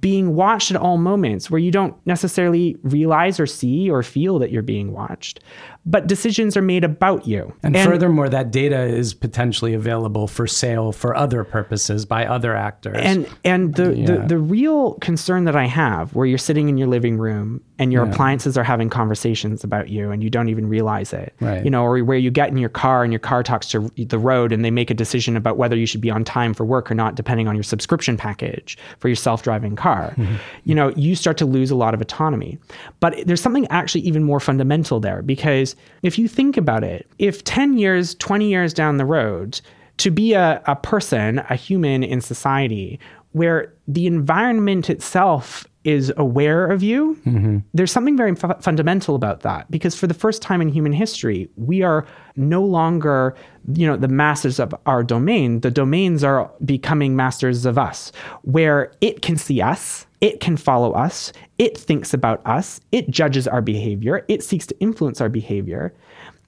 being 0.00 0.34
watched 0.34 0.70
at 0.70 0.78
all 0.78 0.96
moments 0.96 1.50
where 1.50 1.58
you 1.58 1.70
don't 1.70 1.94
necessarily 2.06 2.74
realize 2.82 3.38
or 3.38 3.46
see 3.46 3.90
or 3.90 4.02
feel 4.02 4.38
that 4.38 4.50
you're 4.50 4.62
being 4.62 4.92
watched, 4.92 5.40
but 5.86 6.06
decisions 6.06 6.56
are 6.56 6.62
made 6.62 6.82
about 6.82 7.26
you. 7.26 7.52
And, 7.62 7.76
furthermore, 7.76 8.28
that 8.30 8.50
data 8.50 8.84
is 8.84 9.12
potentially 9.12 9.74
available 9.74 10.26
for 10.26 10.46
sale 10.46 10.92
for 10.92 11.14
other 11.14 11.44
purposes 11.44 12.06
by 12.06 12.26
other 12.26 12.54
actors. 12.56 12.96
and 12.98 13.26
and 13.44 13.74
the, 13.74 13.94
Yeah. 13.94 14.06
the 14.06 14.18
the 14.28 14.38
real 14.38 14.94
concern 14.94 15.44
that 15.44 15.56
I 15.56 15.66
have, 15.66 16.14
where 16.14 16.26
you're 16.26 16.38
sitting 16.38 16.68
in 16.68 16.78
your 16.78 16.88
living 16.88 17.18
room 17.18 17.60
and 17.78 17.92
your 17.92 18.04
appliances 18.04 18.56
are 18.56 18.62
having 18.62 18.88
conversations 18.88 19.64
about 19.64 19.88
you 19.88 20.10
and 20.10 20.22
you 20.22 20.30
don't 20.30 20.48
even 20.48 20.68
realize 20.68 21.12
it, 21.12 21.34
Right. 21.40 21.64
you 21.64 21.70
know, 21.70 21.84
or 21.84 21.98
where 22.04 22.16
you 22.16 22.30
get 22.30 22.48
in 22.48 22.56
your 22.56 22.68
car 22.68 23.02
and 23.02 23.12
your 23.12 23.20
car 23.20 23.42
talks 23.42 23.68
to 23.68 23.90
the 23.96 24.18
road 24.18 24.52
and 24.52 24.64
they 24.64 24.70
make 24.70 24.90
a 24.90 24.94
decision 24.94 25.36
about 25.36 25.56
whether 25.58 25.76
you 25.76 25.84
should 25.86 26.00
be 26.00 26.10
on 26.10 26.24
time 26.24 26.54
for 26.54 26.64
work 26.64 26.90
or 26.90 26.94
not, 26.94 27.14
depending 27.16 27.48
on 27.48 27.56
your 27.56 27.64
subscription 27.64 28.16
package 28.16 28.78
for 29.00 29.08
your 29.08 29.16
self-driving 29.16 29.76
car, 29.76 30.14
mm-hmm. 30.16 30.36
you 30.64 30.74
know, 30.74 30.90
you 30.96 31.14
start 31.14 31.36
to 31.38 31.46
lose 31.46 31.70
a 31.70 31.76
lot 31.76 31.94
of 31.94 32.00
autonomy. 32.00 32.58
But 33.00 33.26
there's 33.26 33.40
something 33.42 33.66
actually 33.70 34.02
even 34.02 34.22
more 34.22 34.40
fundamental 34.40 35.00
there 35.00 35.20
because 35.22 35.73
if 36.02 36.18
you 36.18 36.28
think 36.28 36.56
about 36.56 36.84
it, 36.84 37.08
if 37.18 37.44
10 37.44 37.78
years, 37.78 38.14
20 38.16 38.48
years 38.48 38.74
down 38.74 38.96
the 38.96 39.04
road, 39.04 39.60
to 39.98 40.10
be 40.10 40.32
a, 40.32 40.62
a 40.66 40.76
person, 40.76 41.38
a 41.50 41.54
human 41.54 42.02
in 42.02 42.20
society, 42.20 42.98
where 43.32 43.72
the 43.88 44.06
environment 44.06 44.88
itself 44.88 45.66
is 45.84 46.12
aware 46.16 46.66
of 46.66 46.82
you, 46.82 47.14
mm-hmm. 47.26 47.58
there's 47.74 47.92
something 47.92 48.16
very 48.16 48.34
fu- 48.34 48.54
fundamental 48.60 49.14
about 49.14 49.40
that. 49.40 49.70
Because 49.70 49.94
for 49.94 50.06
the 50.06 50.14
first 50.14 50.40
time 50.40 50.62
in 50.62 50.68
human 50.68 50.92
history, 50.92 51.50
we 51.56 51.82
are 51.82 52.06
no 52.36 52.62
longer, 52.62 53.36
you 53.74 53.86
know, 53.86 53.96
the 53.96 54.08
masters 54.08 54.58
of 54.58 54.74
our 54.86 55.02
domain. 55.02 55.60
The 55.60 55.70
domains 55.70 56.24
are 56.24 56.50
becoming 56.64 57.16
masters 57.16 57.66
of 57.66 57.76
us, 57.76 58.12
where 58.42 58.92
it 59.00 59.20
can 59.20 59.36
see 59.36 59.60
us, 59.60 60.06
it 60.24 60.40
can 60.40 60.56
follow 60.56 60.92
us, 60.92 61.32
it 61.58 61.76
thinks 61.76 62.14
about 62.14 62.40
us, 62.46 62.80
it 62.92 63.10
judges 63.10 63.46
our 63.46 63.60
behavior, 63.60 64.24
it 64.28 64.42
seeks 64.42 64.66
to 64.66 64.80
influence 64.80 65.20
our 65.20 65.28
behavior. 65.28 65.92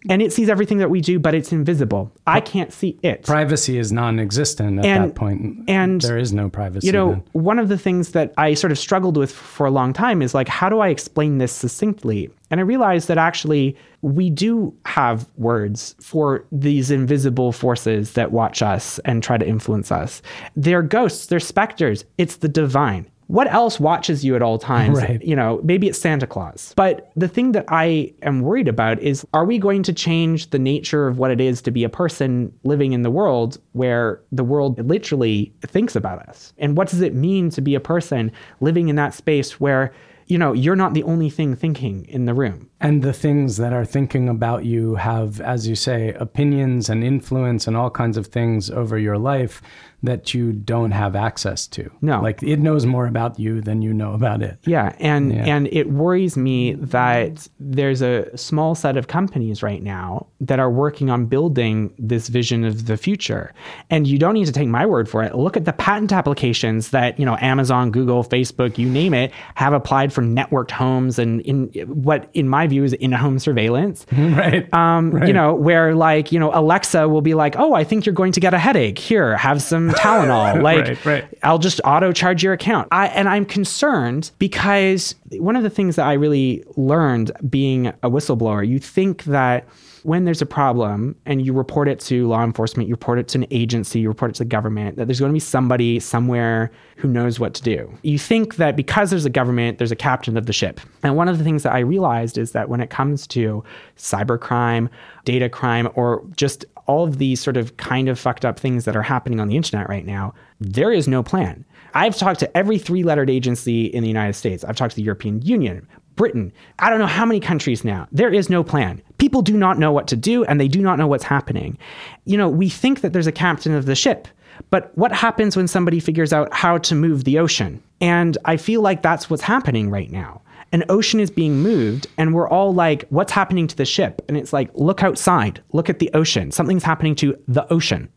And 0.09 0.23
it 0.23 0.33
sees 0.33 0.49
everything 0.49 0.79
that 0.79 0.89
we 0.89 1.01
do, 1.01 1.19
but 1.19 1.35
it's 1.35 1.51
invisible. 1.51 2.13
I 2.29 2.39
can't 2.41 2.73
see 2.73 2.97
it. 3.03 3.25
privacy 3.25 3.77
is 3.77 3.91
non-existent 3.91 4.79
at 4.79 4.85
And- 4.85 5.05
that 5.11 5.15
point. 5.17 5.65
and, 5.69 6.01
there 6.01 6.17
is 6.17 6.33
no 6.33 6.49
privacy. 6.49 6.87
you 6.87 6.93
know, 6.93 7.11
then. 7.11 7.23
one 7.33 7.59
of 7.59 7.69
the 7.69 7.77
things 7.77 8.13
that 8.13 8.33
I 8.39 8.55
sort 8.55 8.71
of 8.71 8.79
struggled 8.79 9.17
with 9.17 9.33
for 9.33 9.67
a 9.67 9.71
long 9.71 9.93
time 9.93 10.23
is 10.23 10.33
like, 10.33 10.47
how 10.49 10.69
do 10.69 10.79
I 10.79 10.89
explain 10.89 11.39
this 11.39 11.51
succinctly? 11.53 12.31
And 12.53 12.61
I 12.61 12.63
realized 12.63 13.09
that 13.09 13.19
actually 13.19 13.77
we 14.01 14.31
do 14.31 14.73
have 14.85 15.29
words 15.37 15.97
for 16.01 16.45
these 16.53 16.93
invisible 16.93 17.51
forces 17.51 18.13
that 18.13 18.31
watch 18.31 18.63
us 18.63 19.01
and 19.05 19.23
try 19.25 19.37
to 19.39 19.47
influence 19.47 19.91
us. 19.91 20.23
They're 20.55 20.83
ghosts, 20.83 21.27
they're 21.27 21.41
specters, 21.41 22.05
it's 22.17 22.37
the 22.37 22.49
divine. 22.49 23.07
What 23.29 23.53
else 23.53 23.81
watches 23.81 24.25
you 24.25 24.37
at 24.37 24.43
all 24.43 24.59
times? 24.59 24.99
Right. 24.99 25.23
You 25.23 25.35
know, 25.35 25.61
maybe 25.65 25.89
it's 25.89 25.99
Santa 25.99 26.27
Claus. 26.27 26.73
But 26.77 27.11
the 27.17 27.29
thing 27.29 27.53
that 27.53 27.65
I 27.69 28.13
am 28.23 28.41
worried 28.43 28.69
about 28.69 29.01
is 29.01 29.27
are 29.35 29.45
we 29.45 29.59
going 29.59 29.83
to 29.85 29.93
change 29.93 30.51
the 30.51 30.59
nature 30.59 31.09
of 31.09 31.19
what 31.19 31.31
it 31.31 31.41
is 31.41 31.61
to 31.63 31.71
be 31.71 31.83
a 31.83 31.89
person 31.89 32.53
living 32.63 32.93
in 32.93 33.03
the 33.03 33.11
world 33.11 33.59
where 33.73 34.21
the 34.31 34.45
world 34.45 34.79
literally 34.87 35.53
thinks 35.63 35.97
about 35.97 36.21
us? 36.29 36.53
And 36.59 36.77
what 36.77 36.89
does 36.89 37.01
it 37.01 37.15
mean 37.15 37.51
to 37.51 37.61
be 37.61 37.75
a 37.75 37.81
person 37.81 38.31
living 38.61 38.89
in 38.89 38.97
that 38.97 39.13
space 39.13 39.59
where, 39.59 39.93
you 40.29 40.39
know, 40.39 40.53
you're 40.53 40.77
not 40.77 40.95
the 40.95 41.03
only 41.03 41.31
thing 41.31 41.57
thinking 41.57 42.05
in 42.07 42.27
the 42.27 42.35
room? 42.35 42.71
And 42.81 43.03
the 43.03 43.13
things 43.13 43.57
that 43.57 43.73
are 43.73 43.85
thinking 43.85 44.29
about 44.29 44.65
you 44.65 44.95
have, 44.97 45.41
as 45.41 45.67
you 45.67 45.75
say, 45.75 46.13
opinions 46.15 46.89
and 46.89 47.03
influence 47.03 47.67
and 47.67 47.77
all 47.77 47.91
kinds 47.91 48.17
of 48.17 48.29
things 48.29 48.71
over 48.71 48.99
your 48.99 49.19
life 49.19 49.63
that 50.07 50.35
you 50.35 50.53
don't 50.53 50.91
have 50.91 51.15
access 51.15 51.67
to. 51.69 51.91
No. 52.01 52.21
Like 52.21 52.43
it 52.43 52.59
knows 52.59 52.87
more 52.87 53.07
about 53.07 53.39
you 53.39 53.61
than 53.61 53.83
you 53.83 53.93
know 53.95 54.13
about 54.15 54.43
it. 54.43 54.59
Yeah, 54.67 54.95
and 54.99 55.33
Yeah. 55.33 55.45
and 55.45 55.69
it 55.71 55.91
worries 55.91 56.37
me 56.37 56.73
that 56.75 57.47
there's 57.61 58.03
a 58.03 58.37
small 58.37 58.75
set 58.75 58.97
of 58.97 59.07
companies 59.09 59.63
right 59.63 59.83
now 59.83 60.27
that 60.41 60.59
are 60.59 60.71
working 60.71 61.11
on 61.11 61.27
building 61.27 61.93
this 61.99 62.29
vision 62.29 62.65
of 62.65 62.87
the 62.87 62.97
future. 62.97 63.53
And 63.91 64.07
you 64.07 64.19
don't 64.19 64.35
need 64.35 64.47
to 64.47 64.53
take 64.53 64.69
my 64.69 64.87
word 64.87 65.09
for 65.09 65.23
it. 65.23 65.35
Look 65.35 65.57
at 65.57 65.65
the 65.65 65.73
patent 65.73 66.13
applications 66.13 66.91
that, 66.91 67.19
you 67.19 67.25
know, 67.27 67.37
Amazon, 67.41 67.91
Google, 67.91 68.25
Facebook, 68.25 68.79
you 68.79 68.89
name 68.89 69.15
it, 69.15 69.33
have 69.55 69.73
applied 69.73 70.13
for 70.13 70.23
networked 70.23 70.71
homes 70.71 71.19
and 71.19 71.41
in 71.43 71.67
what 71.87 72.29
in 72.35 72.49
my 72.49 72.67
view 72.67 72.85
is 72.85 72.93
in-home 72.95 73.39
surveillance. 73.39 74.07
right. 74.17 74.73
Um, 74.75 75.11
Right. 75.11 75.29
you 75.29 75.35
know, 75.35 75.55
where 75.55 75.95
like, 75.95 76.33
you 76.33 76.39
know, 76.39 76.51
Alexa 76.55 77.09
will 77.09 77.21
be 77.23 77.35
like, 77.35 77.55
"Oh, 77.59 77.75
I 77.75 77.85
think 77.85 78.07
you're 78.07 78.15
going 78.15 78.33
to 78.33 78.41
get 78.41 78.55
a 78.55 78.59
headache. 78.59 78.99
Here, 78.99 79.37
have 79.37 79.63
some 79.63 79.89
Tylenol." 79.97 80.63
Like, 80.67 80.87
Right, 80.87 81.05
right. 81.05 81.39
I'll 81.43 81.59
just 81.59 81.81
auto 81.85 82.13
charge 82.13 82.43
your 82.43 82.53
account. 82.53 82.89
I 82.91 83.09
and 83.09 83.29
I'm 83.29 83.45
concerned 83.45 84.31
because 84.39 85.15
one 85.33 85.55
of 85.55 85.63
the 85.63 85.71
things 85.71 85.97
that 85.97 86.07
I 86.07 86.15
really 86.15 86.65
learned 86.77 87.31
being 87.49 87.89
a 87.89 88.11
whistleblower, 88.11 88.67
you 88.67 88.79
think 88.79 89.25
that 89.25 89.67
when 90.07 90.25
there's 90.25 90.41
a 90.41 90.47
problem 90.47 91.17
and 91.27 91.45
you 91.45 91.53
report 91.53 91.89
it 91.89 91.99
to 91.99 92.29
law 92.29 92.45
enforcement, 92.45 92.89
you 92.89 92.95
report 92.95 93.19
it 93.19 93.27
to 93.27 93.39
an 93.39 93.47
agency, 93.51 93.99
you 93.99 94.09
report 94.09 94.31
it 94.31 94.35
to 94.35 94.45
the 94.45 94.49
government, 94.49 94.97
that 94.97 95.07
there's 95.07 95.19
going 95.19 95.31
to 95.31 95.35
be 95.35 95.41
somebody 95.41 95.99
somewhere 95.99 96.71
who 96.97 97.09
knows 97.09 97.41
what 97.41 97.55
to 97.55 97.63
do. 97.63 97.93
You 98.03 98.17
think 98.17 98.55
that 98.55 98.77
because 98.77 99.11
there's 99.11 99.25
a 99.25 99.31
government, 99.31 99.79
there's 99.79 99.91
a 99.91 99.97
captain 99.97 100.37
of 100.37 100.47
the 100.47 100.53
ship. 100.53 100.81
And 101.03 101.17
one 101.17 101.27
of 101.29 101.39
the 101.39 101.45
things 101.45 101.65
that 101.65 101.73
I 101.73 101.81
realized 101.81 102.39
is 102.39 102.53
that 102.53 102.69
when 102.69 102.81
it 102.81 102.89
comes 102.89 103.27
to 103.29 103.65
cybercrime, 103.97 104.89
data 105.25 105.49
crime, 105.49 105.89
or 105.97 106.23
just 106.37 106.65
all 106.87 107.05
of 107.05 107.19
these 107.19 107.41
sort 107.41 107.57
of 107.57 107.77
kind 107.77 108.09
of 108.09 108.19
fucked 108.19 108.45
up 108.45 108.59
things 108.59 108.85
that 108.85 108.97
are 108.97 109.03
happening 109.03 109.41
on 109.41 109.49
the 109.49 109.57
internet 109.57 109.89
right 109.89 110.07
now, 110.07 110.35
there 110.61 110.93
is 110.93 111.09
no 111.09 111.23
plan. 111.23 111.65
I've 111.95 112.17
talked 112.17 112.41
to 112.41 112.57
every 112.57 112.79
three 112.79 113.03
lettered 113.03 113.31
agency 113.31 113.87
in 113.87 114.03
the 114.03 114.09
United 114.09 114.35
States. 114.35 114.65
I've 114.65 114.77
talked 114.77 114.93
to 114.93 114.97
the 114.97 115.03
European 115.03 115.43
Union, 115.43 115.87
Britain, 116.17 116.53
I 116.79 116.91
don't 116.91 116.99
know 116.99 117.07
how 117.07 117.27
many 117.27 117.41
countries 117.41 117.85
now. 117.85 118.09
There 118.11 118.33
is 118.33 118.51
no 118.51 118.65
plan. 118.65 119.03
People 119.19 119.43
do 119.43 119.57
not 119.57 119.79
know 119.79 119.93
what 119.93 120.09
to 120.09 120.17
do 120.17 120.45
and 120.45 120.59
they 120.59 120.69
do 120.69 120.81
not 120.81 120.99
know 120.99 121.07
what's 121.07 121.25
happening. 121.25 121.79
You 122.25 122.39
know, 122.39 122.49
we 122.49 122.69
think 122.69 123.03
that 123.03 123.13
there's 123.13 123.27
a 123.27 123.33
captain 123.33 123.75
of 123.75 123.85
the 123.85 123.95
ship, 123.95 124.27
but 124.71 124.97
what 124.97 125.13
happens 125.13 125.57
when 125.57 125.69
somebody 125.69 126.01
figures 126.01 126.33
out 126.33 126.53
how 126.53 126.79
to 126.79 126.95
move 126.95 127.25
the 127.25 127.39
ocean? 127.39 127.83
And 128.01 128.37
I 128.47 128.57
feel 128.57 128.81
like 128.81 129.03
that's 129.03 129.31
what's 129.31 129.43
happening 129.43 129.91
right 129.91 130.11
now. 130.11 130.41
An 130.77 130.85
ocean 130.91 131.21
is 131.21 131.31
being 131.31 131.63
moved, 131.63 132.07
and 132.19 132.35
we're 132.35 132.51
all 132.51 132.75
like, 132.75 133.07
what's 133.09 133.33
happening 133.33 133.67
to 133.67 133.75
the 133.75 133.87
ship? 133.87 134.21
And 134.29 134.37
it's 134.37 134.53
like, 134.53 134.69
look 134.75 135.03
outside, 135.03 135.63
look 135.73 135.89
at 135.89 136.01
the 136.01 136.11
ocean. 136.13 136.51
Something's 136.51 136.85
happening 136.85 137.15
to 137.15 137.35
the 137.49 137.67
ocean 137.73 138.11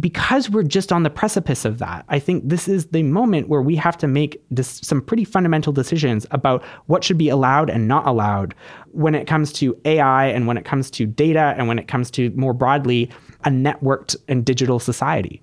because 0.00 0.48
we're 0.48 0.62
just 0.62 0.92
on 0.92 1.02
the 1.02 1.10
precipice 1.10 1.66
of 1.66 1.78
that, 1.78 2.06
I 2.08 2.18
think 2.18 2.48
this 2.48 2.68
is 2.68 2.86
the 2.86 3.02
moment 3.02 3.50
where 3.50 3.60
we 3.60 3.76
have 3.76 3.98
to 3.98 4.08
make 4.08 4.42
dis- 4.54 4.80
some 4.82 5.02
pretty 5.02 5.24
fundamental 5.24 5.74
decisions 5.74 6.26
about 6.30 6.64
what 6.86 7.04
should 7.04 7.18
be 7.18 7.28
allowed 7.28 7.68
and 7.68 7.86
not 7.86 8.06
allowed 8.06 8.54
when 8.92 9.14
it 9.14 9.26
comes 9.26 9.52
to 9.52 9.78
AI 9.84 10.28
and 10.28 10.46
when 10.46 10.56
it 10.56 10.64
comes 10.64 10.90
to 10.92 11.04
data 11.04 11.54
and 11.58 11.68
when 11.68 11.78
it 11.78 11.86
comes 11.86 12.10
to 12.12 12.30
more 12.30 12.54
broadly 12.54 13.10
a 13.44 13.50
networked 13.50 14.16
and 14.26 14.42
digital 14.42 14.80
society. 14.80 15.42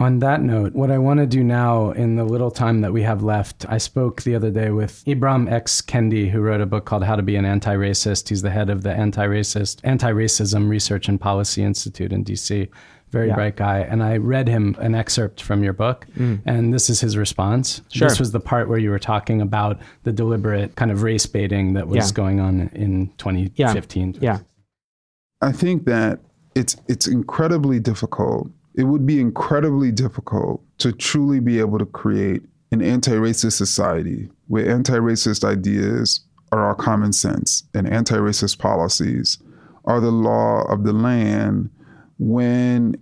On 0.00 0.18
that 0.20 0.40
note, 0.40 0.72
what 0.72 0.90
I 0.90 0.96
want 0.96 1.20
to 1.20 1.26
do 1.26 1.44
now 1.44 1.90
in 1.90 2.16
the 2.16 2.24
little 2.24 2.50
time 2.50 2.80
that 2.80 2.90
we 2.90 3.02
have 3.02 3.22
left, 3.22 3.66
I 3.68 3.76
spoke 3.76 4.22
the 4.22 4.34
other 4.34 4.50
day 4.50 4.70
with 4.70 5.04
Ibram 5.04 5.52
X. 5.52 5.82
Kendi, 5.82 6.30
who 6.30 6.40
wrote 6.40 6.62
a 6.62 6.66
book 6.66 6.86
called 6.86 7.04
How 7.04 7.16
to 7.16 7.22
Be 7.22 7.36
an 7.36 7.44
Anti 7.44 7.74
Racist. 7.76 8.30
He's 8.30 8.40
the 8.40 8.48
head 8.48 8.70
of 8.70 8.82
the 8.82 8.90
Anti 8.92 9.26
Racist, 9.26 9.80
Anti 9.84 10.10
Racism 10.10 10.70
Research 10.70 11.06
and 11.08 11.20
Policy 11.20 11.62
Institute 11.62 12.14
in 12.14 12.24
DC. 12.24 12.68
Very 13.10 13.28
Yeah. 13.28 13.34
bright 13.34 13.56
guy. 13.56 13.80
And 13.80 14.02
I 14.02 14.16
read 14.16 14.48
him 14.48 14.74
an 14.78 14.94
excerpt 14.94 15.42
from 15.42 15.62
your 15.62 15.74
book, 15.74 16.06
mm. 16.16 16.40
and 16.46 16.72
this 16.72 16.88
is 16.88 17.00
his 17.00 17.18
response. 17.18 17.82
Sure. 17.90 18.08
This 18.08 18.18
was 18.18 18.32
the 18.32 18.40
part 18.40 18.70
where 18.70 18.78
you 18.78 18.88
were 18.90 19.00
talking 19.00 19.42
about 19.42 19.80
the 20.04 20.12
deliberate 20.12 20.76
kind 20.76 20.90
of 20.90 21.02
race 21.02 21.26
baiting 21.26 21.74
that 21.74 21.88
was 21.88 22.10
Yeah. 22.10 22.14
going 22.14 22.40
on 22.40 22.70
in 22.72 23.10
2015. 23.18 24.14
Yeah. 24.14 24.20
Yeah. 24.20 24.38
I 25.42 25.52
think 25.52 25.84
that 25.84 26.20
it's 26.54 26.76
it's 26.88 27.06
incredibly 27.06 27.80
difficult. 27.80 28.50
It 28.74 28.84
would 28.84 29.06
be 29.06 29.20
incredibly 29.20 29.90
difficult 29.92 30.62
to 30.78 30.92
truly 30.92 31.40
be 31.40 31.58
able 31.58 31.78
to 31.78 31.86
create 31.86 32.42
an 32.72 32.82
anti-racist 32.82 33.52
society 33.52 34.28
where 34.46 34.70
anti-racist 34.70 35.44
ideas 35.44 36.20
are 36.52 36.64
our 36.64 36.74
common 36.74 37.12
sense 37.12 37.64
and 37.74 37.88
anti-racist 37.88 38.58
policies 38.58 39.38
are 39.84 40.00
the 40.00 40.10
law 40.10 40.62
of 40.70 40.84
the 40.84 40.92
land 40.92 41.70
when 42.18 42.94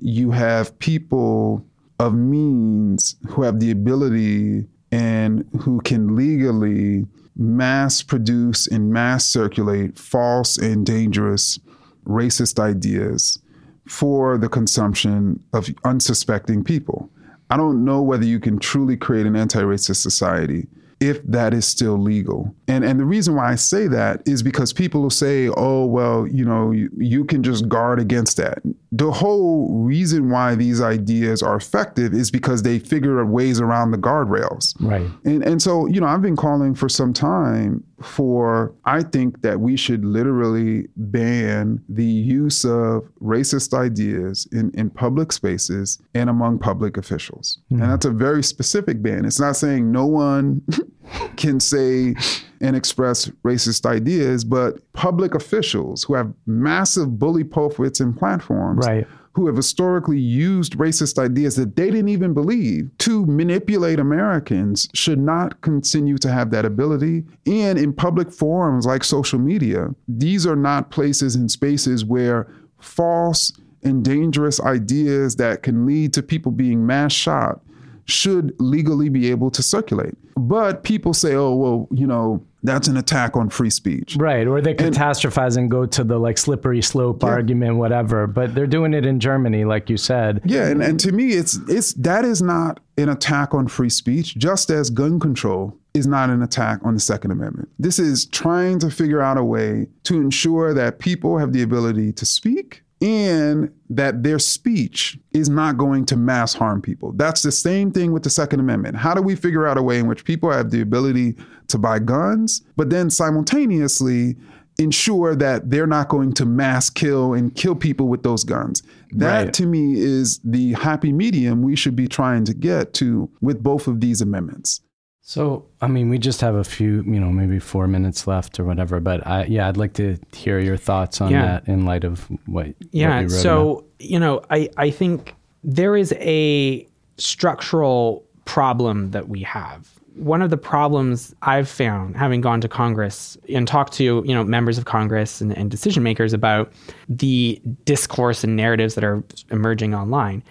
you 0.00 0.30
have 0.30 0.78
people 0.78 1.64
of 1.98 2.14
means 2.14 3.16
who 3.28 3.42
have 3.42 3.58
the 3.58 3.70
ability 3.70 4.66
and 4.92 5.44
who 5.60 5.80
can 5.80 6.14
legally 6.14 7.06
mass 7.36 8.02
produce 8.02 8.66
and 8.66 8.90
mass 8.90 9.24
circulate 9.24 9.98
false 9.98 10.56
and 10.56 10.86
dangerous 10.86 11.58
racist 12.06 12.58
ideas 12.58 13.38
for 13.86 14.38
the 14.38 14.48
consumption 14.48 15.42
of 15.52 15.68
unsuspecting 15.84 16.64
people. 16.64 17.10
I 17.50 17.56
don't 17.56 17.84
know 17.84 18.02
whether 18.02 18.24
you 18.24 18.40
can 18.40 18.58
truly 18.58 18.96
create 18.96 19.26
an 19.26 19.36
anti 19.36 19.60
racist 19.60 19.96
society 19.96 20.66
if 20.98 21.22
that 21.24 21.52
is 21.52 21.66
still 21.66 21.98
legal. 21.98 22.54
And 22.68 22.84
and 22.84 22.98
the 22.98 23.04
reason 23.04 23.34
why 23.34 23.52
I 23.52 23.54
say 23.56 23.86
that 23.88 24.22
is 24.26 24.42
because 24.42 24.72
people 24.72 25.02
will 25.02 25.10
say, 25.10 25.48
"Oh, 25.48 25.84
well, 25.84 26.26
you 26.26 26.44
know, 26.44 26.70
you, 26.70 26.90
you 26.96 27.24
can 27.24 27.42
just 27.42 27.68
guard 27.68 28.00
against 28.00 28.36
that." 28.38 28.62
The 28.92 29.10
whole 29.10 29.68
reason 29.82 30.30
why 30.30 30.54
these 30.54 30.80
ideas 30.80 31.42
are 31.42 31.56
effective 31.56 32.14
is 32.14 32.30
because 32.30 32.62
they 32.62 32.78
figure 32.78 33.20
out 33.20 33.28
ways 33.28 33.60
around 33.60 33.90
the 33.90 33.98
guardrails. 33.98 34.74
Right. 34.80 35.08
And 35.24 35.44
and 35.44 35.60
so, 35.60 35.86
you 35.86 36.00
know, 36.00 36.06
I've 36.06 36.22
been 36.22 36.36
calling 36.36 36.74
for 36.74 36.88
some 36.88 37.12
time 37.12 37.84
for 38.02 38.74
I 38.84 39.02
think 39.02 39.42
that 39.42 39.60
we 39.60 39.76
should 39.76 40.04
literally 40.04 40.88
ban 40.96 41.82
the 41.88 42.04
use 42.04 42.64
of 42.64 43.08
racist 43.22 43.72
ideas 43.72 44.46
in, 44.52 44.70
in 44.74 44.90
public 44.90 45.32
spaces 45.32 45.98
and 46.14 46.28
among 46.28 46.58
public 46.58 46.96
officials. 46.96 47.58
And 47.70 47.80
hmm. 47.80 47.88
that's 47.88 48.04
a 48.04 48.10
very 48.10 48.42
specific 48.42 49.02
ban. 49.02 49.24
It's 49.24 49.40
not 49.40 49.56
saying 49.56 49.90
no 49.90 50.06
one 50.06 50.62
can 51.36 51.60
say 51.60 52.14
and 52.60 52.76
express 52.76 53.28
racist 53.44 53.86
ideas, 53.86 54.44
but 54.44 54.80
public 54.92 55.34
officials 55.34 56.04
who 56.04 56.14
have 56.14 56.32
massive 56.46 57.18
bully 57.18 57.44
pulpits 57.44 58.00
and 58.00 58.16
platforms 58.16 58.86
Right. 58.86 59.06
Who 59.36 59.46
have 59.46 59.56
historically 59.56 60.18
used 60.18 60.78
racist 60.78 61.18
ideas 61.18 61.56
that 61.56 61.76
they 61.76 61.90
didn't 61.90 62.08
even 62.08 62.32
believe 62.32 62.90
to 62.96 63.26
manipulate 63.26 64.00
Americans 64.00 64.88
should 64.94 65.18
not 65.18 65.60
continue 65.60 66.16
to 66.16 66.32
have 66.32 66.50
that 66.50 66.64
ability. 66.64 67.22
And 67.44 67.78
in 67.78 67.92
public 67.92 68.32
forums 68.32 68.86
like 68.86 69.04
social 69.04 69.38
media, 69.38 69.88
these 70.08 70.46
are 70.46 70.56
not 70.56 70.90
places 70.90 71.34
and 71.36 71.50
spaces 71.50 72.02
where 72.02 72.50
false 72.78 73.52
and 73.82 74.02
dangerous 74.02 74.58
ideas 74.58 75.36
that 75.36 75.62
can 75.62 75.84
lead 75.84 76.14
to 76.14 76.22
people 76.22 76.50
being 76.50 76.86
mass 76.86 77.12
shot 77.12 77.60
should 78.06 78.54
legally 78.58 79.08
be 79.08 79.30
able 79.30 79.50
to 79.50 79.62
circulate. 79.62 80.14
But 80.36 80.84
people 80.84 81.12
say, 81.14 81.34
oh, 81.34 81.54
well, 81.54 81.88
you 81.90 82.06
know, 82.06 82.44
that's 82.62 82.88
an 82.88 82.96
attack 82.96 83.36
on 83.36 83.48
free 83.48 83.70
speech. 83.70 84.16
Right, 84.18 84.46
or 84.46 84.60
they 84.60 84.74
catastrophize 84.74 85.56
and 85.56 85.70
go 85.70 85.86
to 85.86 86.04
the 86.04 86.18
like 86.18 86.36
slippery 86.36 86.82
slope 86.82 87.22
argument, 87.22 87.76
whatever. 87.76 88.26
But 88.26 88.54
they're 88.54 88.66
doing 88.66 88.92
it 88.92 89.06
in 89.06 89.20
Germany, 89.20 89.64
like 89.64 89.88
you 89.88 89.96
said. 89.96 90.40
Yeah, 90.44 90.66
and, 90.66 90.82
and 90.82 91.00
to 91.00 91.12
me, 91.12 91.30
it's 91.30 91.58
it's 91.68 91.92
that 91.94 92.24
is 92.24 92.42
not 92.42 92.80
an 92.98 93.08
attack 93.08 93.54
on 93.54 93.68
free 93.68 93.90
speech, 93.90 94.36
just 94.36 94.70
as 94.70 94.90
gun 94.90 95.20
control 95.20 95.78
is 95.94 96.06
not 96.06 96.28
an 96.28 96.42
attack 96.42 96.80
on 96.82 96.94
the 96.94 97.00
Second 97.00 97.30
Amendment. 97.30 97.68
This 97.78 97.98
is 97.98 98.26
trying 98.26 98.78
to 98.80 98.90
figure 98.90 99.22
out 99.22 99.38
a 99.38 99.44
way 99.44 99.86
to 100.04 100.16
ensure 100.20 100.74
that 100.74 100.98
people 100.98 101.38
have 101.38 101.52
the 101.52 101.62
ability 101.62 102.12
to 102.12 102.26
speak 102.26 102.82
and 103.00 103.70
that 103.90 104.22
their 104.22 104.38
speech 104.38 105.18
is 105.32 105.48
not 105.48 105.76
going 105.76 106.06
to 106.06 106.16
mass 106.16 106.54
harm 106.54 106.80
people. 106.80 107.12
That's 107.12 107.42
the 107.42 107.52
same 107.52 107.90
thing 107.92 108.12
with 108.12 108.22
the 108.22 108.30
Second 108.30 108.60
Amendment. 108.60 108.96
How 108.96 109.14
do 109.14 109.20
we 109.20 109.36
figure 109.36 109.66
out 109.66 109.76
a 109.76 109.82
way 109.82 109.98
in 109.98 110.06
which 110.06 110.24
people 110.24 110.50
have 110.50 110.70
the 110.70 110.80
ability 110.80 111.36
to 111.68 111.78
buy 111.78 111.98
guns, 111.98 112.62
but 112.76 112.90
then 112.90 113.10
simultaneously 113.10 114.36
ensure 114.78 115.34
that 115.34 115.70
they're 115.70 115.86
not 115.86 116.08
going 116.08 116.32
to 116.34 116.44
mass 116.44 116.90
kill 116.90 117.32
and 117.34 117.54
kill 117.54 117.74
people 117.74 118.08
with 118.08 118.22
those 118.22 118.44
guns? 118.44 118.82
That 119.12 119.44
Right. 119.44 119.54
to 119.54 119.66
me 119.66 119.94
is 120.00 120.40
the 120.44 120.72
happy 120.72 121.12
medium 121.12 121.62
we 121.62 121.76
should 121.76 121.96
be 121.96 122.08
trying 122.08 122.44
to 122.44 122.54
get 122.54 122.94
to 122.94 123.28
with 123.40 123.62
both 123.62 123.86
of 123.88 124.00
these 124.00 124.20
amendments. 124.20 124.80
So, 125.28 125.66
I 125.80 125.88
mean, 125.88 126.08
we 126.08 126.18
just 126.18 126.40
have 126.40 126.54
a 126.54 126.62
few, 126.62 127.02
you 127.02 127.18
know, 127.18 127.30
maybe 127.32 127.58
four 127.58 127.88
minutes 127.88 128.28
left 128.28 128.60
or 128.60 128.64
whatever. 128.64 129.00
But 129.00 129.26
I, 129.26 129.42
yeah, 129.46 129.66
I'd 129.66 129.76
like 129.76 129.94
to 129.94 130.18
hear 130.32 130.60
your 130.60 130.76
thoughts 130.76 131.20
on 131.20 131.32
Yeah. 131.32 131.42
that 131.42 131.66
in 131.66 131.84
light 131.84 132.04
of 132.04 132.20
what. 132.46 132.66
what 132.66 132.74
Yeah. 132.92 133.18
wrote 133.22 133.30
So, 133.32 133.84
you 133.98 134.20
know, 134.20 134.40
I, 134.50 134.70
I 134.76 134.88
think 134.88 135.34
there 135.64 135.96
is 135.96 136.12
a 136.18 136.86
structural 137.18 138.22
problem 138.44 139.10
that 139.10 139.28
we 139.28 139.40
have. 139.42 139.90
One 140.14 140.42
of 140.42 140.50
the 140.50 140.56
problems 140.56 141.34
I've 141.42 141.68
found 141.68 142.16
having 142.16 142.40
gone 142.40 142.60
to 142.60 142.68
Congress 142.68 143.36
and 143.52 143.66
talked 143.66 143.94
to, 143.94 144.22
you 144.24 144.32
know, 144.32 144.44
members 144.44 144.78
of 144.78 144.84
Congress 144.84 145.40
and, 145.40 145.50
and 145.58 145.72
decision 145.72 146.04
makers 146.04 146.34
about 146.34 146.72
the 147.08 147.60
discourse 147.84 148.44
and 148.44 148.54
narratives 148.54 148.94
that 148.94 149.02
are 149.02 149.24
emerging 149.50 149.92
online 149.92 150.44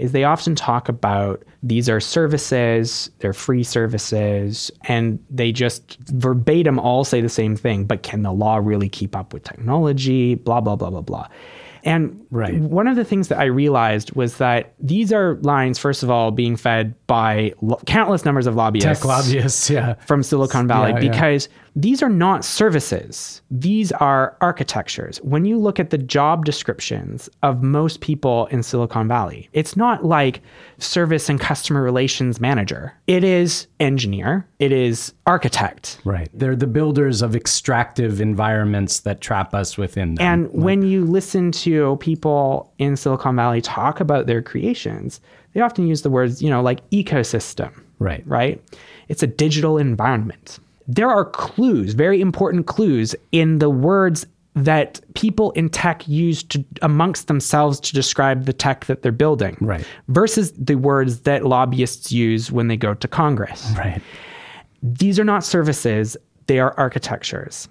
is 0.00 0.12
they 0.12 0.24
often 0.24 0.54
talk 0.54 0.88
about 0.88 1.44
these 1.62 1.88
are 1.88 2.00
services, 2.00 3.10
they're 3.18 3.34
free 3.34 3.62
services, 3.62 4.70
and 4.84 5.22
they 5.28 5.52
just 5.52 5.98
verbatim 6.06 6.78
all 6.78 7.04
say 7.04 7.20
the 7.20 7.28
same 7.28 7.54
thing, 7.54 7.84
but 7.84 8.02
can 8.02 8.22
the 8.22 8.32
law 8.32 8.56
really 8.56 8.88
keep 8.88 9.14
up 9.14 9.34
with 9.34 9.44
technology? 9.44 10.36
Blah, 10.36 10.62
blah, 10.62 10.76
blah, 10.76 10.88
blah, 10.88 11.02
blah. 11.02 11.28
And 11.84 12.20
Right. 12.30 12.58
one 12.60 12.86
of 12.86 12.96
the 12.96 13.04
things 13.04 13.28
that 13.28 13.38
I 13.38 13.44
realized 13.46 14.14
was 14.14 14.36
that 14.36 14.72
these 14.78 15.12
are 15.12 15.36
lines, 15.42 15.78
first 15.78 16.02
of 16.02 16.10
all, 16.10 16.30
being 16.30 16.56
fed 16.56 16.94
by 17.06 17.52
lo- 17.60 17.80
countless 17.86 18.24
numbers 18.24 18.46
of 18.46 18.54
lobbyists 18.54 19.00
Tech 19.00 19.04
lobbyists, 19.04 19.68
yeah. 19.70 19.94
from 20.06 20.22
Silicon 20.22 20.68
Valley 20.68 20.90
Yeah, 20.92 21.00
yeah. 21.00 21.10
because 21.10 21.48
these 21.76 22.02
are 22.02 22.08
not 22.08 22.44
services. 22.44 23.42
These 23.50 23.92
are 23.92 24.36
architectures. 24.40 25.18
When 25.22 25.44
you 25.44 25.56
look 25.58 25.78
at 25.80 25.90
the 25.90 25.98
job 25.98 26.44
descriptions 26.44 27.28
of 27.42 27.62
most 27.62 28.00
people 28.00 28.46
in 28.46 28.62
Silicon 28.62 29.06
Valley, 29.08 29.48
it's 29.52 29.76
not 29.76 30.04
like 30.04 30.40
service 30.78 31.28
and 31.28 31.38
customer 31.40 31.82
relations 31.82 32.40
manager. 32.40 32.92
It 33.06 33.22
is 33.24 33.66
engineer, 33.78 34.46
it 34.58 34.72
is 34.72 35.12
architect. 35.26 35.98
Right. 36.04 36.28
They're 36.34 36.56
the 36.56 36.66
builders 36.66 37.22
of 37.22 37.36
extractive 37.36 38.20
environments 38.20 39.00
that 39.00 39.20
trap 39.20 39.54
us 39.54 39.78
within 39.78 40.14
them. 40.16 40.26
And 40.26 40.50
when 40.52 40.82
you 40.82 41.04
listen 41.04 41.52
to 41.52 41.69
people 42.00 42.72
in 42.78 42.96
Silicon 42.96 43.36
Valley 43.36 43.60
talk 43.60 44.00
about 44.00 44.26
their 44.26 44.42
creations, 44.42 45.20
they 45.54 45.60
often 45.60 45.86
use 45.86 46.02
the 46.02 46.10
words, 46.10 46.42
you 46.42 46.50
know, 46.50 46.62
like 46.62 46.88
ecosystem. 46.90 47.82
Right. 47.98 48.22
Right? 48.26 48.62
It's 49.08 49.22
a 49.22 49.26
digital 49.26 49.78
environment. 49.78 50.58
There 50.86 51.10
are 51.10 51.24
clues, 51.24 51.92
very 51.94 52.20
important 52.20 52.66
clues 52.66 53.14
in 53.32 53.58
the 53.58 53.70
words 53.70 54.26
that 54.54 55.00
people 55.14 55.52
in 55.52 55.68
tech 55.68 56.06
use 56.08 56.42
to 56.42 56.64
amongst 56.82 57.28
themselves 57.28 57.78
to 57.80 57.92
describe 57.92 58.46
the 58.46 58.52
tech 58.52 58.86
that 58.86 59.02
they're 59.02 59.12
building. 59.12 59.56
Right. 59.60 59.86
Versus 60.08 60.52
the 60.52 60.74
words 60.74 61.20
that 61.20 61.44
lobbyists 61.44 62.10
use 62.10 62.50
when 62.50 62.68
they 62.68 62.76
go 62.76 62.94
to 62.94 63.08
Congress 63.08 63.72
right. 63.76 64.02
these 64.82 65.18
are 65.20 65.24
not 65.24 65.44
services, 65.44 66.16
they 66.46 66.58
are 66.58 66.74
architectures. 66.76 67.68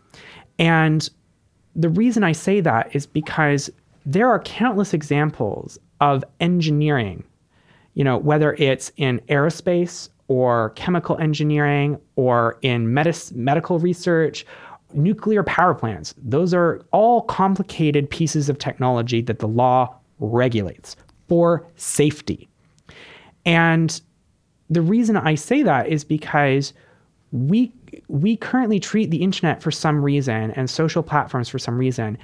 And 0.57 1.09
the 1.75 1.89
reason 1.89 2.23
I 2.23 2.31
say 2.31 2.61
that 2.61 2.95
is 2.95 3.05
because 3.05 3.69
there 4.05 4.29
are 4.29 4.39
countless 4.39 4.93
examples 4.93 5.79
of 6.01 6.23
engineering, 6.39 7.23
you 7.93 8.03
know, 8.03 8.17
whether 8.17 8.53
it's 8.55 8.91
in 8.97 9.19
aerospace 9.29 10.09
or 10.27 10.71
chemical 10.71 11.17
engineering 11.17 11.99
or 12.15 12.57
in 12.61 12.87
medis- 12.87 13.33
medical 13.33 13.79
research, 13.79 14.45
nuclear 14.93 15.43
power 15.43 15.73
plants. 15.73 16.13
Those 16.17 16.53
are 16.53 16.81
all 16.91 17.23
complicated 17.23 18.09
pieces 18.09 18.49
of 18.49 18.57
technology 18.57 19.21
that 19.21 19.39
the 19.39 19.47
law 19.47 19.95
regulates 20.19 20.95
for 21.27 21.65
safety. 21.75 22.47
And 23.45 23.99
the 24.69 24.81
reason 24.81 25.17
I 25.17 25.35
say 25.35 25.63
that 25.63 25.87
is 25.87 26.03
because 26.03 26.73
we 27.31 27.71
we 28.07 28.37
currently 28.37 28.79
treat 28.79 29.11
the 29.11 29.21
internet 29.21 29.61
for 29.61 29.71
some 29.71 30.03
reason 30.03 30.51
and 30.51 30.69
social 30.69 31.03
platforms 31.03 31.49
for 31.49 31.59
some 31.59 31.77
reason 31.77 32.17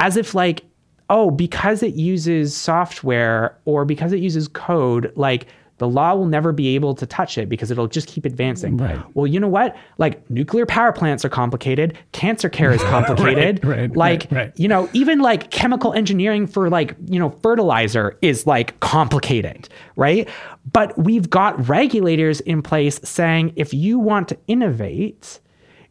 as 0.00 0.16
if 0.16 0.34
like 0.34 0.64
oh, 1.12 1.30
because 1.30 1.82
it 1.82 1.94
uses 1.94 2.56
software 2.56 3.58
or 3.66 3.84
because 3.84 4.14
it 4.14 4.20
uses 4.20 4.48
code, 4.48 5.12
like 5.14 5.46
the 5.76 5.86
law 5.86 6.14
will 6.14 6.26
never 6.26 6.52
be 6.52 6.74
able 6.74 6.94
to 6.94 7.04
touch 7.04 7.36
it 7.36 7.50
because 7.50 7.70
it'll 7.70 7.86
just 7.86 8.08
keep 8.08 8.24
advancing. 8.24 8.78
Right. 8.78 8.98
Well, 9.14 9.26
you 9.26 9.38
know 9.38 9.48
what? 9.48 9.76
Like 9.98 10.28
nuclear 10.30 10.64
power 10.64 10.90
plants 10.90 11.22
are 11.22 11.28
complicated, 11.28 11.98
cancer 12.12 12.48
care 12.48 12.72
is 12.72 12.80
complicated. 12.84 13.62
Right, 13.62 13.78
right, 13.78 13.96
like, 13.96 14.26
right, 14.30 14.52
you 14.56 14.68
know, 14.68 14.88
even 14.94 15.18
like 15.18 15.50
chemical 15.50 15.92
engineering 15.92 16.46
for 16.46 16.70
like, 16.70 16.96
you 17.08 17.18
know, 17.18 17.28
fertilizer 17.42 18.16
is 18.22 18.46
like 18.46 18.80
complicated, 18.80 19.68
right? 19.96 20.26
But 20.72 20.96
we've 20.96 21.28
got 21.28 21.68
regulators 21.68 22.40
in 22.40 22.62
place 22.62 22.98
saying 23.04 23.52
if 23.56 23.74
you 23.74 23.98
want 23.98 24.28
to 24.28 24.38
innovate, 24.46 25.40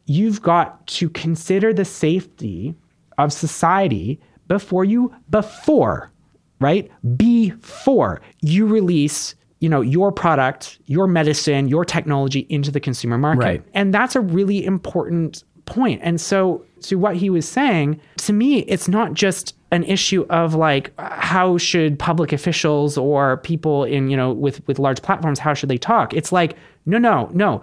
you've 0.07 0.41
got 0.41 0.87
to 0.87 1.11
consider 1.11 1.73
the 1.73 1.85
safety 1.85 2.73
of 3.19 3.31
society 3.31 4.19
before 4.51 4.83
you 4.83 5.13
before 5.29 6.11
right? 6.61 6.91
Before 7.17 8.21
you 8.41 8.65
release 8.65 9.35
you 9.59 9.69
know 9.69 9.81
your 9.81 10.11
product 10.11 10.79
your 10.85 11.05
medicine 11.05 11.67
your 11.67 11.85
technology 11.85 12.47
into 12.49 12.71
the 12.71 12.79
consumer 12.79 13.17
market. 13.17 13.45
Right. 13.45 13.63
and 13.73 13.93
that's 13.93 14.15
a 14.15 14.21
really 14.21 14.65
important 14.65 15.43
point. 15.65 16.01
And 16.03 16.19
so 16.19 16.65
to 16.81 16.97
what 16.97 17.15
he 17.15 17.29
was 17.29 17.47
saying 17.47 18.01
to 18.17 18.33
me 18.33 18.59
it's 18.59 18.87
not 18.87 19.13
just 19.13 19.55
an 19.71 19.83
issue 19.83 20.25
of 20.29 20.55
like 20.55 20.91
how 20.97 21.57
should 21.57 21.99
public 21.99 22.33
officials 22.33 22.97
or 22.97 23.37
people 23.37 23.83
in 23.83 24.09
you 24.09 24.17
know 24.17 24.33
with 24.33 24.65
with 24.67 24.79
large 24.79 25.01
platforms 25.01 25.39
how 25.39 25.53
should 25.53 25.69
they 25.69 25.77
talk? 25.77 26.13
It's 26.13 26.31
like 26.31 26.57
no 26.85 26.97
no 26.97 27.29
no 27.33 27.61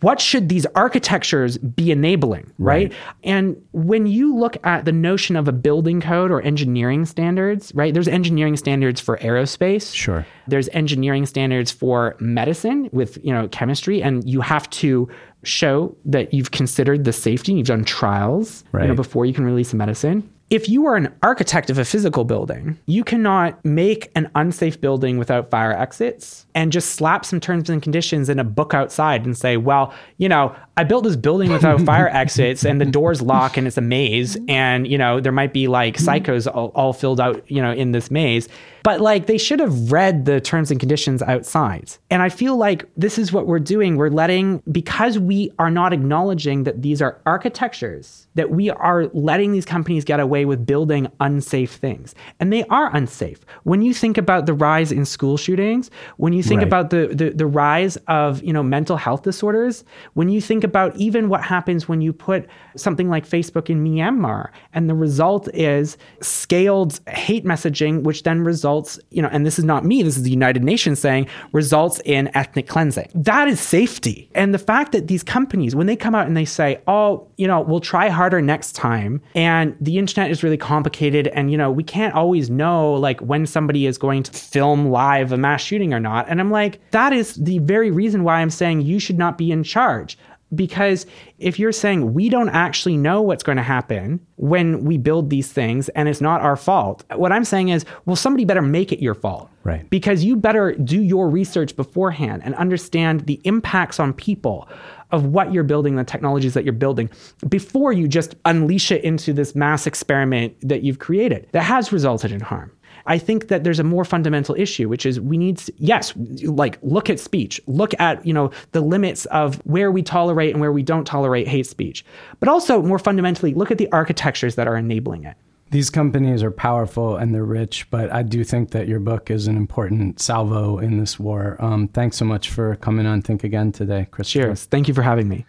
what 0.00 0.20
should 0.20 0.48
these 0.48 0.66
architectures 0.74 1.58
be 1.58 1.90
enabling 1.90 2.52
right? 2.58 2.92
and 3.24 3.56
when 3.72 4.06
you 4.06 4.34
look 4.36 4.56
at 4.64 4.84
the 4.84 4.92
notion 4.92 5.36
of 5.36 5.48
a 5.48 5.52
building 5.52 6.00
code 6.00 6.30
or 6.30 6.40
engineering 6.42 7.04
standards 7.04 7.74
right 7.74 7.94
there's 7.94 8.08
engineering 8.08 8.56
standards 8.56 9.00
for 9.00 9.16
aerospace. 9.18 9.94
Sure. 9.94 10.26
there's 10.46 10.68
engineering 10.70 11.26
standards 11.26 11.70
for 11.70 12.16
medicine 12.20 12.88
with 12.92 13.18
you 13.24 13.32
know 13.32 13.48
chemistry. 13.48 14.02
And 14.02 14.28
you 14.28 14.40
have 14.40 14.68
to 14.70 15.08
show 15.44 15.96
that 16.04 16.34
you've 16.34 16.50
considered 16.50 17.04
the 17.04 17.12
safety. 17.12 17.52
And 17.52 17.58
you've 17.58 17.68
done 17.68 17.84
trials 17.84 18.64
you 18.74 18.88
know 18.88 18.94
before 18.94 19.26
you 19.26 19.32
can 19.32 19.44
release 19.44 19.72
a 19.72 19.76
medicine 19.76 20.28
if 20.48 20.68
you 20.68 20.86
are 20.86 20.94
an 20.94 21.12
architect 21.22 21.70
of 21.70 21.78
a 21.78 21.84
physical 21.84 22.24
building, 22.24 22.78
you 22.86 23.02
cannot 23.02 23.62
make 23.64 24.12
an 24.14 24.30
unsafe 24.36 24.80
building 24.80 25.18
without 25.18 25.50
fire 25.50 25.72
exits 25.72 26.46
and 26.54 26.70
just 26.70 26.90
slap 26.90 27.24
some 27.24 27.40
terms 27.40 27.68
and 27.68 27.82
conditions 27.82 28.28
in 28.28 28.38
a 28.38 28.44
book 28.44 28.72
outside 28.72 29.26
and 29.26 29.36
say, 29.36 29.56
well, 29.56 29.92
you 30.18 30.28
know, 30.28 30.54
I 30.76 30.84
built 30.84 31.04
this 31.04 31.16
building 31.16 31.50
without 31.50 31.80
fire 31.86 32.08
exits 32.08 32.64
and 32.64 32.80
the 32.80 32.84
doors 32.84 33.20
lock 33.20 33.56
and 33.56 33.66
it's 33.66 33.76
a 33.76 33.80
maze. 33.80 34.36
And, 34.46 34.86
you 34.86 34.98
know, 34.98 35.20
there 35.20 35.32
might 35.32 35.52
be 35.52 35.66
like 35.66 35.96
mm-hmm. 35.96 36.08
psychos 36.08 36.46
all, 36.52 36.70
all 36.74 36.92
filled 36.92 37.20
out, 37.20 37.42
you 37.50 37.60
know, 37.60 37.72
in 37.72 37.90
this 37.90 38.10
maze. 38.10 38.48
But 38.84 39.00
like 39.00 39.26
they 39.26 39.38
should 39.38 39.58
have 39.58 39.90
read 39.90 40.26
the 40.26 40.40
terms 40.40 40.70
and 40.70 40.78
conditions 40.78 41.20
outside. 41.22 41.90
And 42.08 42.22
I 42.22 42.28
feel 42.28 42.56
like 42.56 42.88
this 42.96 43.18
is 43.18 43.32
what 43.32 43.48
we're 43.48 43.58
doing. 43.58 43.96
We're 43.96 44.10
letting, 44.10 44.62
because 44.70 45.18
we 45.18 45.50
are 45.58 45.70
not 45.70 45.92
acknowledging 45.92 46.64
that 46.64 46.82
these 46.82 47.02
are 47.02 47.20
architectures, 47.26 48.28
that 48.36 48.50
we 48.50 48.70
are 48.70 49.06
letting 49.12 49.50
these 49.50 49.64
companies 49.64 50.04
get 50.04 50.20
away 50.20 50.35
with 50.44 50.66
building 50.66 51.08
unsafe 51.20 51.72
things. 51.72 52.14
And 52.40 52.52
they 52.52 52.64
are 52.64 52.94
unsafe. 52.94 53.40
When 53.64 53.82
you 53.82 53.94
think 53.94 54.18
about 54.18 54.46
the 54.46 54.54
rise 54.54 54.92
in 54.92 55.04
school 55.04 55.36
shootings, 55.36 55.90
when 56.16 56.32
you 56.32 56.42
think 56.42 56.58
Right. 56.60 56.66
about 56.66 56.90
the, 56.90 57.08
the, 57.08 57.30
the 57.30 57.46
rise 57.46 57.96
of, 58.08 58.42
you 58.42 58.52
know, 58.52 58.62
mental 58.62 58.96
health 58.96 59.22
disorders, 59.22 59.84
when 60.14 60.28
you 60.28 60.40
think 60.40 60.64
about 60.64 60.96
even 60.96 61.28
what 61.28 61.42
happens 61.42 61.88
when 61.88 62.00
you 62.00 62.12
put 62.12 62.46
something 62.76 63.08
like 63.08 63.28
Facebook 63.28 63.70
in 63.70 63.84
Myanmar, 63.84 64.50
and 64.72 64.88
the 64.88 64.94
result 64.94 65.48
is 65.54 65.96
scaled 66.20 67.00
hate 67.08 67.44
messaging, 67.44 68.02
which 68.02 68.22
then 68.22 68.42
results, 68.42 68.98
you 69.10 69.22
know, 69.22 69.28
and 69.30 69.44
this 69.44 69.58
is 69.58 69.64
not 69.64 69.84
me, 69.84 70.02
this 70.02 70.16
is 70.16 70.22
the 70.22 70.30
United 70.30 70.64
Nations 70.64 70.98
saying, 70.98 71.26
results 71.52 72.00
in 72.04 72.30
ethnic 72.34 72.66
cleansing. 72.68 73.10
That 73.14 73.48
is 73.48 73.60
safety. 73.60 74.30
And 74.34 74.54
the 74.54 74.58
fact 74.58 74.92
that 74.92 75.08
these 75.08 75.22
companies, 75.22 75.74
when 75.74 75.86
they 75.86 75.96
come 75.96 76.14
out 76.14 76.26
and 76.26 76.36
they 76.36 76.44
say, 76.44 76.80
oh, 76.86 77.28
you 77.36 77.46
know, 77.46 77.60
we'll 77.60 77.80
try 77.80 78.08
harder 78.08 78.40
next 78.40 78.72
time, 78.72 79.20
and 79.34 79.76
the 79.80 79.98
internet 79.98 80.25
is 80.30 80.42
really 80.42 80.56
complicated, 80.56 81.28
and, 81.28 81.50
you 81.50 81.58
know, 81.58 81.70
we 81.70 81.82
can't 81.82 82.14
always 82.14 82.50
know, 82.50 82.94
like, 82.94 83.20
when 83.20 83.46
somebody 83.46 83.86
is 83.86 83.98
going 83.98 84.22
to 84.24 84.32
film 84.32 84.90
live 84.90 85.32
a 85.32 85.36
mass 85.36 85.62
shooting 85.62 85.94
or 85.94 86.00
not. 86.00 86.28
And 86.28 86.40
I'm 86.40 86.50
like, 86.50 86.80
that 86.90 87.12
is 87.12 87.34
the 87.34 87.58
very 87.58 87.90
reason 87.90 88.24
why 88.24 88.40
I'm 88.40 88.50
saying 88.50 88.82
you 88.82 88.98
should 88.98 89.18
not 89.18 89.38
be 89.38 89.50
in 89.50 89.62
charge. 89.62 90.18
Because 90.54 91.06
if 91.38 91.58
you're 91.58 91.72
saying 91.72 92.14
we 92.14 92.28
don't 92.28 92.50
actually 92.50 92.96
know 92.96 93.20
what's 93.20 93.42
going 93.42 93.56
to 93.56 93.64
happen 93.64 94.24
when 94.36 94.84
we 94.84 94.96
build 94.96 95.28
these 95.28 95.50
things 95.50 95.88
and 95.90 96.08
it's 96.08 96.20
not 96.20 96.40
our 96.40 96.54
fault, 96.54 97.02
what 97.16 97.32
I'm 97.32 97.44
saying 97.44 97.70
is, 97.70 97.84
well, 98.04 98.14
somebody 98.14 98.44
better 98.44 98.62
make 98.62 98.92
it 98.92 99.02
your 99.02 99.14
fault. 99.14 99.50
Right. 99.64 99.90
Because 99.90 100.22
you 100.22 100.36
better 100.36 100.72
do 100.76 101.02
your 101.02 101.28
research 101.28 101.74
beforehand 101.74 102.42
and 102.44 102.54
understand 102.54 103.26
the 103.26 103.40
impacts 103.42 103.98
on 103.98 104.12
people 104.12 104.68
of 105.10 105.26
what 105.26 105.52
you're 105.52 105.62
building, 105.62 105.96
the 105.96 106.04
technologies 106.04 106.54
that 106.54 106.64
you're 106.64 106.72
building, 106.72 107.10
before 107.48 107.92
you 107.92 108.08
just 108.08 108.34
unleash 108.44 108.90
it 108.90 109.04
into 109.04 109.32
this 109.32 109.54
mass 109.54 109.86
experiment 109.86 110.56
that 110.62 110.82
you've 110.82 110.98
created 110.98 111.48
that 111.52 111.62
has 111.62 111.92
resulted 111.92 112.32
in 112.32 112.40
harm. 112.40 112.72
I 113.08 113.18
think 113.18 113.48
that 113.48 113.62
there's 113.62 113.78
a 113.78 113.84
more 113.84 114.04
fundamental 114.04 114.56
issue, 114.56 114.88
which 114.88 115.06
is 115.06 115.20
we 115.20 115.38
need, 115.38 115.58
to, 115.58 115.72
yes, 115.76 116.12
like 116.42 116.78
look 116.82 117.08
at 117.08 117.20
speech, 117.20 117.60
look 117.66 117.92
at, 118.00 118.24
you 118.26 118.32
know, 118.32 118.50
the 118.72 118.80
limits 118.80 119.26
of 119.26 119.56
where 119.64 119.92
we 119.92 120.02
tolerate 120.02 120.50
and 120.52 120.60
where 120.60 120.72
we 120.72 120.82
don't 120.82 121.04
tolerate 121.04 121.46
hate 121.46 121.66
speech. 121.66 122.04
But 122.40 122.48
also 122.48 122.82
more 122.82 122.98
fundamentally, 122.98 123.54
look 123.54 123.70
at 123.70 123.78
the 123.78 123.90
architectures 123.92 124.56
that 124.56 124.66
are 124.66 124.76
enabling 124.76 125.22
it. 125.24 125.36
These 125.76 125.90
companies 125.90 126.42
are 126.42 126.50
powerful 126.50 127.18
and 127.18 127.34
they're 127.34 127.44
rich, 127.44 127.90
but 127.90 128.10
I 128.10 128.22
do 128.22 128.44
think 128.44 128.70
that 128.70 128.88
your 128.88 128.98
book 128.98 129.30
is 129.30 129.46
an 129.46 129.58
important 129.58 130.20
salvo 130.20 130.78
in 130.78 130.96
this 130.96 131.20
war. 131.20 131.58
Um, 131.60 131.88
thanks 131.88 132.16
so 132.16 132.24
much 132.24 132.48
for 132.48 132.76
coming 132.76 133.04
on 133.04 133.20
Think 133.20 133.44
Again 133.44 133.72
today, 133.72 134.08
Chris. 134.10 134.30
Cheers. 134.30 134.64
Thank 134.64 134.88
you 134.88 134.94
for 134.94 135.02
having 135.02 135.28
me. 135.28 135.44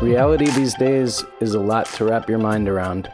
Reality 0.00 0.48
these 0.52 0.74
days 0.74 1.24
is 1.40 1.54
a 1.54 1.60
lot 1.60 1.86
to 1.94 2.04
wrap 2.04 2.28
your 2.28 2.38
mind 2.38 2.68
around. 2.68 3.10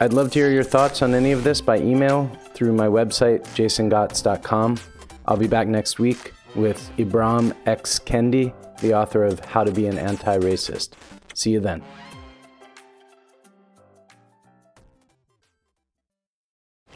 I'd 0.00 0.14
love 0.14 0.30
to 0.30 0.38
hear 0.38 0.50
your 0.50 0.64
thoughts 0.64 1.02
on 1.02 1.12
any 1.12 1.32
of 1.32 1.44
this 1.44 1.60
by 1.60 1.76
email 1.76 2.28
through 2.54 2.72
my 2.72 2.86
website, 2.86 3.42
jasongots.com. 3.48 4.78
I'll 5.26 5.36
be 5.36 5.48
back 5.48 5.68
next 5.68 5.98
week 5.98 6.32
with 6.54 6.90
Ibram 6.96 7.54
X. 7.66 7.98
Kendi, 7.98 8.54
the 8.82 8.92
author 8.94 9.24
of 9.24 9.40
How 9.40 9.64
to 9.64 9.72
Be 9.72 9.86
an 9.86 9.96
Anti 9.96 10.38
Racist. 10.38 10.90
See 11.32 11.50
you 11.50 11.60
then. 11.60 11.82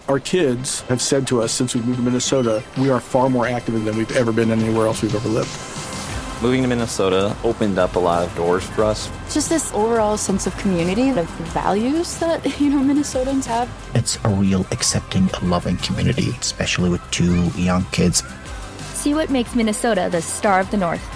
Our 0.08 0.20
kids 0.20 0.82
have 0.82 1.00
said 1.00 1.26
to 1.28 1.42
us 1.42 1.50
since 1.50 1.74
we 1.74 1.80
moved 1.80 1.96
to 1.98 2.02
Minnesota, 2.04 2.62
we 2.78 2.90
are 2.90 3.00
far 3.00 3.28
more 3.28 3.46
active 3.46 3.82
than 3.84 3.96
we've 3.96 4.16
ever 4.16 4.30
been 4.30 4.52
anywhere 4.52 4.86
else 4.86 5.02
we've 5.02 5.14
ever 5.14 5.28
lived. 5.28 5.50
Moving 6.42 6.62
to 6.62 6.68
Minnesota 6.68 7.34
opened 7.42 7.78
up 7.78 7.96
a 7.96 7.98
lot 7.98 8.22
of 8.22 8.32
doors 8.36 8.62
for 8.62 8.84
us. 8.84 9.10
just 9.32 9.48
this 9.48 9.72
overall 9.72 10.16
sense 10.16 10.46
of 10.46 10.56
community, 10.58 11.08
of 11.08 11.26
values 11.54 12.18
that, 12.18 12.44
you 12.60 12.70
know, 12.70 12.78
Minnesotans 12.78 13.46
have. 13.46 13.68
It's 13.94 14.18
a 14.22 14.28
real 14.28 14.66
accepting, 14.70 15.28
loving 15.42 15.78
community, 15.78 16.30
especially 16.40 16.90
with 16.90 17.00
two 17.10 17.46
young 17.60 17.84
kids. 17.86 18.22
See 18.92 19.14
what 19.14 19.30
makes 19.30 19.54
Minnesota 19.54 20.08
the 20.12 20.22
star 20.22 20.60
of 20.60 20.70
the 20.70 20.76
North. 20.76 21.15